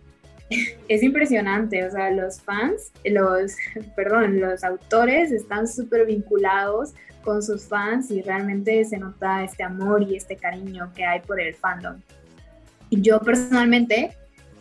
Es 0.87 1.03
impresionante, 1.03 1.85
o 1.85 1.91
sea, 1.91 2.11
los 2.11 2.41
fans, 2.41 2.91
los, 3.03 3.55
perdón, 3.95 4.39
los 4.39 4.63
autores 4.63 5.31
están 5.31 5.67
súper 5.67 6.05
vinculados 6.05 6.93
con 7.23 7.41
sus 7.41 7.65
fans 7.65 8.11
y 8.11 8.21
realmente 8.21 8.83
se 8.85 8.97
nota 8.97 9.43
este 9.43 9.63
amor 9.63 10.03
y 10.03 10.15
este 10.15 10.35
cariño 10.35 10.91
que 10.95 11.05
hay 11.05 11.21
por 11.21 11.39
el 11.39 11.55
fandom. 11.55 11.99
Yo 12.91 13.19
personalmente 13.19 14.15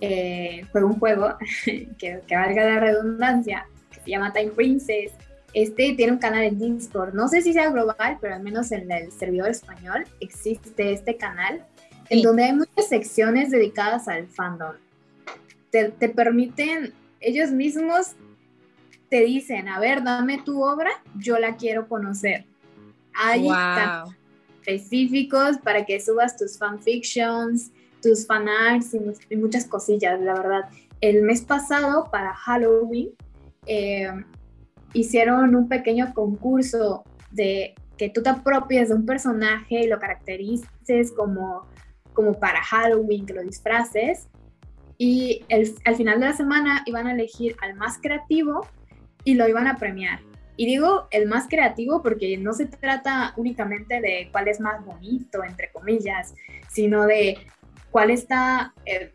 eh, 0.05 0.66
juego 0.72 0.88
un 0.88 0.98
juego 0.98 1.36
que, 1.64 2.20
valga 2.28 2.64
la 2.64 2.80
redundancia, 2.80 3.68
que 3.88 4.00
se 4.00 4.11
llama 4.11 4.32
Time 4.32 4.50
Princess. 4.50 5.12
Este 5.55 5.94
tiene 5.94 6.12
un 6.12 6.18
canal 6.18 6.42
en 6.42 6.59
Discord, 6.59 7.14
no 7.14 7.28
sé 7.28 7.40
si 7.40 7.53
sea 7.53 7.70
global, 7.70 8.18
pero 8.20 8.34
al 8.34 8.42
menos 8.42 8.72
en 8.72 8.90
el 8.90 9.12
servidor 9.12 9.50
español 9.50 10.05
existe 10.18 10.92
este 10.92 11.16
canal, 11.16 11.64
en 12.09 12.22
donde 12.22 12.44
hay 12.44 12.53
muchas 12.53 12.88
secciones 12.88 13.50
dedicadas 13.50 14.09
al 14.09 14.26
fandom. 14.26 14.74
Te, 15.70 15.90
te 15.90 16.09
permiten, 16.09 16.92
ellos 17.20 17.53
mismos 17.53 18.16
te 19.09 19.20
dicen, 19.20 19.68
a 19.68 19.78
ver, 19.78 20.03
dame 20.03 20.42
tu 20.42 20.64
obra, 20.64 20.90
yo 21.16 21.38
la 21.38 21.57
quiero 21.57 21.86
conocer. 21.86 22.44
Hay 23.14 23.46
específicos 24.66 25.59
para 25.59 25.84
que 25.84 26.00
subas 26.00 26.36
tus 26.36 26.59
fanfictions, 26.59 27.70
tus 28.03 28.26
fanarts 28.26 28.94
y, 28.94 29.36
muchas 29.36 29.66
cosillas, 29.66 30.20
la 30.20 30.34
verdad. 30.34 30.68
El 31.00 31.22
mes 31.22 31.42
pasado, 31.42 32.09
para 32.11 32.34
Halloween, 32.34 33.11
eh, 33.66 34.11
hicieron 34.92 35.55
un 35.55 35.68
pequeño 35.68 36.12
concurso 36.14 37.05
de 37.30 37.74
que 37.96 38.11
tú 38.11 38.22
te 38.22 38.30
apropies 38.30 38.88
de 38.88 38.94
un 38.94 39.07
personaje 39.07 39.80
y 39.80 39.86
lo 39.86 39.98
caracterices 39.98 41.12
como, 41.16 41.66
como 42.12 42.38
para 42.38 42.62
Halloween, 42.62 43.26
que 43.26 43.34
lo 43.34 43.42
disfraces. 43.42 44.28
Y 44.98 45.44
el, 45.48 45.74
al 45.84 45.96
final 45.96 46.20
de 46.20 46.26
la 46.26 46.32
semana 46.32 46.82
iban 46.86 47.07
a 47.07 47.12
elegir 47.12 47.57
al 47.62 47.74
más 47.74 47.98
creativo 47.98 48.66
y 49.24 49.34
lo 49.34 49.48
iban 49.48 49.66
a 49.66 49.76
premiar. 49.76 50.20
Y 50.57 50.66
digo 50.66 51.09
el 51.11 51.26
más 51.26 51.48
creativo 51.48 52.03
porque 52.03 52.36
no 52.36 52.53
se 52.53 52.66
trata 52.66 53.32
únicamente 53.36 54.00
de 54.00 54.28
cuál 54.30 54.48
es 54.48 54.61
más 54.61 54.84
bonito, 54.84 55.42
entre 55.42 55.70
comillas, 55.72 56.34
sino 56.68 57.07
de 57.07 57.38
cuál 57.93 58.11
está 58.11 58.74
eh, 58.84 59.12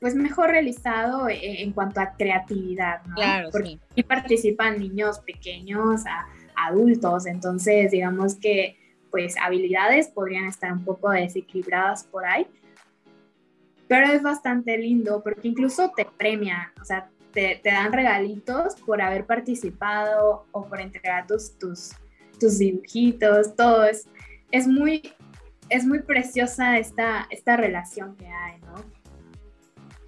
pues 0.00 0.14
mejor 0.14 0.50
realizado 0.50 1.28
eh, 1.28 1.62
en, 1.62 1.72
cuanto 1.72 2.00
a 2.00 2.12
creatividad, 2.12 3.04
¿no? 3.04 3.16
Claro, 3.16 3.48
Porque 3.50 3.78
participan 4.06 4.78
niños 4.78 5.18
pequeños 5.20 6.06
a 6.06 6.26
adultos, 6.68 7.26
entonces 7.26 7.90
digamos 7.90 8.36
que 8.36 8.78
pues 9.10 9.34
habilidades 9.40 10.08
podrían 10.08 10.46
estar 10.46 10.72
un 10.72 10.84
poco 10.84 11.10
desequilibradas 11.10 12.04
por 12.04 12.24
ahí. 12.24 12.46
Pero 13.88 14.12
es 14.12 14.22
bastante 14.22 14.76
lindo 14.78 15.22
porque 15.22 15.48
incluso 15.48 15.92
te 15.96 16.04
premian, 16.04 16.72
o 16.80 16.84
sea, 16.84 17.08
te, 17.32 17.60
dan 17.64 17.92
regalitos 17.92 18.74
por 18.76 19.00
haber 19.02 19.26
participado 19.26 20.46
o 20.52 20.66
por 20.66 20.80
entregar 20.80 21.26
tus, 21.26 21.56
tus, 21.58 21.92
tus 22.40 22.58
dibujitos, 22.58 23.54
todo 23.54 23.84
es, 23.84 24.08
es 24.50 24.66
muy, 24.66 25.02
es 25.68 25.84
muy 25.84 26.00
preciosa 26.00 26.78
esta, 26.78 27.26
esta 27.30 27.56
relación 27.56 28.16
que 28.16 28.26
hay, 28.26 28.60
¿no? 28.60 28.84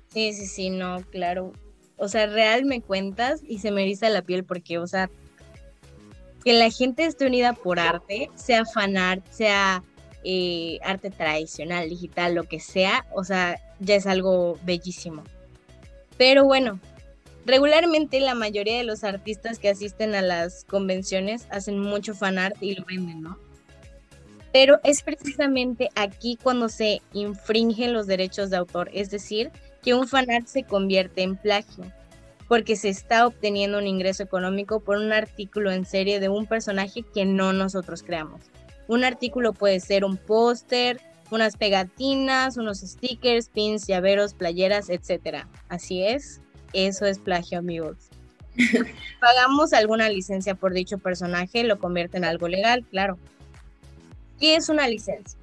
Sí, 0.09 0.33
sí, 0.33 0.47
sí, 0.47 0.71
no, 0.71 1.03
claro. 1.11 1.53
O 1.97 2.09
sea, 2.09 2.27
real 2.27 2.65
me 2.65 2.81
cuentas 2.81 3.43
y 3.47 3.59
se 3.59 3.71
me 3.71 3.83
eriza 3.83 4.09
la 4.09 4.23
piel 4.23 4.45
porque, 4.45 4.79
o 4.79 4.87
sea, 4.87 5.11
que 6.45 6.53
la 6.53 6.71
gente 6.71 7.05
esté 7.05 7.27
unida 7.27 7.53
por 7.53 7.81
arte, 7.81 8.31
sea 8.35 8.65
fanart, 8.65 9.27
sea 9.31 9.83
eh, 10.25 10.79
arte 10.85 11.11
tradicional, 11.11 11.89
digital, 11.89 12.35
lo 12.35 12.45
que 12.45 12.61
sea, 12.61 13.07
o 13.13 13.25
sea, 13.25 13.59
ya 13.81 13.97
es 13.97 14.07
algo 14.07 14.59
bellísimo. 14.65 15.25
Pero 16.17 16.45
bueno, 16.45 16.81
regularmente 17.45 18.21
la 18.21 18.35
mayoría 18.35 18.79
de 18.79 18.85
los 18.85 19.05
artistas 19.05 19.59
que 19.59 19.69
asisten 19.69 20.15
a 20.15 20.23
las 20.23 20.65
convenciones 20.65 21.47
hacen 21.51 21.79
mucho 21.79 22.15
fanart 22.15 22.57
y 22.63 22.77
lo 22.77 22.85
venden, 22.85 23.23
¿no? 23.23 23.48
Pero 24.53 24.81
es 24.83 25.03
precisamente 25.03 25.91
aquí 25.95 26.39
cuando 26.43 26.69
se 26.69 27.03
infringen 27.13 27.93
los 27.93 28.07
derechos 28.07 28.51
de 28.51 28.57
autor, 28.57 28.91
es 28.93 29.11
decir, 29.11 29.51
que 29.83 29.95
un 29.95 30.09
fanart 30.09 30.47
se 30.47 30.65
convierte 30.65 31.23
en 31.23 31.37
plagio, 31.37 31.85
porque 32.49 32.77
se 32.77 32.89
está 32.89 33.27
obteniendo 33.27 33.79
un 33.79 33.87
ingreso 33.87 34.23
económico 34.23 34.81
por 34.81 34.97
un 34.97 35.13
artículo 35.13 35.71
en 35.71 35.85
serie 35.85 36.19
de 36.19 36.29
un 36.31 36.47
personaje 36.47 37.03
que 37.03 37.25
no 37.25 37.53
nosotros 37.53 38.03
creamos. 38.03 38.41
Un 38.87 39.05
artículo 39.05 39.53
puede 39.53 39.81
ser 39.81 40.05
un 40.05 40.17
póster, 40.17 41.01
unas 41.31 41.57
pegatinas, 41.57 42.57
unos 42.57 42.79
stickers, 42.79 43.51
pins, 43.51 43.87
llaveros, 43.87 44.33
playeras, 44.33 44.89
etc. 44.89 45.45
Así 45.69 46.03
es, 46.03 46.41
eso 46.73 47.05
es 47.05 47.19
plagio, 47.19 47.59
amigos. 47.59 48.09
Pagamos 49.21 49.75
alguna 49.75 50.09
licencia 50.09 50.55
por 50.55 50.73
dicho 50.73 50.99
personaje, 50.99 51.65
lo 51.65 51.79
convierte 51.79 52.17
en 52.17 52.25
algo 52.25 52.49
legal, 52.49 52.85
claro. 52.91 53.19
¿Qué 54.39 54.57
es 54.57 54.69
una 54.69 54.89
licencia? 54.89 55.39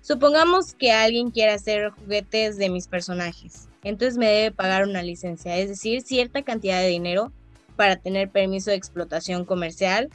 Supongamos 0.00 0.74
que 0.74 0.92
alguien 0.92 1.30
quiere 1.30 1.52
hacer 1.52 1.90
juguetes 1.90 2.56
de 2.56 2.70
mis 2.70 2.86
personajes, 2.86 3.68
entonces 3.82 4.16
me 4.16 4.26
debe 4.26 4.52
pagar 4.52 4.84
una 4.84 5.02
licencia, 5.02 5.56
es 5.56 5.68
decir, 5.68 6.02
cierta 6.02 6.42
cantidad 6.42 6.80
de 6.80 6.88
dinero 6.88 7.32
para 7.76 7.96
tener 7.96 8.30
permiso 8.30 8.70
de 8.70 8.76
explotación 8.76 9.44
comercial 9.44 10.08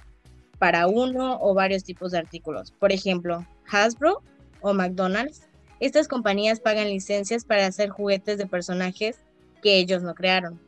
para 0.57 0.87
uno 0.87 1.37
o 1.41 1.53
varios 1.53 1.83
tipos 1.83 2.11
de 2.11 2.19
artículos. 2.19 2.71
Por 2.71 2.91
ejemplo, 2.91 3.45
Hasbro 3.69 4.21
o 4.61 4.73
McDonald's. 4.73 5.41
Estas 5.79 6.07
compañías 6.07 6.59
pagan 6.59 6.89
licencias 6.89 7.45
para 7.45 7.65
hacer 7.65 7.89
juguetes 7.89 8.37
de 8.37 8.47
personajes 8.47 9.17
que 9.61 9.77
ellos 9.77 10.03
no 10.03 10.15
crearon. 10.15 10.59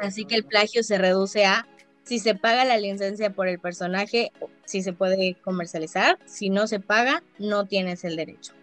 Así 0.00 0.24
que 0.24 0.34
el 0.34 0.44
plagio 0.44 0.82
se 0.82 0.98
reduce 0.98 1.44
a 1.44 1.66
si 2.08 2.18
se 2.18 2.34
paga 2.34 2.64
la 2.64 2.78
licencia 2.78 3.28
por 3.34 3.48
el 3.48 3.58
personaje, 3.58 4.32
si 4.64 4.82
se 4.82 4.94
puede 4.94 5.34
comercializar, 5.44 6.18
si 6.24 6.48
no 6.48 6.66
se 6.66 6.80
paga, 6.80 7.22
no 7.38 7.66
tienes 7.66 8.02
el 8.02 8.16
derecho. 8.16 8.54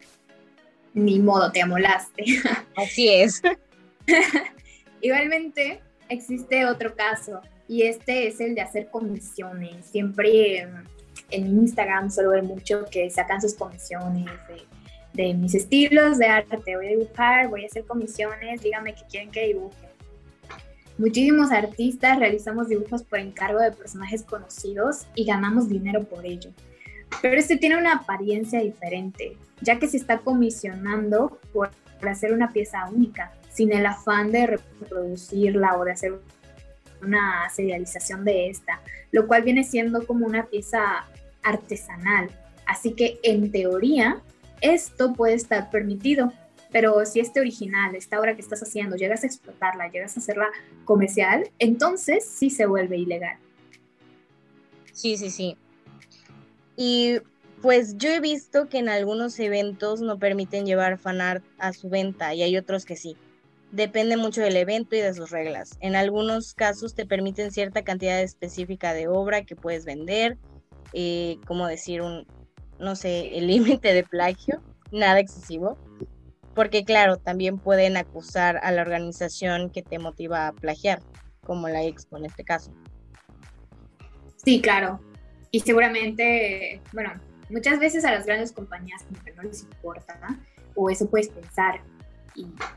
Ni 0.96 1.20
modo, 1.20 1.52
te 1.52 1.62
amolaste. 1.62 2.24
Así 2.76 3.08
es. 3.08 3.43
Igualmente, 5.02 5.80
existe 6.10 6.66
otro 6.66 6.96
caso 6.96 7.39
y 7.68 7.84
este 7.84 8.28
es 8.28 8.39
el 8.39 8.56
de 8.56 8.62
hacer 8.62 8.89
comisiones. 8.89 9.86
Siempre 9.86 10.68
en 11.30 11.48
Instagram 11.48 12.10
suelo 12.10 12.32
ver 12.32 12.43
mucho 12.43 12.86
que 12.89 13.12
sacan 13.12 13.39
sus 13.39 13.54
comisiones 13.54 14.26
de, 14.48 14.64
de 15.14 15.34
mis 15.36 15.54
estilos 15.54 16.18
de 16.18 16.26
arte. 16.26 16.76
Voy 16.76 16.88
a 16.88 16.89
dibujar, 16.89 17.50
voy 17.50 17.66
a 17.66 17.68
hacer 17.68 17.86
comisiones, 17.86 18.64
díganme 18.64 18.96
qué 18.96 19.02
quieren 19.08 19.30
que 19.30 19.46
dibuje 19.46 19.95
Muchísimos 20.98 21.52
artistas 21.52 22.18
realizamos 22.18 22.70
dibujos 22.70 23.04
por 23.04 23.20
encargo 23.20 23.60
de 23.60 23.72
personajes 23.72 24.24
conocidos 24.24 25.08
y 25.14 25.26
ganamos 25.26 25.68
dinero 25.68 26.04
por 26.04 26.26
ello. 26.26 26.52
Pero 27.22 27.38
este 27.38 27.58
tiene 27.58 27.78
una 27.78 27.96
apariencia 27.96 28.62
diferente, 28.62 29.38
ya 29.62 29.78
que 29.78 29.88
se 29.88 29.98
está 29.98 30.20
comisionando 30.20 31.39
por, 31.54 31.72
hacer 32.08 32.34
una 32.34 32.54
pieza 32.54 32.88
única, 32.88 33.32
sin 33.52 33.74
el 33.74 33.86
afán 33.86 34.32
de 34.32 34.46
reproducirla 34.46 35.76
o 35.76 35.84
de 35.84 35.91
hacer 35.91 36.14
una 37.02 37.50
serialización 37.50 38.24
de 38.24 38.50
esta, 38.50 38.80
lo 39.12 39.26
cual 39.26 39.41
viene 39.41 39.64
siendo 39.64 40.06
como 40.06 40.28
una 40.28 40.46
pieza 40.46 41.06
artesanal. 41.41 42.30
Así 42.68 42.93
que 42.93 43.20
en 43.24 43.52
teoría 43.52 44.22
esto 44.62 45.14
puede 45.14 45.34
estar 45.34 45.72
permitido, 45.72 46.32
pero 46.76 47.05
si 47.05 47.21
este 47.21 47.39
original, 47.39 47.95
esta 47.95 48.19
obra 48.19 48.36
que 48.36 48.41
estás 48.41 48.61
haciendo, 48.61 48.97
llegas 48.97 49.23
a 49.23 49.28
explotarla, 49.28 49.89
llegas 49.89 50.17
a 50.17 50.19
hacerla 50.19 50.49
comercial, 50.84 51.49
entonces 51.57 52.28
sí 52.28 52.49
se 52.49 52.65
vuelve 52.65 52.97
ilegal. 52.97 53.38
Sí, 54.91 55.15
sí, 55.15 55.30
sí. 55.30 55.55
Y 56.76 57.19
pues 57.61 57.95
yo 57.95 58.09
he 58.09 58.19
visto 58.19 58.67
que 58.67 58.80
en 58.80 58.89
algunos 58.89 59.39
eventos 59.39 60.01
no 60.01 60.19
permiten 60.19 60.65
llevar 60.65 60.97
fanart 60.97 61.45
a 61.59 61.71
su 61.71 61.88
venta 61.88 62.34
y 62.34 62.43
hay 62.43 62.57
otros 62.57 62.84
que 62.84 62.97
sí. 62.97 63.15
Depende 63.71 64.17
mucho 64.17 64.41
del 64.41 64.57
evento 64.57 64.97
y 64.97 64.99
de 64.99 65.13
sus 65.13 65.32
reglas. 65.32 65.78
En 65.80 65.95
algunos 65.95 66.53
casos 66.53 66.93
te 66.93 67.05
permiten 67.05 67.53
cierta 67.53 67.86
cantidad 67.86 68.19
específica 68.21 68.93
de 68.93 69.07
obra 69.07 69.45
que 69.45 69.55
puedes 69.55 69.86
vender, 69.86 70.38
eh, 70.91 71.38
como 71.47 71.67
decir 71.67 72.01
un, 72.01 72.28
no 72.80 72.97
sé, 72.97 73.38
el 73.38 73.47
límite 73.47 73.93
de 73.93 74.03
plagio, 74.03 74.61
nada 74.91 75.21
excesivo 75.21 75.78
porque 76.56 76.84
claro, 76.84 77.18
también 77.18 77.60
pueden 77.60 77.97
acusar 77.97 78.60
a 78.64 78.72
la 78.72 78.82
organización 78.82 79.70
que 79.70 79.84
te 79.84 79.99
motiva 79.99 80.47
a 80.47 80.53
plagiar, 80.53 81.01
como 81.45 81.68
la 81.70 81.84
Expo 81.84 82.18
en 82.18 82.26
este 82.26 82.43
caso. 82.43 82.72
Sí, 84.43 84.62
claro. 84.62 84.99
Y 85.51 85.60
seguramente, 85.60 86.82
bueno, 86.93 87.12
muchas 87.49 87.80
veces 87.80 88.06
a 88.06 88.12
las 88.12 88.26
grandes 88.26 88.51
compañías 88.51 89.03
como 89.03 89.24
que 89.24 89.34
no 89.34 89.43
les 89.43 89.62
importa, 89.64 90.20
¿no? 90.28 90.38
o 90.76 90.89
eso 90.89 91.10
puedes 91.10 91.30
pensar. 91.30 91.82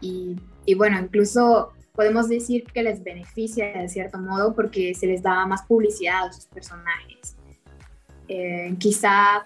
Y, 0.00 0.36
y, 0.64 0.74
bueno, 0.74 1.00
incluso 1.00 1.72
podemos 1.94 2.28
decir 2.28 2.64
que 2.72 2.82
les 2.82 3.02
beneficia 3.02 3.72
de 3.72 3.88
cierto 3.88 4.18
modo 4.18 4.54
porque 4.54 4.94
se 4.94 5.06
les 5.08 5.20
da 5.20 5.44
más 5.46 5.62
publicidad 5.62 6.26
a 6.28 6.32
sus 6.32 6.46
personajes. 6.46 7.36
Eh, 8.28 8.74
quizá 8.78 9.44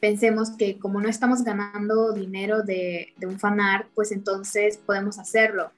pensemos 0.00 0.50
que 0.50 0.78
como 0.78 1.00
no 1.00 1.08
estamos 1.08 1.42
ganando 1.42 2.12
dinero 2.12 2.62
de, 2.62 3.14
de 3.16 3.26
un 3.26 3.38
fanart, 3.38 3.88
pues 3.94 4.12
entonces 4.12 4.78
podemos 4.78 5.18
hacerlo. 5.18 5.70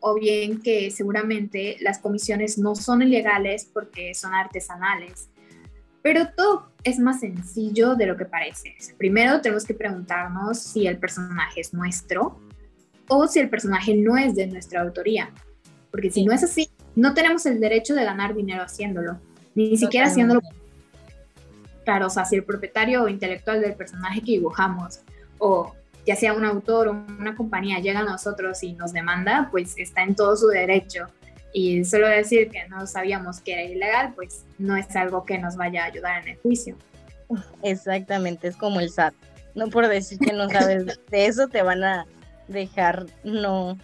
O 0.00 0.14
bien 0.14 0.60
que 0.60 0.90
seguramente 0.90 1.76
las 1.80 1.98
comisiones 1.98 2.58
no 2.58 2.74
son 2.74 3.02
ilegales 3.02 3.68
porque 3.72 4.14
son 4.14 4.34
artesanales. 4.34 5.28
Pero 6.02 6.28
todo 6.36 6.68
es 6.82 6.98
más 6.98 7.20
sencillo 7.20 7.94
de 7.94 8.06
lo 8.06 8.16
que 8.16 8.26
parece. 8.26 8.76
Primero 8.98 9.40
tenemos 9.40 9.64
que 9.64 9.72
preguntarnos 9.72 10.58
si 10.58 10.86
el 10.86 10.98
personaje 10.98 11.62
es 11.62 11.72
nuestro 11.72 12.38
o 13.08 13.26
si 13.26 13.40
el 13.40 13.48
personaje 13.48 13.94
no 13.94 14.16
es 14.18 14.34
de 14.34 14.46
nuestra 14.46 14.82
autoría. 14.82 15.30
Porque 15.90 16.10
si 16.10 16.24
no 16.24 16.32
es 16.32 16.44
así, 16.44 16.68
no 16.94 17.14
tenemos 17.14 17.46
el 17.46 17.60
derecho 17.60 17.94
de 17.94 18.04
ganar 18.04 18.34
dinero 18.34 18.62
haciéndolo, 18.62 19.18
ni 19.54 19.76
siquiera 19.76 20.08
haciéndolo 20.08 20.40
Claro, 21.84 22.06
o 22.06 22.10
sea, 22.10 22.24
si 22.24 22.36
el 22.36 22.44
propietario 22.44 23.08
intelectual 23.08 23.60
del 23.60 23.74
personaje 23.74 24.20
que 24.20 24.32
dibujamos, 24.32 25.00
o 25.38 25.74
ya 26.06 26.16
sea 26.16 26.32
un 26.32 26.44
autor 26.44 26.88
o 26.88 26.92
una 26.92 27.34
compañía, 27.34 27.78
llega 27.78 28.00
a 28.00 28.04
nosotros 28.04 28.62
y 28.62 28.72
nos 28.72 28.92
demanda, 28.92 29.48
pues 29.50 29.74
está 29.78 30.02
en 30.02 30.14
todo 30.14 30.36
su 30.36 30.48
derecho. 30.48 31.06
Y 31.52 31.84
solo 31.84 32.08
decir 32.08 32.50
que 32.50 32.66
no 32.68 32.86
sabíamos 32.86 33.40
que 33.40 33.52
era 33.52 33.62
ilegal, 33.62 34.12
pues 34.14 34.44
no 34.58 34.76
es 34.76 34.94
algo 34.96 35.24
que 35.24 35.38
nos 35.38 35.56
vaya 35.56 35.84
a 35.84 35.86
ayudar 35.86 36.22
en 36.22 36.30
el 36.30 36.38
juicio. 36.38 36.76
Exactamente, 37.62 38.48
es 38.48 38.56
como 38.56 38.80
el 38.80 38.90
SAT. 38.90 39.14
No 39.54 39.68
por 39.68 39.86
decir 39.86 40.18
que 40.18 40.32
no 40.32 40.48
sabes 40.48 40.86
de 41.10 41.26
eso, 41.26 41.48
te 41.48 41.62
van 41.62 41.84
a 41.84 42.06
dejar 42.48 43.06
no 43.22 43.78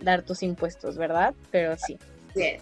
dar 0.00 0.22
tus 0.22 0.42
impuestos, 0.42 0.96
¿verdad? 0.96 1.34
Pero 1.50 1.76
sí. 1.76 1.98
Bien. 2.34 2.60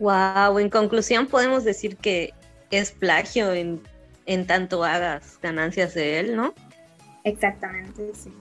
Wow, 0.00 0.58
en 0.58 0.70
conclusión 0.70 1.26
podemos 1.26 1.64
decir 1.64 1.96
que 1.96 2.34
es 2.70 2.90
plagio 2.90 3.52
en, 3.52 3.80
en 4.26 4.46
tanto 4.46 4.84
hagas 4.84 5.38
ganancias 5.40 5.94
de 5.94 6.20
él, 6.20 6.36
¿no? 6.36 6.54
Exactamente, 7.24 8.10
sí. 8.14 8.32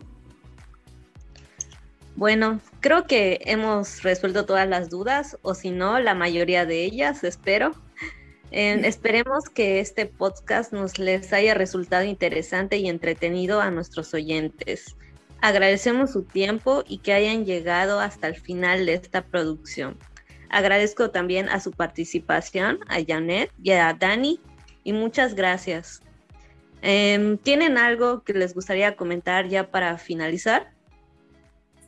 Bueno, 2.16 2.60
creo 2.80 3.06
que 3.08 3.39
hemos 3.45 4.04
resuelto 4.04 4.45
todas 4.45 4.68
las 4.68 4.89
dudas, 4.89 5.38
o 5.41 5.56
si 5.56 5.72
no, 5.72 5.99
la 5.99 6.14
mayoría 6.14 6.66
de 6.66 6.84
ellas, 6.84 7.24
espero. 7.24 7.72
esperemos 8.51 9.49
que 9.49 9.80
este 9.80 10.06
podcast 10.06 10.74
nos 10.74 10.99
les 10.99 11.34
haya 11.34 11.56
resultado 11.56 12.04
interesante 12.04 12.78
y 12.78 12.88
entretenido 12.88 13.62
a 13.62 13.72
nuestros 13.72 14.14
oyentes. 14.14 14.95
Agradecemos 15.41 16.12
su 16.12 16.24
tiempo 16.24 16.84
y 16.88 16.99
que 16.99 17.14
hayan 17.14 17.45
llegado 17.45 17.99
hasta 17.99 18.28
el 18.28 18.36
final 18.36 18.86
de 18.86 18.93
esta 18.93 19.24
producción. 19.24 19.97
Agradezco 20.54 21.10
también 21.10 21.49
a 21.49 21.60
su 21.60 21.72
participación, 21.72 22.80
a 22.88 22.99
Janet 23.06 23.51
y 23.62 23.72
a 23.72 23.91
Dani. 23.93 24.39
y 24.84 24.93
muchas 24.93 25.34
gracias. 25.34 26.01
Em, 26.82 27.38
¿Tienen 27.38 27.78
algo 27.78 28.24
que 28.24 28.34
les 28.34 28.54
gustaría 28.54 28.95
comentar 28.95 29.47
ya 29.47 29.72
para 29.72 29.97
finalizar? 29.97 30.70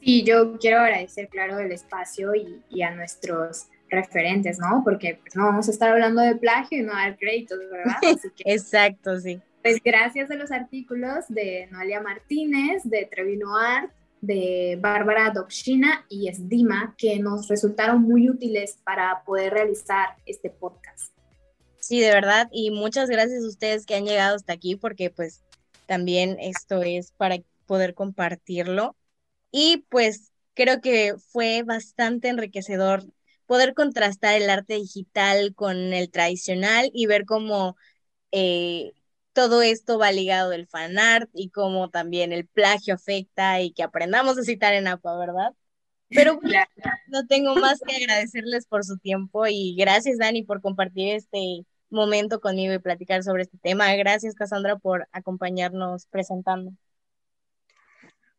Sí, 0.01 0.23
yo 0.23 0.57
quiero 0.57 0.79
agradecer, 0.79 1.27
claro, 1.27 1.59
el 1.59 1.71
espacio 1.71 2.31
y, 2.33 2.81
a 2.81 2.89
nuestros 2.91 3.67
referentes, 3.89 4.57
¿no? 4.57 4.81
Porque 4.83 5.19
pues, 5.21 5.35
no 5.35 5.43
vamos 5.43 5.67
a 5.67 5.71
estar 5.71 5.91
hablando 5.91 6.21
de 6.21 6.35
plagio 6.35 6.79
y 6.79 6.81
no 6.81 6.93
dar 6.93 7.17
créditos, 7.17 7.59
¿verdad? 7.69 7.97
Exacto, 8.45 9.19
sí. 9.19 9.39
Pues 9.61 9.79
gracias 9.83 10.31
a 10.31 10.35
los 10.35 10.51
artículos 10.51 11.25
de 11.27 11.67
Noelia 11.71 12.01
Martínez, 12.01 12.81
de 12.83 13.05
Trevino 13.11 13.55
Art, 13.57 13.91
de 14.25 14.77
Bárbara 14.81 15.31
Dokshina 15.31 16.05
y 16.09 16.27
Esdima, 16.27 16.95
que 16.97 17.19
nos 17.19 17.47
resultaron 17.47 18.01
muy 18.01 18.29
útiles 18.29 18.79
para 18.83 19.23
poder 19.25 19.53
realizar 19.53 20.15
este 20.25 20.49
podcast. 20.49 21.13
Sí, 21.79 21.99
de 21.99 22.09
verdad, 22.09 22.49
y 22.51 22.71
muchas 22.71 23.09
gracias 23.09 23.43
a 23.43 23.47
ustedes 23.47 23.85
que 23.85 23.95
han 23.95 24.05
llegado 24.05 24.35
hasta 24.35 24.53
aquí, 24.53 24.75
porque 24.75 25.09
pues 25.09 25.43
también 25.85 26.37
esto 26.39 26.81
es 26.81 27.11
para 27.11 27.37
poder 27.65 27.93
compartirlo. 27.93 28.95
Y 29.51 29.85
pues 29.89 30.31
creo 30.55 30.81
que 30.81 31.15
fue 31.17 31.63
bastante 31.63 32.29
enriquecedor 32.29 33.03
poder 33.45 33.73
contrastar 33.73 34.41
el 34.41 34.49
arte 34.49 34.75
digital 34.75 35.53
con 35.53 35.93
el 35.93 36.09
tradicional 36.09 36.89
y 36.93 37.05
ver 37.05 37.25
cómo 37.25 37.77
eh, 38.31 38.93
todo 39.35 39.61
esto 39.61 39.99
va 39.99 40.13
ligado 40.13 40.49
del 40.49 40.65
fanart 40.65 41.29
y 41.33 41.49
cómo 41.49 41.89
también 41.89 42.31
el 42.31 42.47
plagio 42.47 42.93
afecta 42.95 43.59
y 43.59 43.73
que 43.73 43.83
aprendamos 43.83 44.37
a 44.37 44.43
citar 44.43 44.73
en 44.73 44.87
APA, 44.87 45.17
¿verdad? 45.17 45.51
Pero 46.07 46.39
no 47.07 47.27
tengo 47.27 47.53
más 47.55 47.81
que 47.85 47.97
agradecerles 47.97 48.65
por 48.65 48.85
su 48.85 48.97
tiempo 48.97 49.45
y 49.45 49.75
gracias 49.75 50.17
Dani 50.19 50.43
por 50.43 50.61
compartir 50.61 51.15
este 51.15 51.65
momento 51.89 52.39
conmigo 52.39 52.73
y 52.73 52.79
platicar 52.79 53.23
sobre 53.23 53.43
este 53.43 53.57
tema. 53.57 53.93
Gracias 53.95 54.35
Cassandra 54.35 54.77
por 54.77 55.09
acompañarnos 55.11 56.05
presentando. 56.05 56.71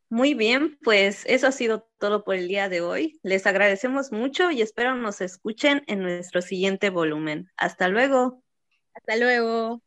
Muy 0.09 0.32
bien, 0.32 0.78
pues 0.82 1.24
eso 1.26 1.49
ha 1.49 1.53
sido 1.53 1.86
todo 1.99 2.24
por 2.24 2.36
el 2.36 2.49
día 2.49 2.70
de 2.70 2.80
hoy. 2.80 3.20
Les 3.22 3.47
agradecemos 3.47 4.12
mucho 4.12 4.51
y 4.51 4.62
espero 4.62 4.94
nos 4.94 5.20
escuchen 5.20 5.82
en 5.88 6.01
nuestro 6.01 6.40
siguiente 6.40 6.88
volumen. 6.88 7.51
Hasta 7.59 7.88
luego. 7.88 8.42
Hasta 8.94 9.16
luego. 9.16 9.82